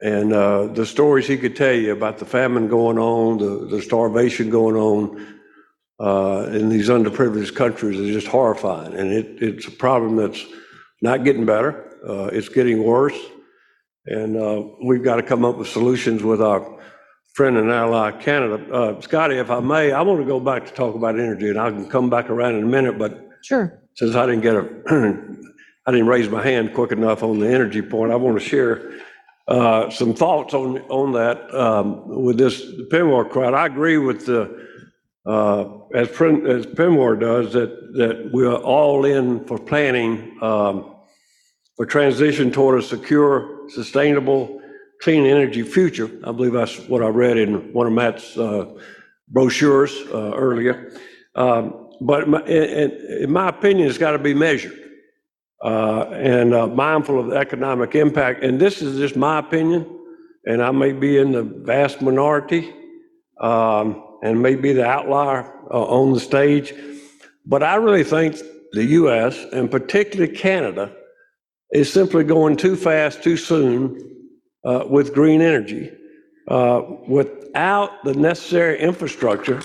And 0.00 0.32
uh, 0.32 0.66
the 0.68 0.86
stories 0.86 1.26
he 1.26 1.36
could 1.36 1.56
tell 1.56 1.74
you 1.74 1.92
about 1.92 2.18
the 2.18 2.24
famine 2.24 2.68
going 2.68 2.96
on, 2.96 3.38
the, 3.38 3.66
the 3.66 3.82
starvation 3.82 4.50
going 4.50 4.76
on 4.76 5.38
uh, 5.98 6.48
in 6.52 6.68
these 6.68 6.88
underprivileged 6.88 7.56
countries 7.56 7.98
is 7.98 8.14
just 8.14 8.28
horrifying. 8.28 8.94
And 8.94 9.12
it, 9.12 9.42
it's 9.42 9.66
a 9.66 9.72
problem 9.72 10.14
that's 10.14 10.44
not 11.02 11.24
getting 11.24 11.44
better. 11.44 11.98
Uh, 12.08 12.26
it's 12.26 12.48
getting 12.48 12.84
worse. 12.84 13.18
And 14.06 14.36
uh, 14.36 14.62
we've 14.82 15.02
got 15.02 15.16
to 15.16 15.24
come 15.24 15.44
up 15.44 15.56
with 15.56 15.68
solutions 15.68 16.22
with 16.22 16.40
our 16.40 16.79
friend 17.34 17.56
and 17.56 17.70
ally 17.70 18.10
Canada. 18.12 18.72
Uh, 18.72 19.00
Scotty, 19.00 19.36
if 19.36 19.50
I 19.50 19.60
may, 19.60 19.92
I 19.92 20.02
want 20.02 20.20
to 20.20 20.26
go 20.26 20.40
back 20.40 20.66
to 20.66 20.72
talk 20.72 20.94
about 20.94 21.18
energy, 21.18 21.48
and 21.48 21.58
I 21.58 21.70
can 21.70 21.88
come 21.88 22.10
back 22.10 22.30
around 22.30 22.56
in 22.56 22.64
a 22.64 22.66
minute. 22.66 22.98
But 22.98 23.28
sure, 23.42 23.82
since 23.94 24.14
I 24.14 24.26
didn't 24.26 24.42
get 24.42 24.56
a, 24.56 24.60
I 25.86 25.90
didn't 25.92 26.06
raise 26.06 26.28
my 26.28 26.42
hand 26.42 26.74
quick 26.74 26.92
enough 26.92 27.22
on 27.22 27.38
the 27.38 27.48
energy 27.48 27.82
point. 27.82 28.12
I 28.12 28.16
want 28.16 28.38
to 28.38 28.44
share 28.44 28.92
uh, 29.48 29.90
some 29.90 30.14
thoughts 30.14 30.54
on 30.54 30.78
on 30.82 31.12
that 31.12 31.52
um, 31.54 32.24
with 32.24 32.38
this 32.38 32.62
PNWER 32.92 33.30
crowd. 33.30 33.54
I 33.54 33.66
agree 33.66 33.98
with 33.98 34.26
the. 34.26 34.68
Uh, 35.26 35.76
as, 35.94 36.08
as 36.08 36.66
PNWER 36.66 37.20
does, 37.20 37.52
that, 37.52 37.92
that 37.94 38.30
we 38.32 38.46
are 38.46 38.56
all 38.56 39.04
in 39.04 39.44
for 39.44 39.58
planning 39.58 40.38
um, 40.40 40.94
for 41.76 41.84
transition 41.84 42.50
toward 42.50 42.78
a 42.78 42.82
secure, 42.82 43.68
sustainable, 43.68 44.59
clean 45.00 45.24
energy 45.24 45.62
future. 45.62 46.10
I 46.24 46.32
believe 46.32 46.52
that's 46.52 46.78
what 46.88 47.02
I 47.02 47.08
read 47.08 47.38
in 47.38 47.72
one 47.72 47.86
of 47.86 47.92
Matt's 47.92 48.36
uh, 48.36 48.66
brochures 49.28 49.94
uh, 50.12 50.32
earlier. 50.34 50.92
Um, 51.34 51.88
but 52.00 52.28
my, 52.28 52.42
in, 52.42 52.90
in, 53.22 53.32
my 53.32 53.48
opinion, 53.48 53.88
it's 53.88 53.98
got 53.98 54.12
to 54.12 54.18
be 54.18 54.34
measured 54.34 54.78
uh, 55.64 56.02
and 56.10 56.54
uh, 56.54 56.66
mindful 56.66 57.18
of 57.18 57.28
the 57.28 57.36
economic 57.36 57.94
impact. 57.94 58.44
And 58.44 58.60
this 58.60 58.82
is 58.82 58.98
just 58.98 59.16
my 59.16 59.38
opinion, 59.38 59.86
and 60.44 60.62
I 60.62 60.70
may 60.70 60.92
be 60.92 61.18
in 61.18 61.32
the 61.32 61.42
vast 61.42 62.02
minority 62.02 62.72
um, 63.40 64.18
and 64.22 64.42
may 64.42 64.54
be 64.54 64.72
the 64.72 64.84
outlier 64.84 65.50
uh, 65.70 65.82
on 65.82 66.12
the 66.12 66.20
stage. 66.20 66.74
But 67.46 67.62
I 67.62 67.76
really 67.76 68.04
think 68.04 68.36
the 68.72 68.84
U.S. 68.84 69.46
and 69.52 69.70
particularly 69.70 70.34
Canada 70.34 70.94
is 71.72 71.90
simply 71.90 72.24
going 72.24 72.56
too 72.56 72.76
fast, 72.76 73.22
too 73.22 73.36
soon 73.36 74.09
uh, 74.64 74.84
with 74.88 75.14
green 75.14 75.40
energy 75.40 75.90
uh, 76.48 76.82
without 77.08 78.04
the 78.04 78.14
necessary 78.14 78.78
infrastructure. 78.78 79.60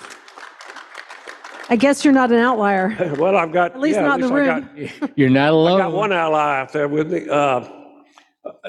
I 1.70 1.76
guess 1.76 2.06
you're 2.06 2.14
not 2.14 2.32
an 2.32 2.38
outlier. 2.38 2.96
well, 3.18 3.36
I've 3.36 3.52
got 3.52 3.72
at 3.74 3.80
least 3.80 3.98
yeah, 3.98 4.06
not 4.06 4.22
in 4.22 4.28
the 4.28 4.34
room. 4.34 4.70
Got, 5.00 5.18
you're 5.18 5.30
not 5.30 5.50
alone. 5.50 5.82
I 5.82 5.86
got 5.86 5.93
one 5.93 6.12
ally 6.12 6.60
out 6.60 6.72
there 6.72 6.88
with 6.88 7.12
me. 7.12 7.28
Uh, 7.28 7.68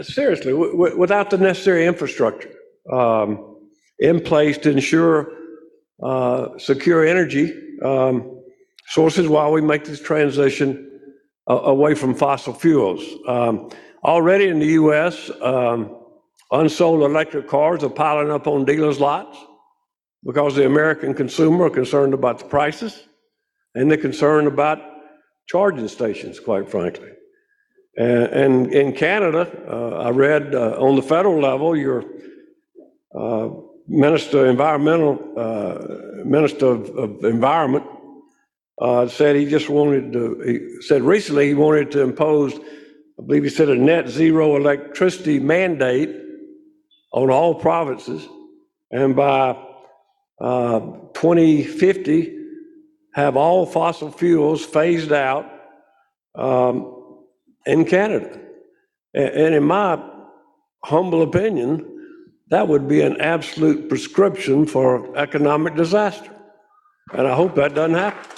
seriously, 0.01 0.53
w- 0.53 0.73
w- 0.73 0.99
without 0.99 1.31
the 1.31 1.37
necessary 1.37 1.87
infrastructure 1.87 2.51
um, 2.91 3.59
in 3.99 4.21
place 4.21 4.57
to 4.59 4.71
ensure 4.71 5.31
uh, 6.03 6.59
secure 6.59 7.05
energy 7.05 7.53
um, 7.85 8.41
sources 8.89 9.29
while 9.29 9.53
we 9.53 9.61
make 9.61 9.85
this 9.85 10.01
transition 10.01 10.91
uh, 11.49 11.55
away 11.55 11.95
from 11.95 12.15
fossil 12.15 12.55
fuels. 12.55 13.03
Um, 13.29 13.71
already 14.05 14.49
in 14.49 14.59
the 14.59 14.67
U.S., 14.67 15.31
um, 15.43 16.06
Unsold 16.53 17.03
electric 17.03 17.49
cars 17.49 17.83
are 17.83 17.91
piling 17.91 18.31
up 18.31 18.47
on 18.47 18.65
dealers' 18.65 19.01
lots 19.01 19.37
because 20.25 20.55
the 20.55 20.67
American 20.67 21.13
consumer 21.13 21.67
are 21.67 21.71
concerned 21.71 22.15
about 22.15 22.39
the 22.39 22.45
prices 22.45 23.05
and 23.75 23.91
they're 23.91 23.99
concerned 23.99 24.47
about 24.47 24.79
charging 25.49 25.89
stations, 25.89 26.39
quite 26.39 26.69
frankly. 26.69 27.11
And, 27.99 28.73
in 28.75 28.93
Canada, 28.93 29.51
uh, 29.67 30.03
I 30.03 30.11
read 30.11 30.55
uh, 30.55 30.77
on 30.79 30.97
the 30.97 31.03
federal 31.03 31.41
level, 31.41 31.75
your 31.75 32.05
uh, 33.15 33.49
Minister 33.89 34.47
Environmental, 34.47 35.19
uh, 35.37 36.25
Minister 36.25 36.67
of, 36.67 36.91
of 36.91 37.25
Environment 37.25 37.85
uh, 38.81 39.07
said 39.09 39.37
he 39.37 39.47
just 39.47 39.71
wanted 39.71 40.13
to, 40.13 40.41
he 40.45 40.83
said 40.83 41.03
recently 41.03 41.49
he 41.49 41.55
wanted 41.55 41.91
to 41.93 42.03
impose, 42.03 42.55
I 43.19 43.23
believe 43.27 43.45
he 43.45 43.49
said 43.49 43.71
a 43.71 43.75
net 43.75 44.09
zero 44.09 44.57
electricity 44.57 45.39
mandate 45.39 46.26
on 47.17 47.31
all 47.31 47.55
provinces. 47.55 48.29
And 48.91 49.17
by 49.17 49.57
uh, 50.39 50.81
2050, 51.15 52.35
have 53.15 53.37
all 53.37 53.65
fossil 53.65 54.11
fuels 54.11 54.65
phased 54.65 55.11
out 55.11 55.51
um, 56.35 57.25
in 57.65 57.87
Canada. 57.87 58.39
And 59.15 59.55
in 59.55 59.65
my 59.65 59.99
humble 60.85 61.23
opinion, 61.23 61.85
that 62.49 62.69
would 62.69 62.87
be 62.87 63.01
an 63.01 63.19
absolute 63.19 63.89
prescription 63.89 64.67
for 64.67 65.17
economic 65.17 65.75
disaster. 65.75 66.31
And 67.15 67.27
I 67.27 67.35
hope 67.35 67.55
that 67.55 67.75
doesn't 67.75 67.97
happen. 67.97 68.31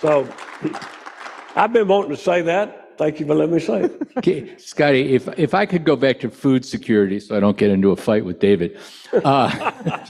So 0.00 0.26
I've 1.54 1.72
been 1.74 1.86
wanting 1.86 2.16
to 2.16 2.16
say 2.16 2.40
that. 2.40 2.81
Thank 3.02 3.18
you 3.18 3.26
for 3.26 3.34
letting 3.34 3.54
me 3.54 3.60
say 3.60 3.82
it. 3.82 4.08
Okay, 4.18 4.56
Scotty, 4.58 5.14
if, 5.14 5.26
if 5.36 5.54
I 5.54 5.66
could 5.66 5.84
go 5.84 5.96
back 5.96 6.20
to 6.20 6.30
food 6.30 6.64
security, 6.64 7.18
so 7.18 7.36
I 7.36 7.40
don't 7.40 7.56
get 7.56 7.70
into 7.70 7.90
a 7.90 7.96
fight 7.96 8.24
with 8.24 8.38
David. 8.38 8.78
uh, 9.24 10.04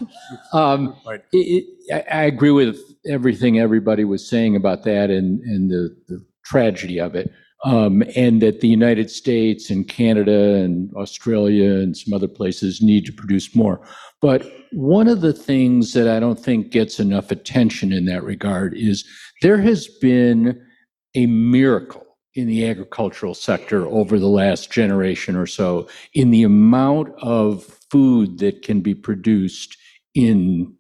um, 0.52 0.94
it- 1.32 1.64
it- 1.88 2.04
I, 2.10 2.18
I 2.18 2.22
agree 2.24 2.50
with 2.50 2.76
everything 3.08 3.58
everybody 3.58 4.04
was 4.04 4.28
saying 4.28 4.56
about 4.56 4.84
that 4.84 5.08
and, 5.08 5.40
and 5.40 5.70
the, 5.70 5.96
the 6.08 6.22
tragedy 6.44 7.00
of 7.00 7.14
it. 7.14 7.32
Um, 7.64 8.02
and 8.14 8.42
that 8.42 8.60
the 8.60 8.68
United 8.68 9.08
States 9.10 9.70
and 9.70 9.88
Canada 9.88 10.56
and 10.56 10.92
Australia 10.94 11.74
and 11.76 11.96
some 11.96 12.12
other 12.12 12.28
places 12.28 12.82
need 12.82 13.06
to 13.06 13.12
produce 13.12 13.54
more. 13.54 13.80
But 14.20 14.44
one 14.72 15.08
of 15.08 15.22
the 15.22 15.32
things 15.32 15.94
that 15.94 16.08
I 16.08 16.20
don't 16.20 16.38
think 16.38 16.70
gets 16.70 17.00
enough 17.00 17.30
attention 17.30 17.90
in 17.92 18.04
that 18.06 18.22
regard 18.24 18.74
is 18.76 19.04
there 19.40 19.58
has 19.58 19.88
been 20.00 20.60
a 21.14 21.24
miracle 21.26 22.04
in 22.34 22.46
the 22.46 22.66
agricultural 22.66 23.34
sector 23.34 23.86
over 23.86 24.18
the 24.18 24.28
last 24.28 24.70
generation 24.70 25.36
or 25.36 25.46
so 25.46 25.88
in 26.14 26.30
the 26.30 26.42
amount 26.42 27.14
of 27.20 27.64
food 27.90 28.38
that 28.38 28.62
can 28.62 28.80
be 28.80 28.94
produced 28.94 29.76
in 30.14 30.74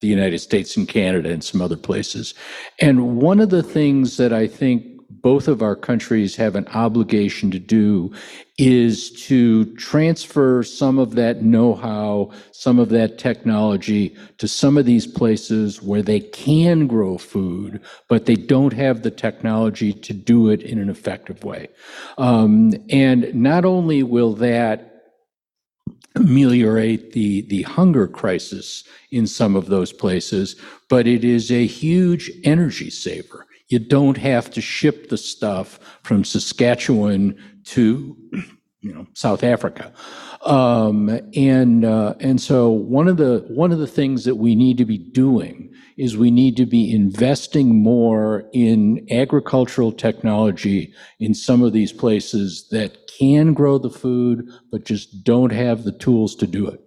the 0.00 0.08
United 0.08 0.38
States 0.38 0.76
and 0.76 0.88
Canada 0.88 1.30
and 1.30 1.44
some 1.44 1.60
other 1.60 1.76
places. 1.76 2.34
And 2.80 3.18
one 3.18 3.38
of 3.38 3.50
the 3.50 3.62
things 3.62 4.16
that 4.16 4.32
I 4.32 4.46
think 4.46 4.89
both 5.10 5.48
of 5.48 5.62
our 5.62 5.76
countries 5.76 6.36
have 6.36 6.54
an 6.54 6.66
obligation 6.68 7.50
to 7.50 7.58
do 7.58 8.12
is 8.58 9.10
to 9.26 9.64
transfer 9.76 10.62
some 10.62 10.98
of 10.98 11.14
that 11.14 11.42
know-how, 11.42 12.30
some 12.52 12.78
of 12.78 12.90
that 12.90 13.18
technology 13.18 14.14
to 14.38 14.46
some 14.46 14.76
of 14.76 14.86
these 14.86 15.06
places 15.06 15.82
where 15.82 16.02
they 16.02 16.20
can 16.20 16.86
grow 16.86 17.18
food, 17.18 17.80
but 18.08 18.26
they 18.26 18.34
don't 18.34 18.72
have 18.72 19.02
the 19.02 19.10
technology 19.10 19.92
to 19.92 20.12
do 20.12 20.48
it 20.48 20.62
in 20.62 20.78
an 20.78 20.88
effective 20.88 21.42
way. 21.42 21.68
Um, 22.18 22.74
and 22.90 23.34
not 23.34 23.64
only 23.64 24.02
will 24.02 24.34
that 24.34 24.86
ameliorate 26.16 27.12
the, 27.12 27.42
the 27.42 27.62
hunger 27.62 28.06
crisis 28.06 28.84
in 29.10 29.26
some 29.26 29.56
of 29.56 29.66
those 29.66 29.92
places, 29.92 30.56
but 30.88 31.06
it 31.06 31.24
is 31.24 31.50
a 31.50 31.66
huge 31.66 32.30
energy 32.44 32.90
saver. 32.90 33.46
You 33.70 33.78
don't 33.78 34.18
have 34.18 34.50
to 34.50 34.60
ship 34.60 35.08
the 35.08 35.16
stuff 35.16 35.78
from 36.02 36.24
Saskatchewan 36.24 37.36
to, 37.66 38.16
you 38.80 38.92
know, 38.92 39.06
South 39.14 39.42
Africa. 39.44 39.92
Um, 40.42 41.08
and, 41.36 41.84
uh, 41.84 42.14
and 42.18 42.40
so 42.40 42.70
one 42.70 43.08
of 43.08 43.16
the, 43.16 43.44
one 43.48 43.72
of 43.72 43.78
the 43.78 43.86
things 43.86 44.24
that 44.24 44.36
we 44.36 44.54
need 44.54 44.76
to 44.78 44.84
be 44.84 44.98
doing 44.98 45.72
is 45.96 46.16
we 46.16 46.30
need 46.30 46.56
to 46.56 46.66
be 46.66 46.92
investing 46.92 47.82
more 47.82 48.44
in 48.52 49.06
agricultural 49.10 49.92
technology 49.92 50.92
in 51.20 51.34
some 51.34 51.62
of 51.62 51.72
these 51.72 51.92
places 51.92 52.68
that 52.70 52.96
can 53.18 53.52
grow 53.52 53.78
the 53.78 53.90
food, 53.90 54.48
but 54.72 54.84
just 54.84 55.24
don't 55.24 55.52
have 55.52 55.84
the 55.84 55.92
tools 55.92 56.34
to 56.36 56.46
do 56.46 56.66
it. 56.66 56.80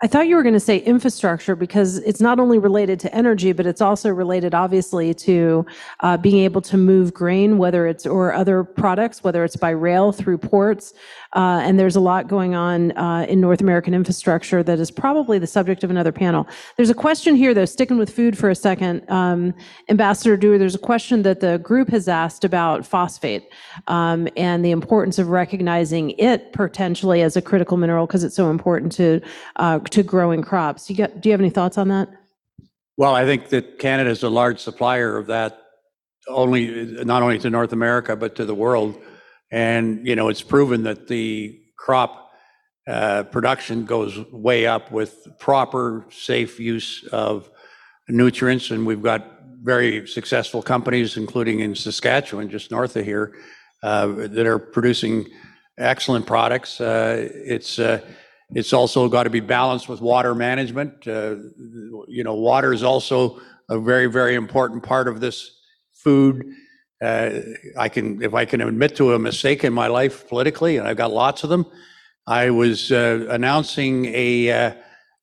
I 0.00 0.06
thought 0.06 0.28
you 0.28 0.36
were 0.36 0.44
going 0.44 0.54
to 0.54 0.60
say 0.60 0.78
infrastructure 0.78 1.56
because 1.56 1.98
it's 1.98 2.20
not 2.20 2.38
only 2.38 2.58
related 2.58 3.00
to 3.00 3.12
energy, 3.12 3.50
but 3.50 3.66
it's 3.66 3.80
also 3.80 4.10
related, 4.10 4.54
obviously, 4.54 5.12
to 5.14 5.66
uh, 6.00 6.16
being 6.16 6.38
able 6.44 6.60
to 6.62 6.76
move 6.76 7.12
grain, 7.12 7.58
whether 7.58 7.84
it's 7.88 8.06
or 8.06 8.32
other 8.32 8.62
products, 8.62 9.24
whether 9.24 9.42
it's 9.42 9.56
by 9.56 9.70
rail 9.70 10.12
through 10.12 10.38
ports. 10.38 10.94
Uh, 11.34 11.60
and 11.62 11.78
there's 11.78 11.96
a 11.96 12.00
lot 12.00 12.26
going 12.26 12.54
on 12.54 12.92
uh, 12.92 13.26
in 13.28 13.40
North 13.40 13.60
American 13.60 13.94
infrastructure 13.94 14.62
that 14.62 14.78
is 14.78 14.90
probably 14.90 15.38
the 15.38 15.46
subject 15.46 15.84
of 15.84 15.90
another 15.90 16.12
panel. 16.12 16.46
There's 16.76 16.90
a 16.90 16.94
question 16.94 17.34
here, 17.34 17.52
though, 17.52 17.66
sticking 17.66 17.98
with 17.98 18.10
food 18.10 18.36
for 18.36 18.48
a 18.48 18.54
second. 18.54 19.08
Um, 19.10 19.54
Ambassador 19.88 20.36
Doer, 20.36 20.58
there's 20.58 20.74
a 20.74 20.78
question 20.78 21.22
that 21.22 21.40
the 21.40 21.58
group 21.58 21.88
has 21.90 22.08
asked 22.08 22.44
about 22.44 22.86
phosphate 22.86 23.48
um, 23.88 24.28
and 24.36 24.64
the 24.64 24.70
importance 24.70 25.18
of 25.18 25.28
recognizing 25.28 26.10
it 26.12 26.52
potentially 26.52 27.22
as 27.22 27.36
a 27.36 27.42
critical 27.42 27.76
mineral 27.76 28.06
because 28.06 28.24
it's 28.24 28.36
so 28.36 28.50
important 28.50 28.92
to 28.92 29.20
uh, 29.56 29.78
to 29.80 30.02
growing 30.02 30.42
crops. 30.42 30.88
You? 30.88 31.06
Do 31.06 31.28
you 31.28 31.32
have 31.32 31.40
any 31.40 31.50
thoughts 31.50 31.76
on 31.76 31.88
that? 31.88 32.08
Well, 32.96 33.14
I 33.14 33.24
think 33.24 33.50
that 33.50 33.78
Canada 33.78 34.10
is 34.10 34.24
a 34.24 34.28
large 34.28 34.58
supplier 34.58 35.16
of 35.16 35.26
that, 35.28 35.62
only, 36.26 37.04
not 37.04 37.22
only 37.22 37.38
to 37.38 37.48
North 37.48 37.72
America, 37.72 38.16
but 38.16 38.34
to 38.34 38.44
the 38.44 38.56
world. 38.56 39.00
And, 39.50 40.06
you 40.06 40.14
know, 40.14 40.28
it's 40.28 40.42
proven 40.42 40.82
that 40.84 41.08
the 41.08 41.60
crop 41.76 42.30
uh, 42.86 43.24
production 43.24 43.84
goes 43.84 44.18
way 44.32 44.66
up 44.66 44.90
with 44.90 45.26
proper, 45.38 46.06
safe 46.10 46.58
use 46.60 47.04
of 47.12 47.50
nutrients. 48.08 48.70
And 48.70 48.86
we've 48.86 49.02
got 49.02 49.24
very 49.62 50.06
successful 50.06 50.62
companies, 50.62 51.16
including 51.16 51.60
in 51.60 51.74
Saskatchewan, 51.74 52.48
just 52.48 52.70
north 52.70 52.96
of 52.96 53.04
here, 53.04 53.34
uh, 53.82 54.06
that 54.06 54.46
are 54.46 54.58
producing 54.58 55.26
excellent 55.78 56.26
products. 56.26 56.80
Uh, 56.80 57.28
It's, 57.32 57.78
uh, 57.78 58.00
it's 58.54 58.72
also 58.72 59.08
got 59.08 59.24
to 59.24 59.30
be 59.30 59.40
balanced 59.40 59.88
with 59.88 60.00
water 60.00 60.34
management. 60.34 61.06
Uh, 61.06 61.36
You 62.08 62.24
know, 62.24 62.34
water 62.34 62.72
is 62.72 62.82
also 62.82 63.40
a 63.68 63.78
very, 63.78 64.06
very 64.06 64.34
important 64.34 64.82
part 64.82 65.08
of 65.08 65.20
this 65.20 65.50
food. 65.92 66.44
Uh, 67.00 67.30
I 67.78 67.88
can, 67.88 68.20
if 68.22 68.34
I 68.34 68.44
can 68.44 68.60
admit 68.60 68.96
to 68.96 69.14
a 69.14 69.18
mistake 69.18 69.62
in 69.62 69.72
my 69.72 69.86
life 69.86 70.28
politically, 70.28 70.78
and 70.78 70.88
I've 70.88 70.96
got 70.96 71.12
lots 71.12 71.44
of 71.44 71.50
them, 71.50 71.64
I 72.26 72.50
was 72.50 72.90
uh, 72.90 73.26
announcing 73.30 74.06
a, 74.06 74.50
uh, 74.50 74.72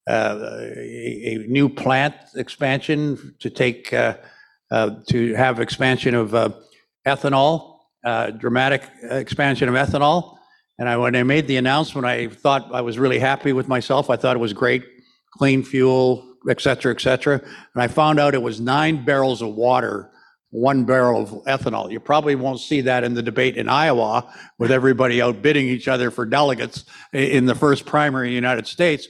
uh, 0.09 0.39
a, 0.75 1.35
a 1.35 1.37
new 1.47 1.69
plant 1.69 2.15
expansion 2.35 3.35
to 3.39 3.49
take, 3.49 3.91
uh, 3.93 4.17
uh, 4.71 4.91
to 5.09 5.33
have 5.35 5.59
expansion 5.59 6.15
of 6.15 6.33
ethanol, 7.05 7.79
dramatic 8.37 8.89
expansion 9.11 9.69
of 9.69 9.75
ethanol. 9.75 10.37
And 10.79 10.89
I, 10.89 10.97
when 10.97 11.15
I 11.15 11.23
made 11.23 11.47
the 11.47 11.57
announcement, 11.57 12.05
I 12.05 12.27
thought 12.27 12.73
I 12.73 12.81
was 12.81 12.97
really 12.97 13.19
happy 13.19 13.53
with 13.53 13.67
myself. 13.67 14.09
I 14.09 14.15
thought 14.15 14.35
it 14.35 14.39
was 14.39 14.53
great, 14.53 14.83
clean 15.37 15.63
fuel, 15.63 16.23
et 16.49 16.61
cetera, 16.61 16.93
et 16.93 17.01
cetera. 17.01 17.35
And 17.73 17.83
I 17.83 17.87
found 17.87 18.19
out 18.19 18.33
it 18.33 18.41
was 18.41 18.59
nine 18.59 19.05
barrels 19.05 19.41
of 19.41 19.55
water, 19.55 20.11
one 20.55 20.85
barrel 20.85 21.21
of 21.21 21.29
ethanol. 21.45 21.91
You 21.91 21.99
probably 21.99 22.35
won't 22.35 22.59
see 22.59 22.81
that 22.81 23.03
in 23.03 23.13
the 23.13 23.21
debate 23.21 23.57
in 23.57 23.67
Iowa 23.67 24.33
with 24.57 24.71
everybody 24.71 25.21
outbidding 25.21 25.67
each 25.67 25.87
other 25.87 26.09
for 26.09 26.25
delegates 26.25 26.85
in 27.11 27.45
the 27.45 27.55
first 27.55 27.85
primary 27.85 28.27
in 28.27 28.31
the 28.31 28.35
United 28.35 28.65
States. 28.65 29.07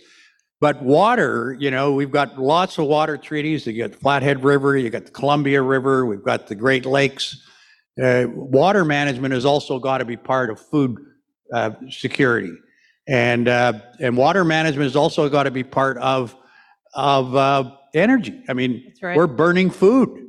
But 0.60 0.82
water, 0.82 1.56
you 1.60 1.70
know, 1.70 1.94
we've 1.94 2.12
got 2.12 2.40
lots 2.40 2.78
of 2.80 2.88
water 2.88 3.18
treaties. 3.18 3.68
You 3.68 3.84
got 3.84 3.92
the 3.92 3.98
Flathead 3.98 4.44
River, 4.44 4.76
you 4.76 4.90
got 4.90 5.06
the 5.06 5.12
Columbia 5.12 5.62
River, 5.62 6.06
we've 6.06 6.24
got 6.24 6.48
the 6.48 6.56
Great 6.56 6.86
Lakes. 6.86 7.44
Uh, 8.02 8.26
water 8.34 8.84
management 8.84 9.34
has 9.34 9.46
also 9.46 9.78
got 9.80 10.00
to 10.00 10.06
be 10.06 10.18
part 10.18 10.50
of 10.50 10.60
food 10.60 10.98
uh, 11.54 11.72
security. 11.90 12.52
And, 13.08 13.48
uh, 13.48 13.74
and 14.00 14.18
water 14.18 14.44
management 14.44 14.86
has 14.86 14.96
also 14.96 15.30
got 15.30 15.44
to 15.44 15.52
be 15.52 15.64
part 15.64 15.98
of, 16.00 16.36
of 16.96 17.36
uh, 17.36 17.72
energy. 17.94 18.42
I 18.50 18.54
mean, 18.54 18.94
right. 19.02 19.16
we're 19.16 19.28
burning 19.28 19.70
food. 19.70 20.25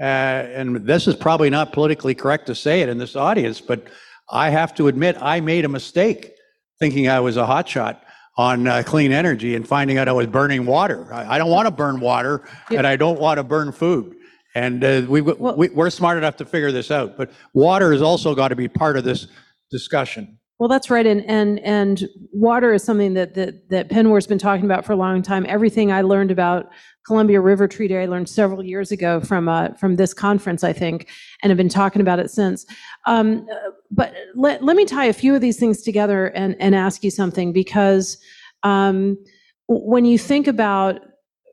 Uh, 0.00 0.04
and 0.04 0.76
this 0.86 1.06
is 1.08 1.16
probably 1.16 1.50
not 1.50 1.72
politically 1.72 2.14
correct 2.14 2.46
to 2.46 2.54
say 2.54 2.82
it 2.82 2.88
in 2.88 2.98
this 2.98 3.16
audience, 3.16 3.60
but 3.60 3.86
I 4.30 4.50
have 4.50 4.74
to 4.76 4.88
admit, 4.88 5.16
I 5.20 5.40
made 5.40 5.64
a 5.64 5.68
mistake 5.68 6.32
thinking 6.78 7.08
I 7.08 7.20
was 7.20 7.36
a 7.36 7.44
hotshot 7.44 7.98
on 8.36 8.68
uh, 8.68 8.84
clean 8.86 9.10
energy 9.10 9.56
and 9.56 9.66
finding 9.66 9.98
out 9.98 10.06
I 10.06 10.12
was 10.12 10.28
burning 10.28 10.64
water. 10.64 11.12
I, 11.12 11.34
I 11.34 11.38
don't 11.38 11.50
want 11.50 11.66
to 11.66 11.72
burn 11.72 11.98
water 11.98 12.48
and 12.70 12.86
I 12.86 12.94
don't 12.94 13.18
want 13.18 13.38
to 13.38 13.42
burn 13.42 13.72
food. 13.72 14.14
And 14.54 14.84
uh, 14.84 15.02
we, 15.08 15.20
we, 15.20 15.68
we're 15.68 15.90
smart 15.90 16.18
enough 16.18 16.36
to 16.36 16.44
figure 16.44 16.70
this 16.70 16.90
out, 16.90 17.16
but 17.16 17.32
water 17.52 17.92
has 17.92 18.00
also 18.00 18.34
got 18.34 18.48
to 18.48 18.56
be 18.56 18.68
part 18.68 18.96
of 18.96 19.04
this 19.04 19.26
discussion. 19.70 20.37
Well, 20.58 20.68
that's 20.68 20.90
right, 20.90 21.06
and 21.06 21.24
and 21.26 21.60
and 21.60 22.08
water 22.32 22.72
is 22.72 22.82
something 22.82 23.14
that 23.14 23.34
that 23.34 23.68
that 23.70 23.88
PNWER's 23.88 24.26
been 24.26 24.38
talking 24.38 24.64
about 24.64 24.84
for 24.84 24.92
a 24.92 24.96
long 24.96 25.22
time. 25.22 25.46
Everything 25.48 25.92
I 25.92 26.02
learned 26.02 26.32
about 26.32 26.70
Columbia 27.06 27.40
River 27.40 27.68
Treaty, 27.68 27.96
I 27.96 28.06
learned 28.06 28.28
several 28.28 28.64
years 28.64 28.90
ago 28.90 29.20
from 29.20 29.48
uh, 29.48 29.68
from 29.74 29.96
this 29.96 30.12
conference, 30.12 30.64
I 30.64 30.72
think, 30.72 31.08
and 31.42 31.50
have 31.50 31.56
been 31.56 31.68
talking 31.68 32.02
about 32.02 32.18
it 32.18 32.30
since. 32.32 32.66
Um, 33.06 33.46
but 33.92 34.12
let 34.34 34.64
let 34.64 34.74
me 34.74 34.84
tie 34.84 35.04
a 35.04 35.12
few 35.12 35.32
of 35.32 35.40
these 35.40 35.60
things 35.60 35.82
together 35.82 36.26
and 36.26 36.56
and 36.58 36.74
ask 36.74 37.04
you 37.04 37.10
something 37.12 37.52
because 37.52 38.18
um, 38.64 39.16
when 39.68 40.04
you 40.04 40.18
think 40.18 40.48
about 40.48 41.00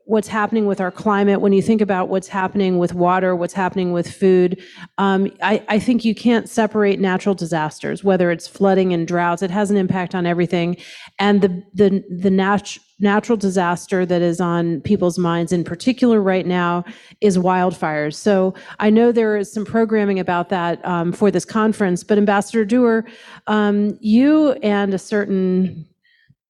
what's 0.06 0.28
happening 0.28 0.66
with 0.66 0.80
our 0.80 0.92
climate, 0.92 1.40
when 1.40 1.52
you 1.52 1.60
think 1.60 1.80
about 1.80 2.08
what's 2.08 2.28
happening 2.28 2.78
with 2.78 2.94
water, 2.94 3.34
what's 3.34 3.52
happening 3.52 3.92
with 3.92 4.08
food, 4.08 4.62
um, 4.98 5.30
I, 5.42 5.64
I 5.68 5.78
think 5.80 6.04
you 6.04 6.14
can't 6.14 6.48
separate 6.48 7.00
natural 7.00 7.34
disasters, 7.34 8.04
whether 8.04 8.30
it's 8.30 8.46
flooding 8.46 8.92
and 8.92 9.06
droughts. 9.06 9.42
It 9.42 9.50
has 9.50 9.68
an 9.70 9.76
impact 9.76 10.14
on 10.14 10.24
everything, 10.24 10.76
and 11.18 11.42
the 11.42 11.62
the 11.74 12.04
the 12.08 12.30
nat- 12.30 12.78
natural 13.00 13.36
disaster 13.36 14.06
that 14.06 14.22
is 14.22 14.40
on 14.40 14.80
people's 14.82 15.18
minds, 15.18 15.52
in 15.52 15.64
particular 15.64 16.22
right 16.22 16.46
now, 16.46 16.84
is 17.20 17.36
wildfires. 17.36 18.14
So 18.14 18.54
I 18.78 18.90
know 18.90 19.10
there 19.10 19.36
is 19.36 19.52
some 19.52 19.64
programming 19.64 20.20
about 20.20 20.48
that 20.50 20.82
um, 20.86 21.12
for 21.12 21.32
this 21.32 21.44
conference, 21.44 22.04
but 22.04 22.16
Ambassador 22.16 22.64
Doer, 22.64 23.04
um, 23.48 23.98
you 24.00 24.52
and 24.62 24.94
a 24.94 24.98
certain 24.98 25.86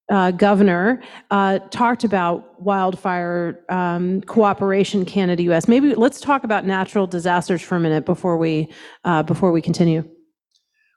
uh, 0.08 0.30
governor 0.30 1.02
uh, 1.30 1.58
talked 1.70 2.04
about 2.04 2.60
wildfire 2.60 3.64
um, 3.68 4.20
cooperation 4.22 5.04
Canada 5.04 5.42
U.S. 5.44 5.66
Maybe 5.66 5.94
let's 5.94 6.20
talk 6.20 6.44
about 6.44 6.64
natural 6.64 7.06
disasters 7.06 7.62
for 7.62 7.76
a 7.76 7.80
minute 7.80 8.06
before 8.06 8.36
we 8.36 8.68
uh, 9.04 9.22
before 9.22 9.50
we 9.52 9.60
continue. 9.60 10.08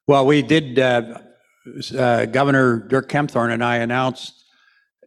Well, 0.07 0.25
we 0.25 0.41
did, 0.41 0.79
uh, 0.79 1.19
uh, 1.95 2.25
Governor 2.25 2.79
Dirk 2.87 3.09
Kempthorne 3.09 3.53
and 3.53 3.63
I 3.63 3.77
announced 3.77 4.43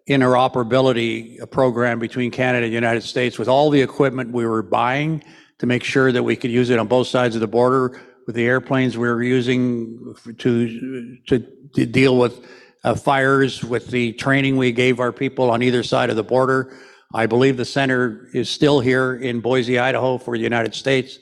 interoperability 0.08 1.50
program 1.50 1.98
between 1.98 2.30
Canada 2.30 2.64
and 2.64 2.72
the 2.72 2.74
United 2.74 3.02
States 3.02 3.38
with 3.38 3.48
all 3.48 3.70
the 3.70 3.82
equipment 3.82 4.32
we 4.32 4.46
were 4.46 4.62
buying 4.62 5.22
to 5.58 5.66
make 5.66 5.84
sure 5.84 6.10
that 6.12 6.22
we 6.22 6.34
could 6.36 6.50
use 6.50 6.70
it 6.70 6.78
on 6.78 6.88
both 6.88 7.06
sides 7.06 7.34
of 7.34 7.40
the 7.40 7.46
border 7.46 8.00
with 8.26 8.34
the 8.36 8.44
airplanes 8.44 8.96
we 8.96 9.08
were 9.08 9.22
using 9.22 10.14
to, 10.38 11.20
to, 11.26 11.46
to 11.74 11.86
deal 11.86 12.16
with 12.16 12.44
uh, 12.84 12.94
fires, 12.94 13.62
with 13.62 13.88
the 13.88 14.12
training 14.12 14.56
we 14.56 14.72
gave 14.72 15.00
our 15.00 15.12
people 15.12 15.50
on 15.50 15.62
either 15.62 15.82
side 15.82 16.10
of 16.10 16.16
the 16.16 16.24
border. 16.24 16.76
I 17.14 17.26
believe 17.26 17.56
the 17.56 17.64
center 17.64 18.28
is 18.32 18.48
still 18.48 18.80
here 18.80 19.14
in 19.14 19.40
Boise, 19.40 19.78
Idaho 19.78 20.18
for 20.18 20.36
the 20.36 20.42
United 20.42 20.74
States. 20.74 21.18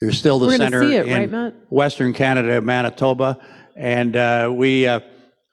There's 0.00 0.18
still 0.18 0.38
the 0.38 0.48
We're 0.48 0.56
center 0.56 0.82
see 0.82 0.96
it, 0.96 1.06
in 1.06 1.30
Matt? 1.30 1.54
Western 1.70 2.12
Canada, 2.12 2.60
Manitoba. 2.60 3.38
And 3.76 4.16
uh, 4.16 4.52
we, 4.52 4.86
uh, 4.86 5.00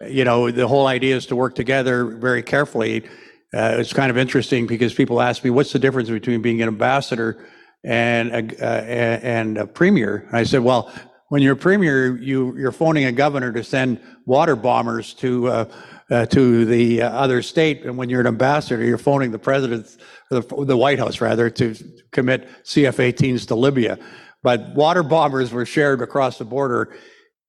you 0.07 0.23
know, 0.23 0.51
the 0.51 0.67
whole 0.67 0.87
idea 0.87 1.15
is 1.15 1.25
to 1.27 1.35
work 1.35 1.55
together 1.55 2.05
very 2.05 2.43
carefully. 2.43 3.05
Uh, 3.53 3.77
It's 3.79 3.93
kind 3.93 4.09
of 4.11 4.17
interesting 4.17 4.67
because 4.67 4.93
people 4.93 5.21
ask 5.21 5.43
me, 5.43 5.49
what's 5.49 5.71
the 5.71 5.79
difference 5.79 6.09
between 6.09 6.41
being 6.41 6.61
an 6.61 6.67
ambassador 6.67 7.45
and 7.83 8.31
a, 8.31 8.65
uh, 8.65 8.81
and 8.83 9.57
a 9.57 9.67
premier? 9.67 10.25
And 10.27 10.37
I 10.37 10.43
said, 10.43 10.61
well, 10.61 10.91
when 11.29 11.41
you're 11.41 11.55
premier, 11.55 12.15
you, 12.17 12.55
you're 12.57 12.71
phoning 12.71 13.05
a 13.05 13.11
governor 13.11 13.51
to 13.51 13.63
send 13.63 13.99
water 14.25 14.55
bombers 14.55 15.13
to, 15.15 15.47
uh, 15.47 15.65
uh, 16.11 16.25
to 16.27 16.65
the 16.65 17.01
uh, 17.01 17.09
other 17.09 17.41
state. 17.41 17.83
And 17.83 17.97
when 17.97 18.09
you're 18.09 18.21
an 18.21 18.27
ambassador, 18.27 18.83
you're 18.83 18.97
phoning 18.97 19.31
the 19.31 19.39
president, 19.39 19.97
the, 20.29 20.41
the 20.41 20.77
White 20.77 20.99
House 20.99 21.21
rather, 21.21 21.49
to 21.49 21.75
commit 22.11 22.47
CF-18s 22.63 23.47
to 23.47 23.55
Libya. 23.55 23.97
But 24.43 24.75
water 24.75 25.01
bombers 25.01 25.51
were 25.51 25.65
shared 25.65 26.01
across 26.01 26.37
the 26.37 26.45
border. 26.45 26.95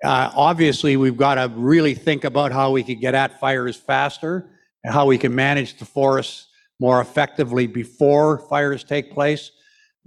Uh, 0.03 0.31
obviously, 0.35 0.97
we've 0.97 1.17
got 1.17 1.35
to 1.35 1.53
really 1.55 1.95
think 1.95 2.25
about 2.25 2.53
how 2.53 2.71
we 2.71 2.83
can 2.83 2.99
get 2.99 3.15
at 3.15 3.39
fires 3.39 3.77
faster 3.77 4.51
and 4.85 4.95
how 4.95 5.05
we 5.05 5.19
can 5.19 5.35
manage 5.35 5.79
the 5.79 5.85
forests 5.85 6.49
more 6.81 7.01
effectively 7.01 7.67
before 7.67 8.39
fires 8.49 8.85
take 8.85 9.13
place. 9.13 9.51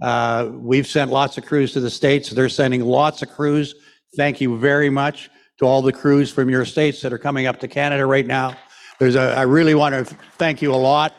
Uh, 0.00 0.50
we've 0.52 0.86
sent 0.86 1.10
lots 1.10 1.36
of 1.38 1.44
crews 1.44 1.72
to 1.72 1.80
the 1.80 1.90
states. 1.90 2.30
They're 2.30 2.48
sending 2.48 2.82
lots 2.82 3.22
of 3.22 3.30
crews. 3.30 3.74
Thank 4.16 4.40
you 4.40 4.58
very 4.58 4.90
much 4.90 5.30
to 5.58 5.66
all 5.66 5.82
the 5.82 5.92
crews 5.92 6.32
from 6.32 6.48
your 6.48 6.64
states 6.64 7.02
that 7.02 7.12
are 7.12 7.18
coming 7.18 7.46
up 7.46 7.60
to 7.60 7.68
Canada 7.68 8.06
right 8.06 8.26
now. 8.26 8.56
There's 8.98 9.14
a, 9.14 9.36
I 9.36 9.42
really 9.42 9.74
want 9.74 9.94
to 9.94 10.04
thank 10.38 10.62
you 10.62 10.72
a 10.72 10.76
lot. 10.76 11.14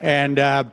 And, 0.00 0.38
uh, 0.38 0.64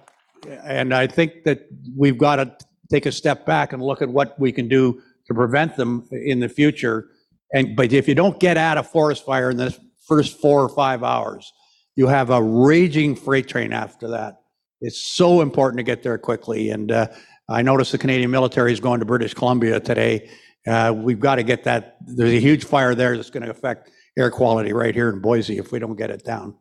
and 0.64 0.93
I 0.93 1.07
think 1.07 1.43
that 1.43 1.68
we've 1.95 2.18
got 2.18 2.38
to 2.38 2.55
take 2.91 3.05
a 3.05 3.12
step 3.12 3.45
back 3.45 3.74
and 3.74 3.82
look 3.82 4.01
at 4.01 4.09
what 4.09 4.38
we 4.39 4.51
can 4.51 4.68
do 4.68 5.01
to 5.28 5.34
prevent 5.34 5.76
them 5.76 6.07
in 6.12 6.39
the 6.39 6.49
future. 6.49 7.09
And, 7.53 7.76
but 7.76 7.93
if 7.93 8.07
you 8.07 8.16
don't 8.16 8.39
get 8.39 8.57
out 8.57 8.78
a 8.78 8.84
forest 8.84 9.26
fire 9.26 9.51
in 9.51 9.57
the 9.57 9.78
first 10.07 10.39
four 10.41 10.62
or 10.62 10.70
five 10.70 11.03
hours, 11.03 11.53
you 11.95 12.07
have 12.07 12.32
a 12.32 12.41
raging 12.41 13.16
freight 13.16 13.47
train 13.47 13.72
after 13.72 14.07
that. 14.09 14.41
It's 14.82 14.99
so 14.99 15.41
important 15.41 15.78
to 15.78 15.84
get 15.84 16.01
there 16.01 16.18
quickly. 16.18 16.72
And 16.72 16.91
uh, 16.91 17.07
I 17.51 17.61
noticed 17.61 17.91
the 17.91 17.97
Canadian 17.97 18.31
military 18.31 18.73
is 18.73 18.79
going 18.79 18.99
to 18.99 19.05
British 19.05 19.33
Columbia 19.33 19.79
today. 19.79 20.29
Uh, 20.67 20.93
we've 20.95 21.19
got 21.19 21.35
to 21.35 21.43
get 21.43 21.63
that. 21.63 21.97
There's 22.05 22.33
a 22.33 22.39
huge 22.39 22.65
fire 22.65 22.95
there 22.95 23.15
that's 23.15 23.29
going 23.29 23.43
to 23.43 23.49
affect 23.49 23.89
air 24.17 24.29
quality 24.29 24.73
right 24.73 24.93
here 24.93 25.09
in 25.09 25.19
Boise 25.19 25.57
if 25.57 25.71
we 25.71 25.79
don't 25.79 25.95
get 25.95 26.09
it 26.09 26.23
down. 26.23 26.55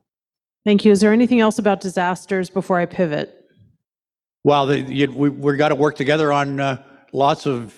Thank 0.65 0.85
you. 0.85 0.93
Is 0.93 1.01
there 1.01 1.13
anything 1.13 1.41
else 1.41 1.59
about 1.59 1.81
disasters 1.81 2.51
before 2.51 2.79
I 2.79 2.87
pivot? 2.87 3.35
Well, 4.45 4.67
the, 4.67 4.81
you, 4.81 5.11
we, 5.11 5.29
we've 5.29 5.59
got 5.59 5.69
to 5.69 5.75
work 5.75 5.97
together 5.97 6.33
on 6.33 6.61
uh, 6.61 6.83
lots 7.13 7.47
of 7.47 7.75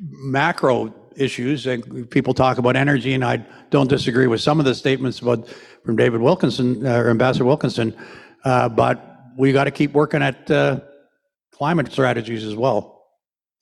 macro 0.00 0.94
issues. 1.16 1.66
And 1.66 2.10
people 2.10 2.34
talk 2.34 2.58
about 2.58 2.76
energy, 2.76 3.14
and 3.14 3.24
I 3.24 3.44
don't 3.70 3.88
disagree 3.88 4.26
with 4.26 4.40
some 4.40 4.58
of 4.58 4.66
the 4.66 4.74
statements 4.74 5.20
about 5.20 5.48
from 5.84 5.96
David 5.96 6.20
Wilkinson, 6.20 6.86
uh, 6.86 6.98
or 6.98 7.10
Ambassador 7.10 7.44
Wilkinson. 7.44 7.96
Uh, 8.44 8.68
but 8.68 9.22
we 9.36 9.52
got 9.52 9.64
to 9.64 9.70
keep 9.70 9.92
working 9.92 10.22
at 10.22 10.50
uh, 10.50 10.80
climate 11.64 11.90
strategies 11.90 12.44
as 12.44 12.54
well. 12.54 13.06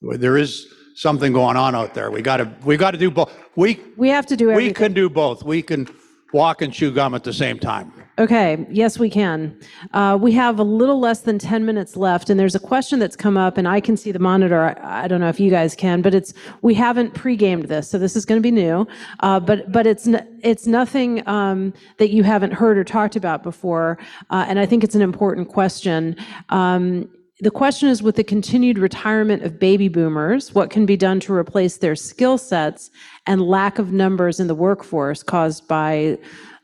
There 0.01 0.35
is 0.35 0.67
something 0.95 1.31
going 1.31 1.55
on 1.55 1.73
out 1.73 1.93
there. 1.93 2.11
We 2.11 2.21
got 2.21 2.37
to 2.37 2.53
we 2.65 2.75
got 2.75 2.91
to 2.91 2.97
do 2.97 3.09
both. 3.09 3.31
We 3.55 3.79
We 3.95 4.09
have 4.09 4.25
to 4.25 4.35
do 4.35 4.51
we 4.53 4.73
can 4.73 4.91
do 4.91 5.09
both. 5.09 5.43
We 5.43 5.61
can 5.61 5.87
walk 6.33 6.61
and 6.61 6.73
chew 6.73 6.91
gum 6.91 7.15
at 7.15 7.23
the 7.23 7.31
same 7.31 7.57
time. 7.59 7.93
Okay, 8.19 8.67
yes, 8.69 8.99
we 8.99 9.09
can. 9.09 9.57
Uh, 9.93 10.17
we 10.19 10.33
have 10.33 10.59
a 10.59 10.63
little 10.63 10.99
less 10.99 11.21
than 11.21 11.39
10 11.39 11.65
minutes 11.65 11.95
left, 11.95 12.29
and 12.29 12.37
there's 12.39 12.55
a 12.55 12.59
question 12.59 12.99
that's 12.99 13.15
come 13.15 13.37
up, 13.37 13.57
and 13.57 13.67
I 13.67 13.79
can 13.79 13.95
see 13.95 14.11
the 14.11 14.19
monitor. 14.19 14.61
I, 14.61 15.05
I 15.05 15.07
don't 15.07 15.21
know 15.21 15.29
if 15.29 15.39
you 15.39 15.49
guys 15.49 15.73
can, 15.75 16.01
but 16.01 16.13
it's 16.13 16.33
we 16.61 16.73
haven't 16.73 17.13
pre-gamed 17.13 17.69
this, 17.69 17.89
so 17.89 17.97
this 17.97 18.17
is 18.17 18.25
going 18.25 18.39
to 18.41 18.43
be 18.43 18.51
new. 18.51 18.85
Uh, 19.21 19.39
but 19.39 19.71
but 19.71 19.87
it's 19.87 20.09
it's 20.41 20.67
nothing 20.67 21.25
um, 21.27 21.73
that 21.99 22.09
you 22.09 22.23
haven't 22.23 22.51
heard 22.51 22.77
or 22.77 22.83
talked 22.83 23.15
about 23.15 23.43
before, 23.43 23.97
uh, 24.29 24.45
and 24.49 24.59
I 24.59 24.65
think 24.65 24.83
it's 24.83 24.95
an 24.95 25.01
important 25.01 25.47
question. 25.47 26.17
Um, 26.49 27.07
the 27.43 27.51
question 27.51 27.89
is 27.89 28.01
with 28.01 28.15
the 28.15 28.23
continued 28.23 28.79
retirement 28.79 29.43
of 29.43 29.59
baby 29.59 29.89
boomers, 29.89 30.55
what 30.55 30.69
can 30.69 30.85
be 30.85 30.95
done 30.95 31.19
to 31.19 31.33
replace 31.33 31.75
their 31.75 31.93
skill 31.93 32.37
sets 32.37 32.89
and 33.27 33.41
lack 33.41 33.79
of 33.79 33.91
numbers 33.91 34.39
in 34.39 34.47
the 34.47 34.55
workforce 34.55 35.21
caused 35.23 35.67
by 35.67 36.17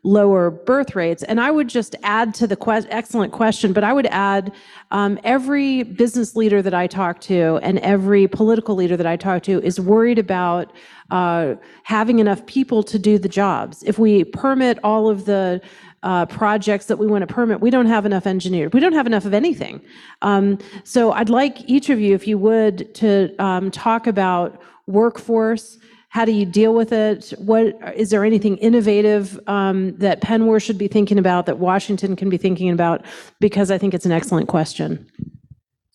lower 0.04 0.50
birth 0.50 0.96
rates. 0.96 1.22
And 1.24 1.42
I 1.42 1.52
would 1.52 1.68
just 1.68 1.98
add 2.04 2.34
to 2.36 2.48
the 2.48 2.58
excellent 2.90 3.34
question, 3.34 3.74
but 3.74 3.84
I 3.84 3.92
would 3.92 4.06
add 4.06 4.54
um, 4.92 5.20
every 5.26 5.84
business 5.84 6.38
leader 6.38 6.62
that 6.62 6.74
I 6.74 6.88
talk 6.88 7.20
to 7.22 7.60
and 7.62 7.80
every 7.80 8.30
political 8.30 8.76
leader 8.76 8.96
that 8.96 9.06
I 9.06 9.18
talk 9.18 9.44
to 9.44 9.62
is 9.62 9.82
worried 9.82 10.18
about 10.18 10.72
uh, 11.12 11.56
having 11.84 12.20
enough 12.20 12.46
people 12.46 12.84
to 12.84 12.98
do 12.98 13.18
the 13.18 13.28
jobs. 13.28 13.84
If 13.84 14.00
we 14.00 14.24
permit 14.24 14.80
all 14.82 15.10
of 15.10 15.26
the 15.26 15.60
uh, 16.04 16.26
projects 16.26 16.86
that 16.86 16.98
we 16.98 17.08
want 17.08 17.28
to 17.28 17.34
permit, 17.34 17.62
we 17.62 17.70
don't 17.70 17.88
have 17.88 18.06
enough 18.06 18.26
engineers. 18.26 18.72
We 18.74 18.80
don't 18.80 18.94
have 18.94 19.08
enough 19.08 19.26
of 19.26 19.34
anything. 19.34 19.82
Um, 20.22 20.58
so 20.84 21.12
I'd 21.12 21.30
like 21.30 21.70
each 21.70 21.90
of 21.90 22.00
you, 22.00 22.16
if 22.16 22.28
you 22.28 22.38
would, 22.38 22.94
to 22.96 23.36
um, 23.40 23.72
talk 23.72 24.08
about 24.08 24.62
workforce. 24.88 25.78
How 26.10 26.26
do 26.26 26.32
you 26.32 26.46
deal 26.46 26.74
with 26.74 26.92
it? 26.92 27.34
What 27.38 27.78
is 27.96 28.10
there 28.10 28.26
anything 28.26 28.58
innovative 28.58 29.40
um, 29.48 29.96
that 29.98 30.22
PNWER 30.22 30.62
should 30.62 30.78
be 30.78 30.88
thinking 30.88 31.20
about 31.20 31.46
that 31.46 31.60
Washington 31.60 32.16
can 32.16 32.30
be 32.30 32.38
thinking 32.38 32.70
about? 32.70 33.06
Because 33.40 33.70
I 33.70 33.78
think 33.78 33.94
it's 33.94 34.06
an 34.06 34.12
excellent 34.12 34.48
question. 34.48 35.06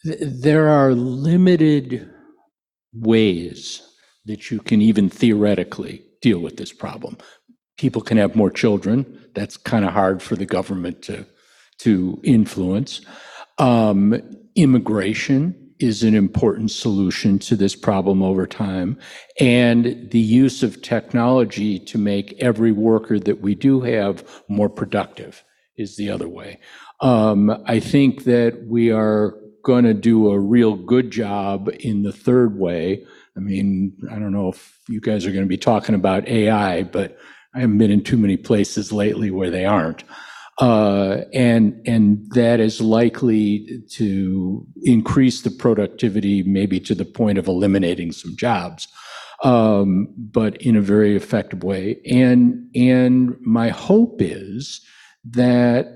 There 0.05 0.69
are 0.69 0.93
limited 0.93 2.09
ways 2.93 3.83
that 4.27 4.51
you 4.51 4.61
can 4.61 4.81
even 4.81 5.09
theoretically 5.09 6.05
deal 6.23 6.39
with 6.39 6.57
this 6.57 6.73
problem. 6.73 7.19
People 7.77 8.03
can 8.03 8.17
have 8.19 8.37
more 8.37 8.51
children. 8.51 9.21
That's 9.35 9.57
kind 9.57 9.85
of 9.85 9.93
hard 9.93 10.23
for 10.23 10.37
the 10.37 10.47
government 10.47 11.03
to, 11.03 11.27
to 11.79 12.21
influence. 12.23 13.01
Um, 13.59 14.21
immigration 14.55 15.65
is 15.81 16.03
an 16.03 16.15
important 16.15 16.71
solution 16.71 17.39
to 17.39 17.57
this 17.57 17.75
problem 17.75 18.23
over 18.23 18.47
time. 18.47 18.99
And 19.41 20.09
the 20.11 20.21
use 20.21 20.63
of 20.63 20.83
technology 20.83 21.79
to 21.81 21.99
make 21.99 22.35
every 22.41 22.73
worker 22.73 23.19
that 23.19 23.41
we 23.41 23.55
do 23.55 23.81
have 23.81 24.25
more 24.49 24.69
productive 24.69 25.43
is 25.77 25.97
the 25.97 26.11
other 26.11 26.29
way. 26.29 26.61
Um, 27.01 27.51
I 27.67 27.81
think 27.81 28.25
that 28.25 28.67
we 28.67 28.93
are 28.93 29.35
going 29.65 29.85
to 29.85 29.95
do 29.95 30.31
a 30.31 30.39
real 30.39 30.77
good 30.77 31.11
job 31.11 31.69
in 31.81 32.03
the 32.03 32.13
third 32.13 32.59
way. 32.59 33.05
I 33.37 33.41
mean, 33.41 33.97
I 34.11 34.19
don't 34.19 34.33
know 34.33 34.51
if 34.51 34.79
you 34.89 35.01
guys 35.01 35.27
are 35.27 35.33
going 35.33 35.45
to 35.45 35.49
be 35.49 35.57
talking 35.57 35.95
about 35.95 36.29
AI, 36.29 36.85
but 36.85 37.19
I 37.55 37.61
haven't 37.61 37.79
been 37.79 37.91
in 37.91 38.03
too 38.03 38.17
many 38.17 38.37
places 38.37 38.93
lately 38.93 39.31
where 39.31 39.51
they 39.51 39.65
aren't. 39.65 40.05
Uh, 40.61 41.23
and 41.33 41.81
and 41.85 42.25
that 42.31 42.61
is 42.61 42.81
likely 42.81 43.83
to 43.91 44.65
increase 44.83 45.43
the 45.43 45.51
productivity, 45.51 46.45
maybe 46.45 46.79
to 46.79 46.95
the 46.95 47.05
point 47.05 47.39
of 47.39 47.49
eliminating 47.49 48.13
some 48.13 48.37
jobs, 48.37 48.87
um, 49.43 50.07
but 50.17 50.57
in 50.63 50.77
a 50.77 50.81
very 50.81 51.17
effective 51.17 51.65
way. 51.65 52.01
And 52.09 52.71
and 52.77 53.37
my 53.41 53.71
hope 53.71 54.23
is 54.23 54.81
that 55.25 55.87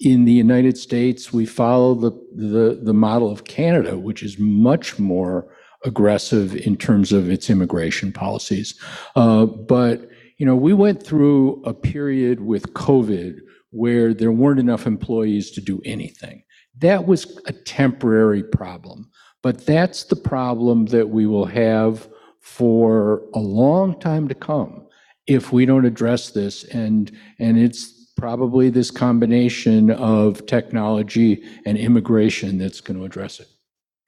in 0.00 0.24
the 0.24 0.32
United 0.32 0.76
States 0.76 1.32
we 1.32 1.46
follow 1.46 1.94
the 1.94 2.10
the, 2.34 2.80
the 2.82 2.94
model 2.94 3.30
of 3.30 3.44
Canada, 3.44 3.96
which 3.96 4.24
is 4.24 4.40
much 4.40 4.98
more 4.98 5.46
aggressive 5.84 6.56
in 6.56 6.76
terms 6.76 7.12
of 7.12 7.30
its 7.30 7.48
immigration 7.48 8.10
policies. 8.10 8.74
Uh, 9.14 9.46
but 9.46 10.08
you 10.36 10.46
know, 10.46 10.56
we 10.56 10.72
went 10.72 11.02
through 11.02 11.62
a 11.64 11.74
period 11.74 12.40
with 12.40 12.72
COVID 12.74 13.38
where 13.70 14.14
there 14.14 14.32
weren't 14.32 14.60
enough 14.60 14.86
employees 14.86 15.50
to 15.52 15.60
do 15.60 15.80
anything. 15.84 16.42
That 16.78 17.06
was 17.06 17.40
a 17.46 17.52
temporary 17.52 18.42
problem, 18.42 19.10
but 19.42 19.64
that's 19.66 20.04
the 20.04 20.16
problem 20.16 20.86
that 20.86 21.08
we 21.08 21.26
will 21.26 21.46
have 21.46 22.08
for 22.40 23.22
a 23.34 23.38
long 23.38 23.98
time 24.00 24.28
to 24.28 24.34
come 24.34 24.86
if 25.26 25.52
we 25.52 25.66
don't 25.66 25.86
address 25.86 26.30
this. 26.30 26.64
And, 26.64 27.10
and 27.38 27.58
it's 27.58 28.12
probably 28.16 28.70
this 28.70 28.90
combination 28.90 29.90
of 29.90 30.46
technology 30.46 31.42
and 31.64 31.78
immigration 31.78 32.58
that's 32.58 32.80
going 32.80 32.98
to 32.98 33.04
address 33.04 33.40
it. 33.40 33.48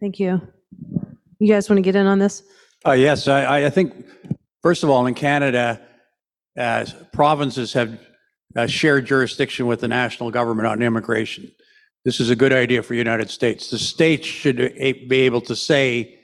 Thank 0.01 0.20
you. 0.20 0.41
You 1.39 1.49
guys 1.49 1.68
want 1.68 1.79
to 1.79 1.83
get 1.83 1.97
in 1.97 2.07
on 2.07 2.18
this? 2.18 2.43
Uh, 2.87 2.93
yes, 2.93 3.27
I, 3.29 3.66
I 3.66 3.70
think, 3.70 4.07
first 4.62 4.83
of 4.83 4.91
all, 4.91 5.07
in 5.07 5.14
Canada, 5.14 5.81
uh, 6.59 6.86
provinces 7.12 7.72
have 7.72 7.98
uh, 8.57 8.66
shared 8.66 9.07
jurisdiction 9.07 9.66
with 9.66 9.80
the 9.80 9.88
national 9.88 10.30
government 10.30 10.66
on 10.66 10.82
immigration. 10.82 11.50
This 12.04 12.20
is 12.20 12.30
a 12.30 12.36
good 12.36 12.52
idea 12.52 12.82
for 12.82 12.94
the 12.94 12.98
United 12.98 13.30
States. 13.30 13.70
The 13.70 13.78
states 13.78 14.26
should 14.26 14.57
be 14.57 15.20
able 15.22 15.40
to 15.42 15.57
say 15.57 16.20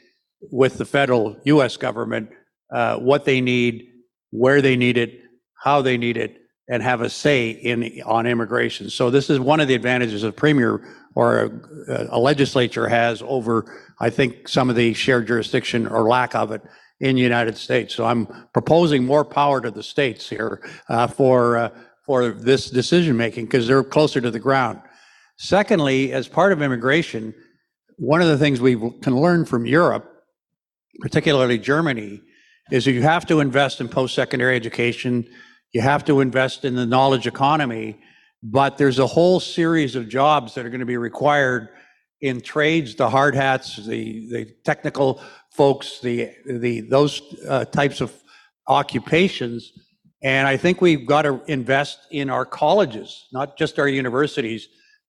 with 0.51 0.79
the 0.79 0.85
federal 0.85 1.37
U.S. 1.45 1.77
government 1.77 2.31
uh, 2.73 2.97
what 2.99 3.25
they 3.25 3.41
need, 3.41 3.89
where 4.31 4.63
they 4.63 4.77
need 4.77 4.97
it, 4.97 5.21
how 5.63 5.83
they 5.83 5.99
need 5.99 6.17
it, 6.17 6.39
and 6.69 6.83
have 6.83 7.01
a 7.01 7.11
say 7.11 7.51
in 7.51 8.01
on 8.07 8.27
immigration. 8.27 8.89
So 8.89 9.11
this 9.11 9.29
is 9.29 9.41
one 9.41 9.61
of 9.61 9.69
the 9.69 9.75
advantages 9.75 10.23
a 10.23 10.33
premier 10.33 10.81
or 11.15 11.51
a, 11.89 12.07
a 12.11 12.19
legislature 12.19 12.89
has 12.89 13.23
over, 13.27 13.93
I 14.01 14.09
think, 14.09 14.49
some 14.49 14.71
of 14.71 14.77
the 14.77 14.95
shared 14.95 15.27
jurisdiction 15.27 15.87
or 15.87 16.09
lack 16.09 16.35
of 16.35 16.53
it 16.53 16.63
in 17.01 17.17
the 17.17 17.23
United 17.23 17.57
States. 17.57 17.95
So 17.95 18.05
I'm 18.05 18.27
proposing 18.53 19.05
more 19.05 19.25
power 19.25 19.61
to 19.61 19.71
the 19.71 19.83
states 19.83 20.29
here 20.29 20.63
uh, 20.89 21.07
for 21.07 21.57
uh, 21.57 21.71
for 22.05 22.31
this 22.31 22.71
decision 22.71 23.17
making 23.17 23.47
because 23.47 23.67
they're 23.67 23.85
closer 23.85 24.21
to 24.21 24.31
the 24.31 24.41
ground. 24.41 24.81
Secondly, 25.39 26.13
as 26.13 26.29
part 26.29 26.53
of 26.53 26.63
immigration, 26.63 27.35
one 27.97 28.21
of 28.21 28.29
the 28.29 28.39
things 28.39 28.61
we 28.61 28.77
can 29.03 29.17
learn 29.17 29.45
from 29.45 29.67
Europe, 29.67 30.09
particularly 31.01 31.59
Germany, 31.59 32.21
is 32.71 32.85
that 32.85 32.93
you 32.93 33.03
have 33.03 33.27
to 33.27 33.41
invest 33.41 33.81
in 33.81 33.89
post-secondary 33.89 34.57
education, 34.57 35.27
you 35.73 35.81
have 35.81 36.05
to 36.05 36.21
invest 36.21 36.65
in 36.65 36.75
the 36.75 36.87
knowledge 36.87 37.27
economy, 37.27 37.99
but 38.43 38.79
there's 38.79 38.99
a 38.99 39.07
whole 39.07 39.41
series 39.41 39.95
of 39.95 40.09
jobs 40.09 40.55
that 40.55 40.67
are 40.67 40.71
going 40.71 40.81
to 40.81 40.87
be 40.87 40.97
required 40.97 41.69
in 42.23 42.41
trades, 42.41 42.95
the 42.95 43.11
hard 43.11 43.35
hats, 43.35 43.77
the, 43.77 44.31
the 44.31 44.45
technical 44.65 45.21
folks, 45.51 46.01
the, 46.01 46.31
the, 46.47 46.81
those 46.81 47.21
uh, 47.47 47.65
types 47.67 48.01
of 48.01 48.13
occupations. 48.69 49.73
And 50.23 50.47
I 50.47 50.57
think 50.57 50.81
we've 50.81 51.05
got 51.05 51.23
to 51.23 51.43
invest 51.49 52.07
in 52.13 52.31
our 52.31 52.47
colleges, 52.47 53.27
not 53.33 53.59
just 53.59 53.79
our 53.79 53.89
universities, 53.89 54.69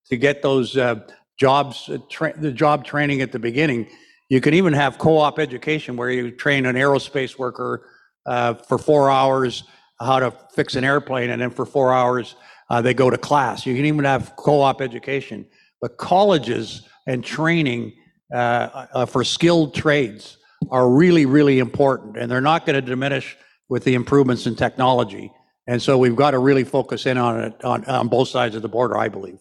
to 0.09 0.17
get 0.17 0.41
those 0.41 0.75
uh, 0.75 1.01
jobs, 1.39 1.87
uh, 1.87 1.99
the 2.37 2.51
job 2.51 2.83
training 2.83 3.21
at 3.21 3.31
the 3.31 3.39
beginning. 3.39 3.87
You 4.29 4.41
can 4.41 4.55
even 4.55 4.73
have 4.73 4.97
co-op 4.97 5.37
education 5.37 5.95
where 5.95 6.09
you 6.09 6.31
train 6.31 6.65
an 6.65 6.75
aerospace 6.75 7.37
worker 7.37 7.87
uh, 8.25 8.55
for 8.55 8.77
four 8.77 9.11
hours 9.11 9.63
how 9.99 10.19
to 10.19 10.31
fix 10.53 10.75
an 10.75 10.83
airplane, 10.83 11.29
and 11.29 11.41
then 11.41 11.51
for 11.51 11.65
four 11.65 11.93
hours 11.93 12.35
uh, 12.69 12.81
they 12.81 12.93
go 12.93 13.09
to 13.09 13.17
class. 13.17 13.65
You 13.65 13.75
can 13.75 13.85
even 13.85 14.03
have 14.03 14.35
co-op 14.35 14.81
education. 14.81 15.45
But 15.79 15.97
colleges 15.97 16.87
and 17.07 17.23
training 17.23 17.93
uh, 18.33 18.87
uh, 18.93 19.05
for 19.05 19.23
skilled 19.23 19.75
trades 19.75 20.37
are 20.71 20.89
really, 20.89 21.25
really 21.25 21.59
important, 21.59 22.17
and 22.17 22.31
they're 22.31 22.41
not 22.41 22.65
going 22.65 22.75
to 22.75 22.81
diminish 22.81 23.37
with 23.69 23.83
the 23.83 23.93
improvements 23.93 24.47
in 24.47 24.55
technology. 24.55 25.31
And 25.67 25.81
so 25.81 25.97
we've 25.97 26.15
got 26.15 26.31
to 26.31 26.39
really 26.39 26.63
focus 26.63 27.05
in 27.05 27.17
on 27.17 27.39
it 27.39 27.63
on, 27.63 27.85
on 27.85 28.07
both 28.07 28.27
sides 28.27 28.55
of 28.55 28.61
the 28.61 28.69
border, 28.69 28.97
I 28.97 29.07
believe. 29.09 29.39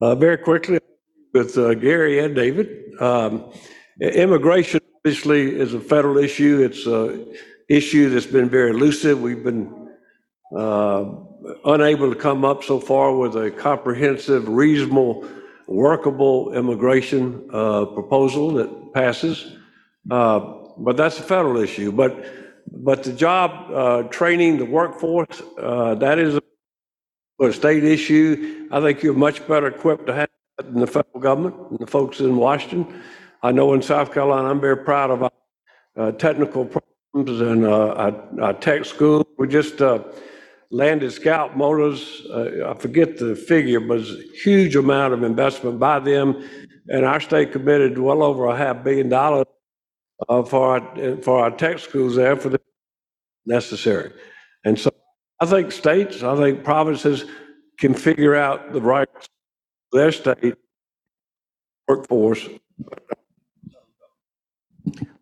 Uh, 0.00 0.14
very 0.14 0.38
quickly, 0.38 0.78
with 1.32 1.56
uh, 1.58 1.74
Gary 1.74 2.18
and 2.18 2.34
David, 2.34 2.68
um, 3.00 3.52
immigration 4.00 4.80
obviously 4.98 5.54
is 5.54 5.74
a 5.74 5.80
federal 5.80 6.18
issue. 6.18 6.62
It's 6.62 6.86
an 6.86 7.34
issue 7.68 8.10
that's 8.10 8.26
been 8.26 8.48
very 8.48 8.70
elusive. 8.70 9.20
We've 9.20 9.44
been 9.44 9.90
uh, 10.56 11.04
unable 11.64 12.12
to 12.12 12.18
come 12.18 12.44
up 12.44 12.64
so 12.64 12.80
far 12.80 13.14
with 13.14 13.36
a 13.36 13.50
comprehensive, 13.50 14.48
reasonable, 14.48 15.26
workable 15.66 16.52
immigration 16.54 17.48
uh, 17.52 17.84
proposal 17.86 18.52
that 18.52 18.92
passes. 18.92 19.56
Uh, 20.10 20.40
but 20.78 20.96
that's 20.96 21.18
a 21.18 21.22
federal 21.22 21.58
issue. 21.58 21.90
But 21.92 22.24
but 22.70 23.04
the 23.04 23.12
job 23.12 23.70
uh, 23.72 24.02
training, 24.04 24.58
the 24.58 24.64
workforce, 24.64 25.42
uh, 25.58 25.94
that 25.96 26.18
is 26.18 26.34
a, 26.34 27.52
state 27.52 27.84
issue. 27.84 28.68
I 28.72 28.80
think 28.80 29.02
you're 29.02 29.14
much 29.14 29.46
better 29.46 29.68
equipped 29.68 30.06
to 30.06 30.14
have 30.14 30.28
that 30.56 30.72
than 30.72 30.80
the 30.80 30.86
federal 30.86 31.20
government 31.20 31.54
and 31.70 31.78
the 31.78 31.86
folks 31.86 32.18
in 32.20 32.36
Washington. 32.36 33.02
I 33.42 33.52
know 33.52 33.74
in 33.74 33.82
South 33.82 34.12
Carolina, 34.12 34.48
I'm 34.48 34.60
very 34.60 34.78
proud 34.78 35.10
of 35.10 35.22
our 35.22 35.30
uh, 35.96 36.12
technical 36.12 36.64
programs 36.64 37.40
and 37.40 37.66
uh, 37.66 37.88
our, 37.88 38.42
our, 38.42 38.52
tech 38.54 38.86
school. 38.86 39.26
We 39.38 39.48
just 39.48 39.82
landed 40.70 41.12
Scout 41.12 41.56
Motors. 41.56 42.26
Uh, 42.30 42.70
I 42.70 42.74
forget 42.74 43.18
the 43.18 43.34
figure, 43.34 43.80
but 43.80 44.00
it's 44.00 44.10
a 44.10 44.38
huge 44.42 44.76
amount 44.76 45.14
of 45.14 45.22
investment 45.22 45.78
by 45.78 46.00
them. 46.00 46.48
And 46.88 47.04
our 47.04 47.20
state 47.20 47.52
committed 47.52 47.98
well 47.98 48.22
over 48.22 48.46
a 48.46 48.56
half 48.56 48.84
billion 48.84 49.08
dollars 49.08 49.46
uh, 50.28 50.42
for 50.42 50.80
our 50.80 51.16
for 51.22 51.40
our 51.40 51.50
tech 51.50 51.78
schools 51.78 52.16
there 52.16 52.36
for 52.36 52.48
the 52.48 52.60
necessary. 53.44 54.12
And 54.64 54.78
so 54.78 54.90
I 55.40 55.46
think 55.46 55.72
states, 55.72 56.22
I 56.22 56.36
think 56.36 56.64
provinces 56.64 57.24
can 57.78 57.94
figure 57.94 58.34
out 58.34 58.72
the 58.72 58.80
right 58.80 59.08
their 59.92 60.12
state 60.12 60.54
workforce. 61.88 62.48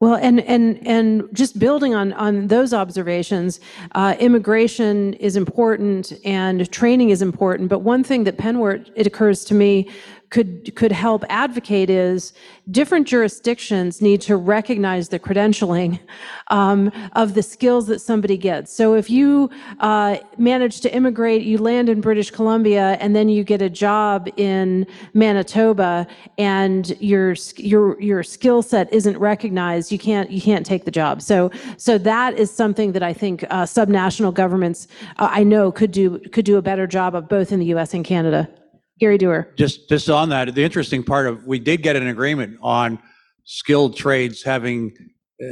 Well, 0.00 0.16
and 0.16 0.40
and 0.40 0.86
and 0.86 1.28
just 1.32 1.58
building 1.58 1.94
on 1.94 2.12
on 2.12 2.48
those 2.48 2.74
observations, 2.74 3.60
uh, 3.92 4.14
immigration 4.18 5.14
is 5.14 5.36
important 5.36 6.12
and 6.24 6.70
training 6.70 7.10
is 7.10 7.22
important. 7.22 7.68
But 7.70 7.78
one 7.78 8.04
thing 8.04 8.24
that 8.24 8.36
PNWER, 8.36 8.90
it 8.94 9.06
occurs 9.06 9.44
to 9.46 9.54
me, 9.54 9.88
could 10.34 10.74
could 10.74 10.90
help 10.90 11.24
advocate 11.28 11.88
is 11.88 12.32
different 12.72 13.06
jurisdictions 13.06 14.02
need 14.02 14.20
to 14.20 14.36
recognize 14.36 15.08
the 15.10 15.20
credentialing 15.20 16.00
um, 16.48 16.90
of 17.12 17.34
the 17.34 17.42
skills 17.42 17.86
that 17.86 18.00
somebody 18.00 18.36
gets. 18.36 18.72
So 18.72 18.94
if 18.96 19.08
you 19.08 19.48
uh, 19.78 20.16
manage 20.36 20.80
to 20.80 20.92
immigrate, 20.92 21.42
you 21.42 21.58
land 21.58 21.88
in 21.88 22.00
British 22.00 22.32
Columbia, 22.32 22.96
and 22.98 23.14
then 23.14 23.28
you 23.28 23.44
get 23.44 23.62
a 23.62 23.70
job 23.70 24.28
in 24.36 24.88
Manitoba, 25.12 26.04
and 26.36 27.00
your 27.00 27.36
your 27.56 28.00
your 28.00 28.24
skill 28.24 28.60
set 28.60 28.92
isn't 28.92 29.16
recognized, 29.18 29.92
you 29.92 30.00
can't 30.00 30.32
you 30.32 30.40
can't 30.40 30.66
take 30.66 30.84
the 30.84 30.90
job. 30.90 31.22
So 31.22 31.52
so 31.76 31.96
that 31.98 32.36
is 32.36 32.50
something 32.50 32.90
that 32.90 33.04
I 33.04 33.12
think 33.12 33.44
uh, 33.44 33.62
subnational 33.62 34.34
governments 34.34 34.88
uh, 35.20 35.28
I 35.30 35.44
know 35.44 35.70
could 35.70 35.92
do 35.92 36.18
could 36.34 36.44
do 36.44 36.56
a 36.56 36.62
better 36.62 36.88
job 36.88 37.14
of 37.14 37.28
both 37.28 37.52
in 37.52 37.60
the 37.60 37.66
U.S. 37.66 37.94
and 37.94 38.04
Canada. 38.04 38.48
Gary 39.00 39.18
Doer. 39.18 39.52
Just, 39.56 39.88
just 39.88 40.08
on 40.08 40.28
that, 40.28 40.54
the 40.54 40.64
interesting 40.64 41.02
part 41.02 41.26
of, 41.26 41.44
we 41.46 41.58
did 41.58 41.82
get 41.82 41.96
an 41.96 42.06
agreement 42.06 42.58
on 42.62 42.98
skilled 43.44 43.96
trades 43.96 44.42
having, 44.42 44.96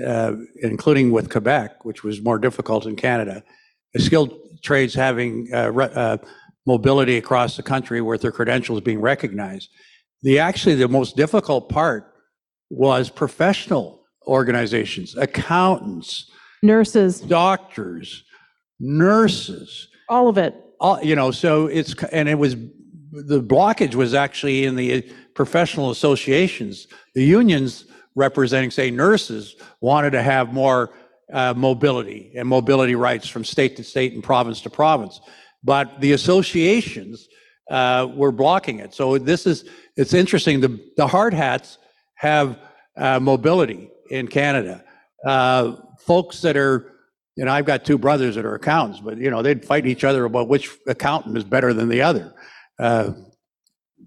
uh, 0.07 0.34
including 0.62 1.11
with 1.11 1.30
Quebec, 1.30 1.84
which 1.84 2.05
was 2.05 2.22
more 2.22 2.38
difficult 2.38 2.86
in 2.86 2.97
Canada, 2.97 3.43
skilled 3.97 4.32
trades 4.62 4.95
having 4.95 5.49
uh, 5.53 5.70
re- 5.72 5.90
uh, 5.95 6.18
mobility 6.66 7.16
across 7.16 7.57
the 7.57 7.62
country 7.62 8.01
with 8.01 8.22
their 8.22 8.32
credentials 8.32 8.80
being 8.80 9.01
recognized. 9.01 9.68
The 10.22 10.38
actually 10.38 10.76
the 10.76 10.88
most 10.88 11.16
difficult 11.16 11.68
part 11.68 12.14
was 12.70 13.11
professional 13.11 14.05
organizations, 14.26 15.16
accountants, 15.16 16.30
nurses, 16.62 17.20
doctors, 17.20 18.24
nurses, 18.78 19.88
all 20.09 20.28
of 20.28 20.38
it. 20.38 20.55
All, 20.80 21.03
you 21.03 21.16
know, 21.16 21.32
so 21.32 21.66
it's 21.66 21.95
and 22.12 22.28
it 22.28 22.38
was 22.38 22.55
the 23.12 23.42
blockage 23.42 23.94
was 23.94 24.14
actually 24.14 24.64
in 24.64 24.74
the 24.74 25.02
professional 25.34 25.90
associations. 25.90 26.88
The 27.14 27.24
unions 27.24 27.84
representing, 28.14 28.70
say, 28.70 28.90
nurses 28.90 29.56
wanted 29.80 30.10
to 30.12 30.22
have 30.22 30.52
more 30.52 30.90
uh, 31.32 31.54
mobility 31.54 32.32
and 32.34 32.48
mobility 32.48 32.94
rights 32.94 33.28
from 33.28 33.44
state 33.44 33.76
to 33.76 33.84
state 33.84 34.14
and 34.14 34.24
province 34.24 34.62
to 34.62 34.70
province. 34.70 35.20
But 35.62 36.00
the 36.00 36.12
associations 36.12 37.28
uh, 37.70 38.08
were 38.14 38.32
blocking 38.32 38.80
it. 38.80 38.94
So 38.94 39.18
this 39.18 39.46
is, 39.46 39.64
it's 39.96 40.14
interesting. 40.14 40.60
The, 40.60 40.80
the 40.96 41.06
hard 41.06 41.34
hats 41.34 41.78
have 42.14 42.58
uh, 42.96 43.20
mobility 43.20 43.90
in 44.10 44.28
Canada. 44.28 44.84
Uh, 45.24 45.76
folks 45.98 46.40
that 46.42 46.56
are, 46.56 46.92
you 47.36 47.44
know, 47.44 47.52
I've 47.52 47.64
got 47.64 47.84
two 47.84 47.96
brothers 47.96 48.34
that 48.34 48.44
are 48.44 48.54
accountants, 48.54 49.00
but, 49.00 49.16
you 49.16 49.30
know, 49.30 49.40
they'd 49.40 49.64
fight 49.64 49.86
each 49.86 50.04
other 50.04 50.24
about 50.24 50.48
which 50.48 50.70
accountant 50.86 51.36
is 51.36 51.44
better 51.44 51.72
than 51.72 51.88
the 51.88 52.02
other. 52.02 52.34
Uh, 52.82 53.12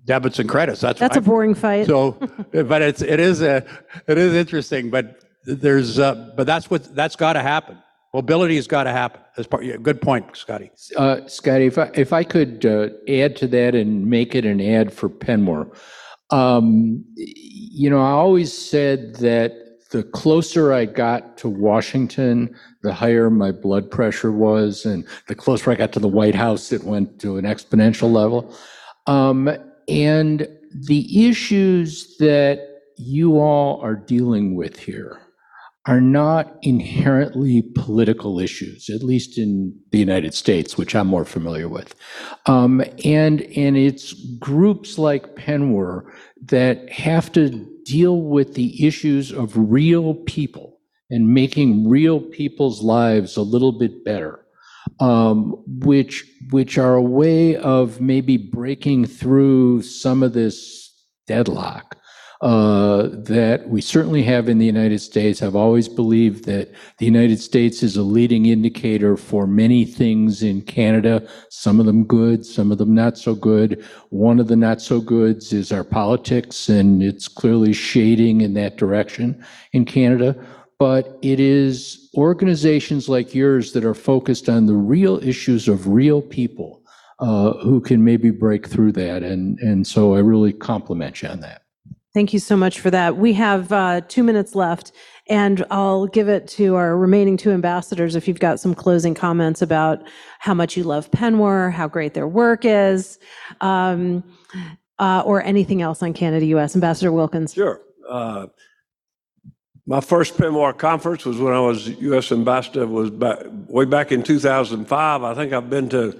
debits 0.05 0.39
and 0.39 0.49
credits, 0.49 0.81
that's. 0.81 0.99
That's 0.99 1.17
a 1.17 1.21
my- 1.21 1.27
boring 1.27 1.55
fight. 1.55 1.87
so, 1.87 2.11
but 2.51 2.81
it's, 2.81 3.01
it 3.01 3.19
is 3.19 3.41
a, 3.41 3.65
it 4.07 4.17
is 4.17 4.33
interesting, 4.33 4.89
but 4.89 5.23
there's, 5.45 5.99
uh, 5.99 6.33
but 6.35 6.45
that's 6.45 6.69
what, 6.69 6.93
that's 6.95 7.15
got 7.15 7.33
to 7.33 7.41
happen. 7.41 7.77
Mobility 8.13 8.55
has 8.55 8.67
got 8.67 8.83
to 8.83 8.91
happen. 8.91 9.21
That's 9.35 9.47
part, 9.47 9.65
yeah, 9.65 9.75
good 9.75 10.01
point, 10.01 10.37
Scotty. 10.37 10.71
Uh, 10.95 11.27
Scotty, 11.27 11.65
if 11.65 11.77
I, 11.77 11.91
if 11.93 12.13
I 12.13 12.23
could 12.23 12.65
uh, 12.65 12.89
add 13.09 13.35
to 13.37 13.47
that 13.47 13.75
and 13.75 14.05
make 14.05 14.35
it 14.35 14.45
an 14.45 14.61
ad 14.61 14.93
for 14.93 15.09
PNWER. 15.09 15.75
Um, 16.31 17.03
you 17.15 17.89
know, 17.89 17.99
I 17.99 18.11
always 18.11 18.57
said 18.57 19.15
that 19.15 19.51
the 19.91 20.03
closer 20.03 20.73
I 20.73 20.85
got 20.85 21.37
to 21.39 21.49
Washington, 21.49 22.55
the 22.85 22.93
higher 22.93 23.29
my 23.29 23.51
blood 23.51 23.89
pressure 23.89 24.31
was, 24.31 24.85
and 24.85 25.05
the 25.27 25.35
closer 25.35 25.71
I 25.71 25.75
got 25.75 25.91
to 25.93 25.99
the 25.99 26.07
White 26.07 26.35
House, 26.35 26.71
it 26.71 26.83
went 26.83 27.19
to 27.21 27.37
an 27.37 27.45
exponential 27.45 28.11
level. 28.11 28.55
Um, 29.07 29.49
and 29.87 30.47
the 30.71 31.27
issues 31.27 32.15
that 32.17 32.59
you 32.97 33.39
all 33.39 33.81
are 33.81 33.95
dealing 33.95 34.55
with 34.55 34.79
here 34.79 35.19
are 35.87 36.01
not 36.01 36.57
inherently 36.61 37.63
political 37.75 38.39
issues, 38.39 38.89
at 38.89 39.03
least 39.03 39.37
in 39.37 39.75
the 39.91 39.99
United 39.99 40.33
States, 40.33 40.77
which 40.77 40.95
I'm 40.95 41.07
more 41.07 41.25
familiar 41.25 41.67
with. 41.67 41.93
Um, 42.45 42.83
and, 43.03 43.41
and 43.55 43.77
it's 43.77 44.13
groups 44.37 44.97
like 44.97 45.35
PNWER 45.35 46.03
that 46.45 46.89
have 46.91 47.31
to 47.33 47.67
deal 47.83 48.21
with 48.21 48.55
the 48.55 48.85
issues 48.85 49.31
of 49.31 49.53
real 49.55 50.15
people 50.25 50.74
and 51.09 51.33
making 51.33 51.87
real 51.87 52.19
people's 52.19 52.81
lives 52.81 53.37
a 53.37 53.41
little 53.41 53.71
bit 53.71 54.03
better 54.03 54.45
um, 54.99 55.61
which 55.67 56.25
which 56.51 56.77
are 56.77 56.95
a 56.95 57.01
way 57.01 57.55
of 57.57 57.99
maybe 57.99 58.37
breaking 58.37 59.05
through 59.05 59.81
some 59.81 60.23
of 60.23 60.33
this 60.33 60.93
deadlock 61.27 61.97
uh, 62.41 63.07
that 63.11 63.67
we 63.67 63.81
certainly 63.81 64.21
have 64.21 64.47
in 64.47 64.59
the 64.59 64.65
United 64.65 64.99
States. 64.99 65.41
I've 65.41 65.55
always 65.55 65.89
believed 65.89 66.45
that 66.45 66.71
the 66.99 67.05
United 67.05 67.39
States 67.39 67.81
is 67.81 67.97
a 67.97 68.03
leading 68.03 68.45
indicator 68.45 69.17
for 69.17 69.47
many 69.47 69.85
things 69.85 70.43
in 70.43 70.61
Canada, 70.61 71.27
some 71.49 71.79
of 71.79 71.85
them 71.85 72.03
good, 72.03 72.45
some 72.45 72.71
of 72.71 72.77
them 72.77 72.93
not 72.93 73.17
so 73.17 73.33
good. 73.33 73.83
One 74.09 74.39
of 74.39 74.47
the 74.47 74.55
not 74.55 74.81
so 74.81 74.99
goods 75.01 75.53
is 75.53 75.71
our 75.71 75.83
politics, 75.83 76.69
and 76.69 77.01
it's 77.01 77.27
clearly 77.27 77.73
shading 77.73 78.41
in 78.41 78.53
that 78.53 78.77
direction 78.77 79.43
in 79.71 79.85
Canada 79.85 80.35
but 80.79 81.17
it 81.21 81.39
is 81.39 82.09
organizations 82.15 83.07
like 83.07 83.33
yours 83.33 83.71
that 83.73 83.85
are 83.85 83.93
focused 83.93 84.49
on 84.49 84.65
the 84.65 84.73
real 84.73 85.23
issues 85.23 85.67
of 85.67 85.87
real 85.87 86.21
people 86.21 86.81
uh, 87.19 87.53
who 87.53 87.79
can 87.79 88.03
maybe 88.03 88.29
break 88.29 88.67
through 88.67 88.91
that. 88.91 89.23
And, 89.23 89.57
and 89.59 89.87
so 89.87 90.15
I 90.15 90.19
really 90.19 90.51
compliment 90.51 91.21
you 91.21 91.29
on 91.29 91.39
that. 91.41 91.61
Thank 92.13 92.33
you 92.33 92.39
so 92.39 92.55
much 92.55 92.79
for 92.79 92.89
that. 92.91 93.17
We 93.17 93.33
have 93.33 93.71
uh, 93.73 94.01
two 94.07 94.23
minutes 94.23 94.55
left, 94.55 94.93
and 95.27 95.65
I'll 95.69 96.07
give 96.07 96.29
it 96.29 96.47
to 96.49 96.75
our 96.75 96.97
remaining 96.97 97.35
two 97.35 97.51
ambassadors 97.51 98.15
if 98.15 98.25
you've 98.25 98.39
got 98.39 98.57
some 98.59 98.73
closing 98.73 99.13
comments 99.13 99.61
about 99.61 100.01
how 100.39 100.53
much 100.53 100.77
you 100.77 100.83
love 100.83 101.11
PNWER, 101.11 101.73
how 101.73 101.89
great 101.89 102.13
their 102.13 102.27
work 102.27 102.63
is, 102.63 103.19
um, 103.59 104.23
uh, 104.97 105.23
or 105.25 105.43
anything 105.43 105.81
else 105.81 106.01
on 106.01 106.13
Canada 106.13 106.45
US. 106.47 106.73
Ambassador 106.73 107.11
Wilkins. 107.11 107.53
Sure. 107.53 107.81
My 109.87 110.01
first 110.01 110.35
PNWER 110.35 110.75
conference 110.75 111.25
was 111.25 111.37
when 111.37 111.53
I 111.53 111.59
was 111.59 111.87
U.S. 111.87 112.31
ambassador, 112.31 112.87
was 112.87 113.11
back, 113.11 113.37
way 113.67 113.85
back 113.85 114.11
in 114.11 114.23
2005. 114.23 115.23
I 115.23 115.35
think 115.35 115.53
I've 115.53 115.69
been 115.69 115.89
to, 115.89 116.19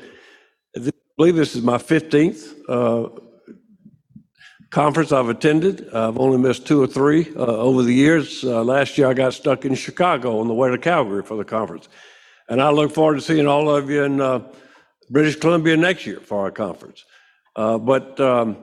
I 0.78 0.92
believe 1.18 1.36
this 1.36 1.56
is 1.56 1.64
my 1.64 1.78
15th 1.78 2.54
uh, 2.70 3.10
conference 4.70 5.12
I've 5.12 5.30
attended. 5.30 5.90
I've 5.92 6.20
only 6.20 6.38
missed 6.38 6.68
two 6.68 6.80
or 6.80 6.86
three 6.86 7.34
uh, 7.36 7.40
over 7.40 7.82
the 7.82 7.94
years. 7.94 8.44
Uh, 8.44 8.64
Last 8.64 9.00
year, 9.00 9.08
I 9.08 9.16
got 9.16 9.34
stuck 9.34 9.66
in 9.66 9.74
Chicago 9.74 10.42
on 10.42 10.48
the 10.48 10.54
way 10.54 10.70
to 10.70 10.78
Calgary 10.78 11.24
for 11.24 11.36
the 11.36 11.46
conference. 11.46 11.90
And 12.48 12.62
I 12.62 12.70
look 12.70 12.92
forward 12.92 13.16
to 13.16 13.22
seeing 13.22 13.48
all 13.48 13.76
of 13.76 13.90
you 13.90 14.04
in 14.04 14.22
uh, 14.22 14.42
British 15.10 15.38
Columbia 15.38 15.76
next 15.76 16.06
year 16.06 16.20
for 16.20 16.42
our 16.42 16.52
conference. 16.52 17.04
Uh, 17.56 17.80
But 17.80 18.20
um, 18.20 18.58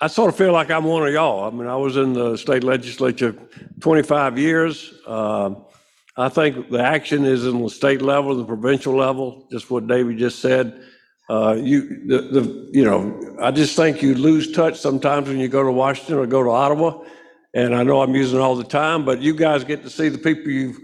I 0.00 0.06
sort 0.06 0.28
of 0.28 0.36
feel 0.36 0.52
like 0.52 0.70
I'm 0.70 0.84
one 0.84 1.04
of 1.06 1.12
y'all. 1.12 1.44
I 1.44 1.50
mean, 1.50 1.66
I 1.66 1.74
was 1.74 1.96
in 1.96 2.12
the 2.12 2.36
state 2.36 2.62
legislature 2.62 3.34
25 3.80 4.38
years. 4.38 4.94
Um, 5.08 5.64
I 6.16 6.28
think 6.28 6.70
the 6.70 6.80
action 6.80 7.24
is 7.24 7.44
in 7.44 7.60
the 7.60 7.68
state 7.68 8.00
level, 8.00 8.36
the 8.36 8.44
provincial 8.44 8.94
level, 8.94 9.48
just 9.50 9.70
what 9.72 9.88
David 9.88 10.18
just 10.18 10.38
said. 10.38 10.82
Uh, 11.28 11.56
You, 11.58 12.06
the, 12.06 12.20
the, 12.20 12.70
you 12.72 12.84
know, 12.84 13.36
I 13.42 13.50
just 13.50 13.74
think 13.74 14.00
you 14.00 14.14
lose 14.14 14.52
touch 14.52 14.78
sometimes 14.78 15.28
when 15.28 15.38
you 15.38 15.48
go 15.48 15.64
to 15.64 15.72
Washington 15.72 16.18
or 16.18 16.26
go 16.26 16.44
to 16.44 16.50
Ottawa. 16.50 17.04
And 17.54 17.74
I 17.74 17.82
know 17.82 18.00
I'm 18.00 18.14
using 18.14 18.38
it 18.38 18.42
all 18.42 18.54
the 18.54 18.62
time, 18.62 19.04
but 19.04 19.20
you 19.20 19.34
guys 19.34 19.64
get 19.64 19.82
to 19.82 19.90
see 19.90 20.08
the 20.08 20.18
people 20.18 20.48
you, 20.52 20.76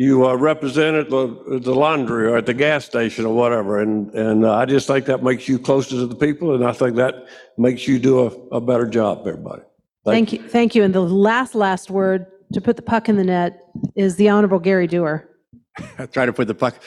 you 0.00 0.26
uh, 0.26 0.34
represent 0.34 0.96
at 0.96 1.10
the, 1.10 1.60
the 1.62 1.74
laundry 1.74 2.26
or 2.26 2.38
at 2.38 2.46
the 2.46 2.54
gas 2.54 2.86
station 2.86 3.26
or 3.26 3.34
whatever. 3.34 3.82
And, 3.82 4.10
and 4.14 4.46
uh, 4.46 4.54
I 4.54 4.64
just 4.64 4.86
think 4.86 5.04
that 5.04 5.22
makes 5.22 5.46
you 5.46 5.58
closer 5.58 5.90
to 5.90 6.06
the 6.06 6.14
people, 6.14 6.54
and 6.54 6.64
I 6.64 6.72
think 6.72 6.96
that 6.96 7.26
makes 7.58 7.86
you 7.86 7.98
do 7.98 8.20
a, 8.20 8.56
a 8.56 8.60
better 8.62 8.86
job, 8.86 9.26
everybody. 9.26 9.60
Thank 10.06 10.32
you, 10.32 10.38
thank 10.48 10.74
you. 10.74 10.84
And 10.84 10.94
the 10.94 11.02
last, 11.02 11.54
last 11.54 11.90
word 11.90 12.24
to 12.54 12.62
put 12.62 12.76
the 12.76 12.82
puck 12.82 13.10
in 13.10 13.18
the 13.18 13.24
net 13.24 13.60
is 13.94 14.16
the 14.16 14.30
Honorable 14.30 14.58
Gary 14.58 14.86
Doer. 14.86 15.28
trying 16.12 16.28
to 16.28 16.32
put 16.32 16.48
the 16.48 16.54
puck, 16.54 16.82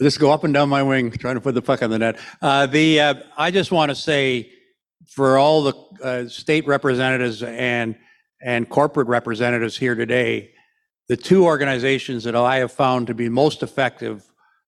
just 0.00 0.20
go 0.20 0.30
up 0.30 0.44
and 0.44 0.54
down 0.54 0.68
my 0.68 0.84
wing, 0.84 1.10
trying 1.10 1.34
to 1.34 1.40
put 1.40 1.56
the 1.56 1.62
puck 1.62 1.82
on 1.82 1.90
the 1.90 1.98
net. 1.98 2.20
Uh, 2.40 2.66
the, 2.66 3.00
uh, 3.00 3.14
I 3.36 3.50
just 3.50 3.72
want 3.72 3.88
to 3.88 3.96
say 3.96 4.52
for 5.08 5.38
all 5.38 5.64
the 5.64 5.74
uh, 6.04 6.28
state 6.28 6.68
representatives 6.68 7.42
and, 7.42 7.96
and 8.40 8.68
corporate 8.68 9.08
representatives 9.08 9.76
here 9.76 9.96
today, 9.96 10.53
the 11.08 11.16
two 11.16 11.44
organizations 11.44 12.24
that 12.24 12.34
I 12.34 12.56
have 12.56 12.72
found 12.72 13.06
to 13.08 13.14
be 13.14 13.28
most 13.28 13.62
effective 13.62 14.24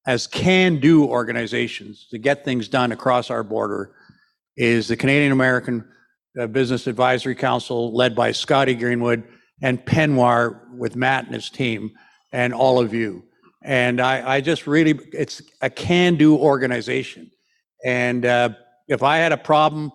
as 0.06 0.26
can-do 0.26 1.04
organizations 1.04 2.06
to 2.10 2.18
get 2.18 2.44
things 2.44 2.68
done 2.68 2.92
across 2.92 3.30
our 3.30 3.42
border 3.42 3.94
is 4.56 4.88
the 4.88 4.96
Canadian 4.96 5.32
American 5.32 5.86
uh, 6.38 6.46
Business 6.46 6.86
Advisory 6.86 7.34
Council 7.34 7.94
led 7.94 8.14
by 8.14 8.32
Scotty 8.32 8.74
Greenwood 8.74 9.24
and 9.62 9.84
PNWER 9.84 10.76
with 10.76 10.94
Matt 10.94 11.24
and 11.26 11.34
his 11.34 11.50
team 11.50 11.90
and 12.32 12.52
all 12.52 12.78
of 12.78 12.92
you. 12.94 13.24
And 13.64 14.00
I, 14.00 14.36
I 14.36 14.40
just 14.40 14.66
really, 14.66 15.00
it's 15.12 15.42
a 15.60 15.70
can-do 15.70 16.36
organization. 16.36 17.30
And 17.84 18.24
uh, 18.24 18.50
if 18.86 19.02
I 19.02 19.16
had 19.16 19.32
a 19.32 19.36
problem, 19.36 19.90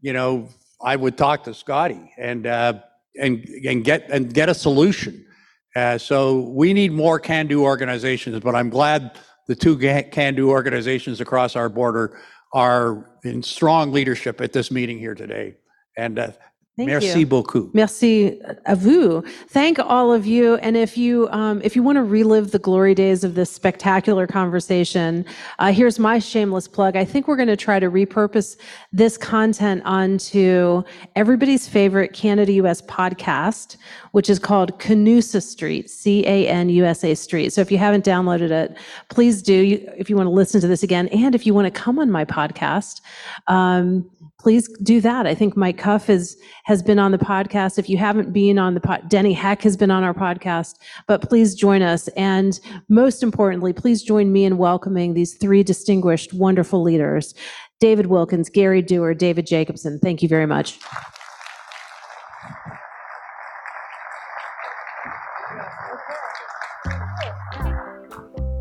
you 0.00 0.12
know, 0.12 0.48
I 0.82 0.96
would 0.96 1.18
talk 1.18 1.44
to 1.44 1.54
Scotty 1.54 2.12
and, 2.16 2.46
uh, 2.46 2.80
and, 3.20 3.46
and 3.66 3.84
get, 3.84 4.08
and 4.10 4.32
get 4.32 4.48
a 4.48 4.54
solution. 4.54 5.26
Uh, 5.74 5.96
so 5.96 6.40
we 6.40 6.72
need 6.72 6.92
more 6.92 7.18
can-do 7.18 7.62
organizations, 7.62 8.38
but 8.40 8.54
I'm 8.54 8.70
glad 8.70 9.18
the 9.48 9.54
two 9.54 9.76
can-do 9.78 10.50
organizations 10.50 11.20
across 11.20 11.56
our 11.56 11.68
border 11.68 12.20
are 12.52 13.18
in 13.24 13.42
strong 13.42 13.92
leadership 13.92 14.40
at 14.40 14.52
this 14.52 14.70
meeting 14.70 14.98
here 14.98 15.14
today. 15.14 15.56
And 15.96 16.18
uh, 16.18 16.32
Thank 16.78 16.88
merci 16.88 17.20
you. 17.20 17.26
beaucoup. 17.26 17.70
Merci 17.74 18.40
à 18.66 18.74
vous. 18.74 19.22
Thank 19.50 19.78
all 19.78 20.10
of 20.10 20.24
you. 20.26 20.54
And 20.56 20.74
if 20.74 20.96
you 20.96 21.28
um, 21.30 21.60
if 21.62 21.76
you 21.76 21.82
want 21.82 21.96
to 21.96 22.02
relive 22.02 22.52
the 22.52 22.58
glory 22.58 22.94
days 22.94 23.24
of 23.24 23.34
this 23.34 23.50
spectacular 23.50 24.26
conversation, 24.26 25.26
uh, 25.58 25.70
here's 25.70 25.98
my 25.98 26.18
shameless 26.18 26.66
plug. 26.68 26.96
I 26.96 27.04
think 27.04 27.28
we're 27.28 27.36
going 27.36 27.48
to 27.48 27.58
try 27.58 27.78
to 27.78 27.90
repurpose 27.90 28.56
this 28.90 29.18
content 29.18 29.82
onto 29.84 30.82
everybody's 31.14 31.68
favorite 31.68 32.14
Canada 32.14 32.52
US 32.52 32.80
podcast, 32.80 33.76
which 34.12 34.30
is 34.30 34.38
called 34.38 34.78
Canusa 34.78 35.42
Street, 35.42 35.90
C 35.90 36.24
A 36.26 36.48
N 36.48 36.70
U 36.70 36.86
S 36.86 37.04
A 37.04 37.14
Street. 37.14 37.52
So 37.52 37.60
if 37.60 37.70
you 37.70 37.76
haven't 37.76 38.04
downloaded 38.06 38.50
it, 38.50 38.78
please 39.10 39.42
do. 39.42 39.52
You- 39.52 39.90
If 39.98 40.08
you 40.08 40.16
want 40.16 40.26
to 40.26 40.30
listen 40.32 40.58
to 40.62 40.66
this 40.68 40.82
again, 40.82 41.08
and 41.08 41.34
if 41.34 41.44
you 41.46 41.52
want 41.52 41.66
to 41.66 41.70
come 41.70 41.98
on 41.98 42.10
my 42.10 42.24
podcast. 42.24 43.02
Um, 43.46 44.08
please 44.42 44.68
do 44.82 45.00
that. 45.00 45.24
I 45.24 45.36
think 45.36 45.56
Mike 45.56 45.78
Cuff 45.78 46.10
is, 46.10 46.36
has 46.64 46.82
been 46.82 46.98
on 46.98 47.12
the 47.12 47.18
podcast. 47.18 47.78
If 47.78 47.88
you 47.88 47.96
haven't 47.96 48.32
been 48.32 48.58
on 48.58 48.74
the 48.74 48.80
pod, 48.80 49.08
Denny 49.08 49.32
Heck 49.32 49.62
has 49.62 49.76
been 49.76 49.90
on 49.90 50.02
our 50.02 50.12
podcast, 50.12 50.74
but 51.06 51.22
please 51.22 51.54
join 51.54 51.80
us. 51.80 52.08
And 52.08 52.58
most 52.88 53.22
importantly, 53.22 53.72
please 53.72 54.02
join 54.02 54.32
me 54.32 54.44
in 54.44 54.58
welcoming 54.58 55.14
these 55.14 55.34
three 55.34 55.62
distinguished, 55.62 56.32
wonderful 56.34 56.82
leaders. 56.82 57.34
David 57.78 58.06
Wilkins, 58.06 58.50
Gary 58.50 58.82
Doer, 58.82 59.14
David 59.14 59.46
Jacobson. 59.46 60.00
Thank 60.00 60.22
you 60.22 60.28
very 60.28 60.46
much. 60.46 60.80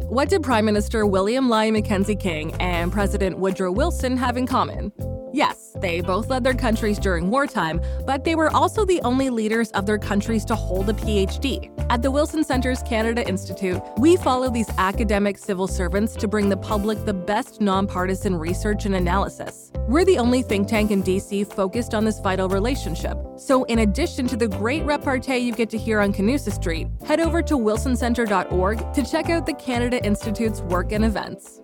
What 0.09 0.29
did 0.29 0.43
Prime 0.43 0.65
Minister 0.65 1.07
William 1.07 1.49
Lyon 1.49 1.73
Mackenzie 1.73 2.15
King 2.15 2.53
and 2.59 2.91
President 2.91 3.39
Woodrow 3.39 3.71
Wilson 3.71 4.17
have 4.17 4.37
in 4.37 4.45
common? 4.45 4.91
Yes, 5.33 5.75
they 5.79 6.01
both 6.01 6.29
led 6.29 6.43
their 6.43 6.53
countries 6.53 6.99
during 6.99 7.29
wartime, 7.29 7.81
but 8.05 8.23
they 8.23 8.35
were 8.35 8.53
also 8.53 8.85
the 8.85 9.01
only 9.01 9.29
leaders 9.29 9.71
of 9.71 9.85
their 9.85 9.97
countries 9.97 10.43
to 10.45 10.55
hold 10.55 10.89
a 10.89 10.93
PhD. 10.93 11.71
At 11.89 12.01
the 12.01 12.11
Wilson 12.11 12.43
Center's 12.43 12.83
Canada 12.83 13.27
Institute, 13.27 13.81
we 13.97 14.17
follow 14.17 14.49
these 14.49 14.69
academic 14.77 15.37
civil 15.37 15.67
servants 15.67 16.15
to 16.15 16.27
bring 16.27 16.49
the 16.49 16.57
public 16.57 17.05
the 17.05 17.13
best 17.13 17.61
nonpartisan 17.61 18.35
research 18.35 18.85
and 18.85 18.95
analysis. 18.95 19.71
We're 19.87 20.05
the 20.05 20.17
only 20.17 20.41
think 20.41 20.67
tank 20.67 20.91
in 20.91 21.01
DC 21.01 21.47
focused 21.53 21.93
on 21.93 22.03
this 22.03 22.19
vital 22.19 22.49
relationship. 22.49 23.17
So, 23.37 23.63
in 23.65 23.79
addition 23.79 24.27
to 24.27 24.37
the 24.37 24.47
great 24.47 24.83
repartee 24.83 25.37
you 25.37 25.53
get 25.53 25.69
to 25.71 25.77
hear 25.77 25.99
on 26.01 26.13
Canusa 26.13 26.51
Street, 26.51 26.87
head 27.05 27.19
over 27.19 27.41
to 27.43 27.55
wilsoncenter.org 27.55 28.93
to 28.93 29.03
check 29.03 29.29
out 29.29 29.45
the 29.45 29.53
Canada 29.53 30.03
Institute's 30.05 30.61
work 30.61 30.91
and 30.91 31.05
events. 31.05 31.60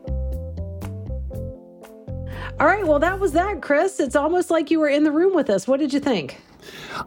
All 2.59 2.65
right, 2.65 2.87
well, 2.87 2.97
that 2.97 3.19
was 3.19 3.33
that, 3.33 3.61
Chris. 3.61 3.99
It's 3.99 4.15
almost 4.15 4.49
like 4.49 4.71
you 4.71 4.79
were 4.79 4.89
in 4.89 5.03
the 5.03 5.11
room 5.11 5.35
with 5.35 5.47
us. 5.47 5.67
What 5.67 5.79
did 5.79 5.93
you 5.93 5.99
think? 5.99 6.41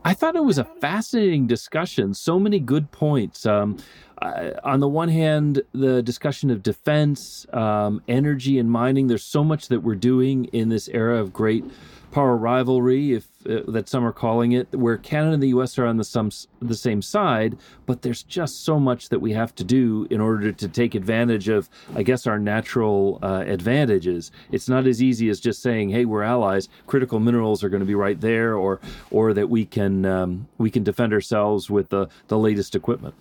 I 0.05 0.15
thought 0.15 0.37
it 0.37 0.45
was 0.45 0.59
a 0.59 0.65
fascinating 0.65 1.49
discussion. 1.49 2.15
So 2.15 2.39
many 2.39 2.61
good 2.61 2.93
points. 2.93 3.45
Um, 3.47 3.79
uh, 4.23 4.53
on 4.63 4.79
the 4.79 4.87
one 4.87 5.09
hand, 5.09 5.63
the 5.73 6.05
discussion 6.05 6.51
of 6.51 6.63
defense, 6.63 7.47
um, 7.53 8.01
energy, 8.07 8.61
and 8.61 8.71
mining. 8.71 9.09
There's 9.09 9.25
so 9.25 9.43
much 9.43 9.67
that 9.69 9.81
we're 9.81 9.97
doing 9.97 10.45
in 10.47 10.69
this 10.69 10.87
era 10.87 11.19
of 11.19 11.33
great 11.33 11.65
power 12.11 12.37
rivalry, 12.37 13.13
if 13.13 13.29
uh, 13.49 13.61
that 13.69 13.89
some 13.89 14.05
are 14.05 14.13
calling 14.13 14.53
it, 14.53 14.69
where 14.75 14.97
Canada 14.97 15.35
and 15.35 15.43
the 15.43 15.49
U.S. 15.49 15.79
are 15.79 15.87
on 15.87 15.97
the 15.97 16.05
some 16.05 16.31
the 16.61 16.75
same 16.75 17.03
side, 17.03 17.57
but 17.87 18.03
there's 18.03 18.23
just 18.23 18.65
so 18.65 18.79
much 18.79 19.09
that 19.09 19.21
we 19.21 19.33
have 19.33 19.55
to 19.57 19.65
do 19.65 20.07
in 20.11 20.21
order 20.21 20.53
to 20.53 20.69
take 20.69 20.95
advantage 20.95 21.49
of, 21.49 21.69
I 21.95 22.03
guess, 22.03 22.27
our 22.27 22.39
natural 22.39 23.19
uh, 23.23 23.45
advantages. 23.47 24.31
It's 24.51 24.69
not 24.69 24.87
as 24.87 25.03
easy 25.03 25.29
as 25.29 25.41
just 25.41 25.63
saying, 25.63 25.91
"Hey, 25.91 26.05
we're 26.05 26.23
allies. 26.23 26.69
Critical 26.87 27.21
minerals 27.21 27.65
are 27.65 27.69
going 27.69 27.81
to 27.81 27.87
be 27.87 27.95
right 27.95 28.21
there," 28.21 28.55
or 28.55 28.81
or 29.11 29.33
that 29.35 29.49
we 29.49 29.65
can 29.65 30.05
um, 30.05 30.49
we 30.59 30.71
can 30.71 30.85
defend 30.85 31.13
ourselves 31.13 31.71
with 31.71 31.89
the 31.89 32.09
the 32.29 32.39
latest 32.39 32.75
equipment 32.75 33.15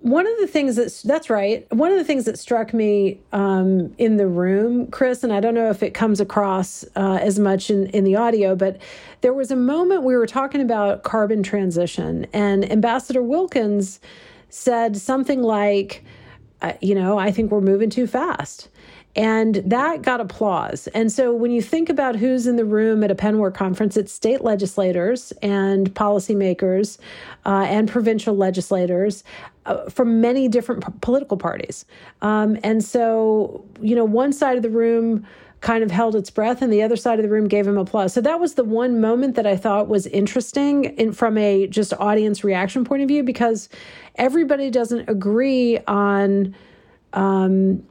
one 0.00 0.26
of 0.26 0.32
the 0.38 0.46
things 0.46 0.76
that's 0.76 1.02
that's 1.02 1.28
right. 1.28 1.70
One 1.72 1.92
of 1.92 1.98
the 1.98 2.04
things 2.04 2.24
that 2.24 2.38
struck 2.38 2.72
me 2.72 3.20
um, 3.32 3.94
in 3.98 4.16
the 4.16 4.26
room, 4.26 4.86
Chris, 4.86 5.22
and 5.22 5.32
I 5.32 5.40
don't 5.40 5.54
know 5.54 5.68
if 5.68 5.82
it 5.82 5.92
comes 5.92 6.20
across 6.20 6.84
uh, 6.96 7.18
as 7.20 7.38
much 7.38 7.70
in, 7.70 7.86
in 7.88 8.04
the 8.04 8.16
audio, 8.16 8.56
but 8.56 8.78
there 9.20 9.34
was 9.34 9.50
a 9.50 9.56
moment 9.56 10.02
we 10.02 10.16
were 10.16 10.26
talking 10.26 10.62
about 10.62 11.02
carbon 11.02 11.42
transition, 11.42 12.26
and 12.32 12.70
Ambassador 12.70 13.22
Wilkins 13.22 14.00
said 14.48 14.96
something 14.96 15.42
like, 15.42 16.02
uh, 16.62 16.72
"You 16.80 16.94
know, 16.94 17.18
I 17.18 17.30
think 17.30 17.50
we're 17.50 17.60
moving 17.60 17.90
too 17.90 18.06
fast." 18.06 18.68
And 19.16 19.56
that 19.56 20.02
got 20.02 20.20
applause. 20.20 20.86
And 20.88 21.10
so 21.10 21.34
when 21.34 21.50
you 21.50 21.60
think 21.60 21.88
about 21.88 22.14
who's 22.14 22.46
in 22.46 22.56
the 22.56 22.64
room 22.64 23.02
at 23.02 23.10
a 23.10 23.14
PNWER 23.14 23.52
conference, 23.52 23.96
it's 23.96 24.12
state 24.12 24.42
legislators 24.42 25.32
and 25.42 25.92
policymakers 25.94 26.98
uh, 27.44 27.66
and 27.68 27.88
provincial 27.88 28.36
legislators 28.36 29.24
uh, 29.66 29.90
from 29.90 30.20
many 30.20 30.46
different 30.46 30.86
p- 30.86 30.92
political 31.00 31.36
parties. 31.36 31.84
Um, 32.22 32.56
and 32.62 32.84
so, 32.84 33.64
you 33.80 33.96
know, 33.96 34.04
one 34.04 34.32
side 34.32 34.56
of 34.56 34.62
the 34.62 34.70
room 34.70 35.26
kind 35.60 35.82
of 35.82 35.90
held 35.90 36.14
its 36.14 36.30
breath 36.30 36.62
and 36.62 36.72
the 36.72 36.82
other 36.82 36.96
side 36.96 37.18
of 37.18 37.22
the 37.22 37.28
room 37.28 37.46
gave 37.48 37.66
him 37.66 37.76
applause. 37.76 38.12
So 38.14 38.20
that 38.22 38.40
was 38.40 38.54
the 38.54 38.64
one 38.64 39.00
moment 39.00 39.34
that 39.34 39.46
I 39.46 39.56
thought 39.56 39.88
was 39.88 40.06
interesting 40.06 40.84
in, 40.84 41.12
from 41.12 41.36
a 41.36 41.66
just 41.66 41.92
audience 41.94 42.42
reaction 42.44 42.84
point 42.84 43.02
of 43.02 43.08
view 43.08 43.22
because 43.22 43.68
everybody 44.14 44.70
doesn't 44.70 45.08
agree 45.08 45.78
on 45.86 46.54
um, 47.12 47.82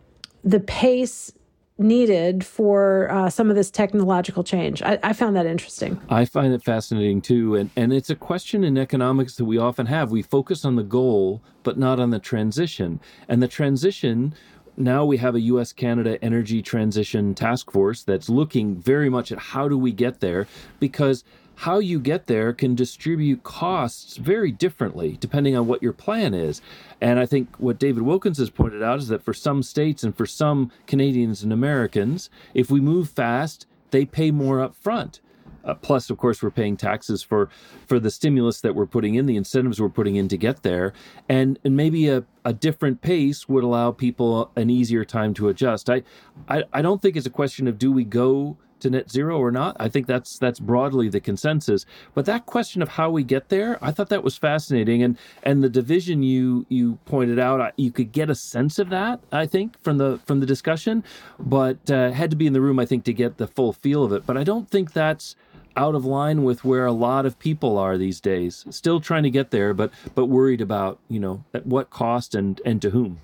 the 0.43 0.59
pace 0.59 1.31
needed 1.79 2.45
for 2.45 3.09
uh, 3.09 3.29
some 3.29 3.49
of 3.49 3.55
this 3.55 3.71
technological 3.71 4.43
change. 4.43 4.81
I, 4.81 4.99
I, 5.01 5.13
found 5.13 5.37
that 5.37 5.45
interesting. 5.45 5.99
I 6.09 6.25
find 6.25 6.53
it 6.53 6.61
fascinating 6.61 7.21
too. 7.21 7.55
And, 7.55 7.69
and 7.77 7.93
it's 7.93 8.09
a 8.09 8.15
question 8.15 8.65
in 8.65 8.77
economics 8.77 9.35
that 9.35 9.45
we 9.45 9.57
often 9.57 9.85
have. 9.85 10.11
We 10.11 10.21
focus 10.21 10.65
on 10.65 10.75
the 10.75 10.83
goal, 10.83 11.41
but 11.63 11.77
not 11.77 11.99
on 11.99 12.09
the 12.09 12.19
transition. 12.19 12.99
And 13.29 13.41
the 13.41 13.47
transition, 13.47 14.35
now 14.75 15.05
we 15.05 15.17
have 15.17 15.35
a 15.35 15.39
US 15.41 15.71
Canada 15.71 16.21
Energy 16.21 16.61
Transition 16.61 17.33
Task 17.33 17.71
Force 17.71 18.03
that's 18.03 18.27
looking 18.27 18.75
very 18.75 19.09
much 19.09 19.31
at 19.31 19.39
how 19.39 19.69
do 19.69 19.77
we 19.77 19.93
get 19.93 20.19
there 20.19 20.47
because 20.81 21.23
how 21.59 21.79
you 21.79 21.99
get 21.99 22.27
there 22.27 22.53
can 22.53 22.73
distribute 22.73 23.43
costs 23.43 24.15
very 24.15 24.49
differently 24.49 25.17
depending 25.19 25.57
on 25.57 25.67
what 25.67 25.83
your 25.83 25.91
plan 25.91 26.33
is. 26.33 26.61
And 27.01 27.19
I 27.19 27.25
think 27.25 27.53
what 27.57 27.77
David 27.77 28.03
Wilkins 28.03 28.37
has 28.37 28.49
pointed 28.49 28.81
out 28.81 28.99
is 28.99 29.09
that 29.09 29.23
for 29.23 29.33
some 29.33 29.61
states 29.61 30.01
and 30.01 30.15
for 30.15 30.25
some 30.25 30.71
Canadians 30.87 31.43
and 31.43 31.51
Americans, 31.51 32.29
if 32.53 32.71
we 32.71 32.79
move 32.79 33.09
fast, 33.09 33.67
they 33.91 34.05
pay 34.05 34.31
more 34.31 34.61
up 34.61 34.73
front. 34.73 35.19
Uh, 35.65 35.73
plus, 35.73 36.09
of 36.09 36.17
course, 36.17 36.41
we're 36.41 36.49
paying 36.49 36.77
taxes 36.77 37.21
for 37.21 37.49
for 37.85 37.99
the 37.99 38.09
stimulus 38.09 38.61
that 38.61 38.73
we're 38.73 38.85
putting 38.85 39.15
in, 39.15 39.25
the 39.25 39.35
incentives 39.35 39.81
we're 39.81 39.89
putting 39.89 40.15
in 40.15 40.29
to 40.29 40.37
get 40.37 40.63
there, 40.63 40.93
and 41.27 41.59
and 41.65 41.75
maybe 41.75 42.07
a, 42.07 42.23
a 42.45 42.53
different 42.53 43.01
pace 43.01 43.49
would 43.49 43.65
allow 43.65 43.91
people 43.91 44.49
an 44.55 44.69
easier 44.69 45.03
time 45.03 45.33
to 45.33 45.49
adjust. 45.49 45.89
I, 45.89 46.03
I 46.47 46.63
I 46.71 46.81
don't 46.81 47.01
think 47.01 47.17
it's 47.17 47.27
a 47.27 47.29
question 47.29 47.67
of 47.67 47.77
do 47.77 47.91
we 47.91 48.05
go 48.05 48.57
to 48.81 48.89
net 48.89 49.11
zero 49.11 49.37
or 49.37 49.51
not. 49.51 49.75
I 49.79 49.89
think 49.89 50.07
that's 50.07 50.37
that's 50.37 50.59
broadly 50.59 51.09
the 51.09 51.19
consensus. 51.19 51.85
But 52.13 52.25
that 52.25 52.45
question 52.45 52.81
of 52.81 52.89
how 52.89 53.09
we 53.09 53.23
get 53.23 53.49
there, 53.49 53.77
I 53.81 53.91
thought 53.91 54.09
that 54.09 54.23
was 54.23 54.37
fascinating, 54.37 55.03
and 55.03 55.17
and 55.43 55.63
the 55.63 55.69
division 55.69 56.23
you 56.23 56.65
you 56.69 56.97
pointed 57.05 57.39
out, 57.39 57.73
you 57.77 57.91
could 57.91 58.11
get 58.11 58.29
a 58.29 58.35
sense 58.35 58.79
of 58.79 58.89
that. 58.89 59.19
I 59.31 59.45
think 59.45 59.81
from 59.83 59.97
the 59.97 60.19
from 60.25 60.39
the 60.39 60.45
discussion, 60.45 61.03
but 61.39 61.89
uh, 61.89 62.11
had 62.11 62.29
to 62.31 62.35
be 62.35 62.47
in 62.47 62.53
the 62.53 62.61
room, 62.61 62.79
I 62.79 62.85
think, 62.85 63.03
to 63.05 63.13
get 63.13 63.37
the 63.37 63.47
full 63.47 63.73
feel 63.73 64.03
of 64.03 64.13
it. 64.13 64.25
But 64.25 64.37
I 64.37 64.43
don't 64.43 64.69
think 64.69 64.93
that's 64.93 65.35
out 65.75 65.95
of 65.95 66.05
line 66.05 66.43
with 66.43 66.65
where 66.65 66.85
a 66.85 66.91
lot 66.91 67.25
of 67.25 67.39
people 67.39 67.77
are 67.77 67.97
these 67.97 68.19
days. 68.19 68.65
Still 68.69 68.99
trying 68.99 69.23
to 69.23 69.29
get 69.29 69.51
there, 69.51 69.73
but 69.73 69.91
but 70.15 70.25
worried 70.25 70.61
about 70.61 70.99
you 71.09 71.19
know 71.19 71.43
at 71.53 71.65
what 71.65 71.89
cost 71.89 72.35
and 72.35 72.61
and 72.65 72.81
to 72.81 72.89
whom. 72.89 73.19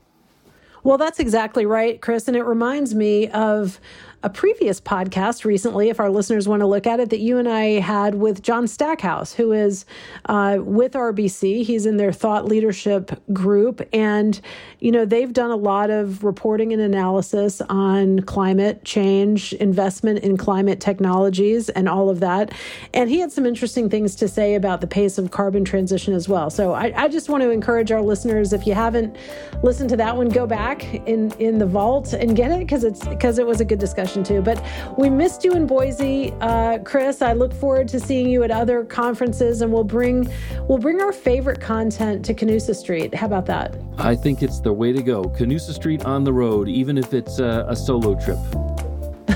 Well, 0.85 0.99
that's 0.99 1.19
exactly 1.19 1.65
right, 1.65 1.99
Chris. 1.99 2.27
And 2.27 2.37
it 2.37 2.43
reminds 2.43 2.93
me 2.93 3.27
of 3.29 3.79
a 4.25 4.29
previous 4.29 4.81
podcast 4.81 5.45
recently, 5.45 5.89
if 5.89 5.99
our 5.99 6.09
listeners 6.09 6.47
want 6.47 6.61
to 6.61 6.65
look 6.65 6.87
at 6.87 6.99
it, 6.99 7.11
that 7.11 7.19
you 7.19 7.37
and 7.37 7.47
I 7.47 7.79
had 7.79 8.15
with 8.15 8.41
John 8.41 8.67
Stackhouse, 8.67 9.31
who 9.31 9.51
is 9.51 9.85
uh, 10.25 10.57
with 10.61 10.93
RBC. 10.93 11.63
He's 11.63 11.85
in 11.85 11.97
their 11.97 12.11
thought 12.11 12.45
leadership 12.45 13.21
group. 13.31 13.87
And, 13.93 14.41
you 14.79 14.91
know, 14.91 15.05
they've 15.05 15.31
done 15.31 15.51
a 15.51 15.55
lot 15.55 15.91
of 15.91 16.23
reporting 16.23 16.73
and 16.73 16.81
analysis 16.81 17.61
on 17.69 18.21
climate 18.21 18.83
change, 18.83 19.53
investment 19.53 20.19
in 20.23 20.37
climate 20.37 20.79
technologies, 20.79 21.69
and 21.69 21.87
all 21.87 22.09
of 22.09 22.19
that. 22.21 22.51
And 22.95 23.11
he 23.11 23.19
had 23.19 23.31
some 23.31 23.45
interesting 23.45 23.91
things 23.91 24.15
to 24.15 24.27
say 24.27 24.55
about 24.55 24.81
the 24.81 24.87
pace 24.87 25.19
of 25.19 25.29
carbon 25.29 25.63
transition 25.63 26.15
as 26.15 26.27
well. 26.27 26.49
So 26.49 26.73
I, 26.73 26.91
I 26.95 27.09
just 27.09 27.29
want 27.29 27.43
to 27.43 27.51
encourage 27.51 27.91
our 27.91 28.01
listeners, 28.01 28.53
if 28.53 28.65
you 28.65 28.73
haven't 28.73 29.15
listened 29.61 29.89
to 29.91 29.97
that 29.97 30.17
one, 30.17 30.29
go 30.29 30.47
back 30.47 30.95
in, 31.07 31.31
in 31.33 31.59
the 31.59 31.67
vault 31.67 32.13
and 32.13 32.35
get 32.35 32.49
it 32.49 32.57
because 32.57 32.83
it's 32.83 33.07
because 33.07 33.37
it 33.37 33.45
was 33.45 33.61
a 33.61 33.65
good 33.65 33.77
discussion 33.77 34.14
too. 34.23 34.41
But 34.41 34.63
we 34.97 35.09
missed 35.09 35.43
you 35.43 35.53
in 35.53 35.67
Boise, 35.67 36.33
uh, 36.41 36.79
Chris. 36.79 37.21
I 37.21 37.33
look 37.33 37.53
forward 37.53 37.87
to 37.89 37.99
seeing 37.99 38.29
you 38.29 38.43
at 38.43 38.51
other 38.51 38.83
conferences, 38.83 39.61
and 39.61 39.71
we'll 39.71 39.83
bring 39.83 40.29
we'll 40.67 40.77
bring 40.77 41.01
our 41.01 41.13
favorite 41.13 41.59
content 41.59 42.23
to 42.25 42.33
Canusa 42.33 42.75
Street. 42.75 43.13
How 43.13 43.27
about 43.27 43.45
that? 43.47 43.75
I 43.97 44.15
think 44.15 44.43
it's 44.43 44.59
the 44.59 44.73
way 44.73 44.91
to 44.91 45.01
go. 45.01 45.23
Canusa 45.23 45.73
Street 45.73 46.05
on 46.05 46.23
the 46.23 46.33
road, 46.33 46.67
even 46.67 46.97
if 46.97 47.13
it's 47.13 47.39
a, 47.39 47.65
a 47.67 47.75
solo 47.75 48.15
trip. 48.15 48.37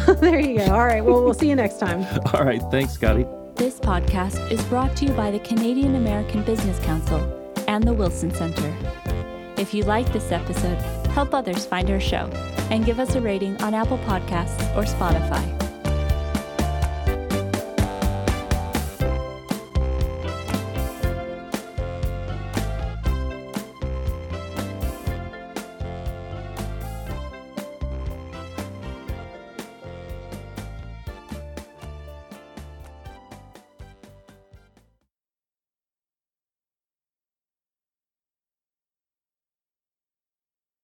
there 0.20 0.40
you 0.40 0.58
go. 0.58 0.74
All 0.74 0.86
right. 0.86 1.04
Well, 1.04 1.24
we'll 1.24 1.34
see 1.34 1.50
you 1.50 1.56
next 1.56 1.80
time. 1.80 2.06
All 2.34 2.44
right. 2.44 2.62
Thanks, 2.72 2.94
Scotty. 2.94 3.26
This 3.56 3.80
podcast 3.80 4.52
is 4.52 4.64
brought 4.66 4.96
to 4.98 5.06
you 5.06 5.12
by 5.12 5.32
the 5.32 5.40
Canadian 5.40 5.96
American 5.96 6.44
Business 6.44 6.80
Council 6.80 7.20
and 7.68 7.84
the 7.84 7.94
Wilson 7.94 8.34
Center. 8.34 8.76
If 9.58 9.74
you 9.74 9.84
like 9.84 10.12
this 10.14 10.32
episode, 10.32 10.78
help 11.10 11.34
others 11.34 11.66
find 11.66 11.90
our 11.90 12.00
show 12.00 12.30
and 12.70 12.86
give 12.86 13.00
us 13.00 13.16
a 13.16 13.22
rating 13.22 13.62
on 13.62 13.74
Apple 13.74 13.98
Podcasts 14.00 14.76
or 14.76 14.84
Spotify. 14.84 15.59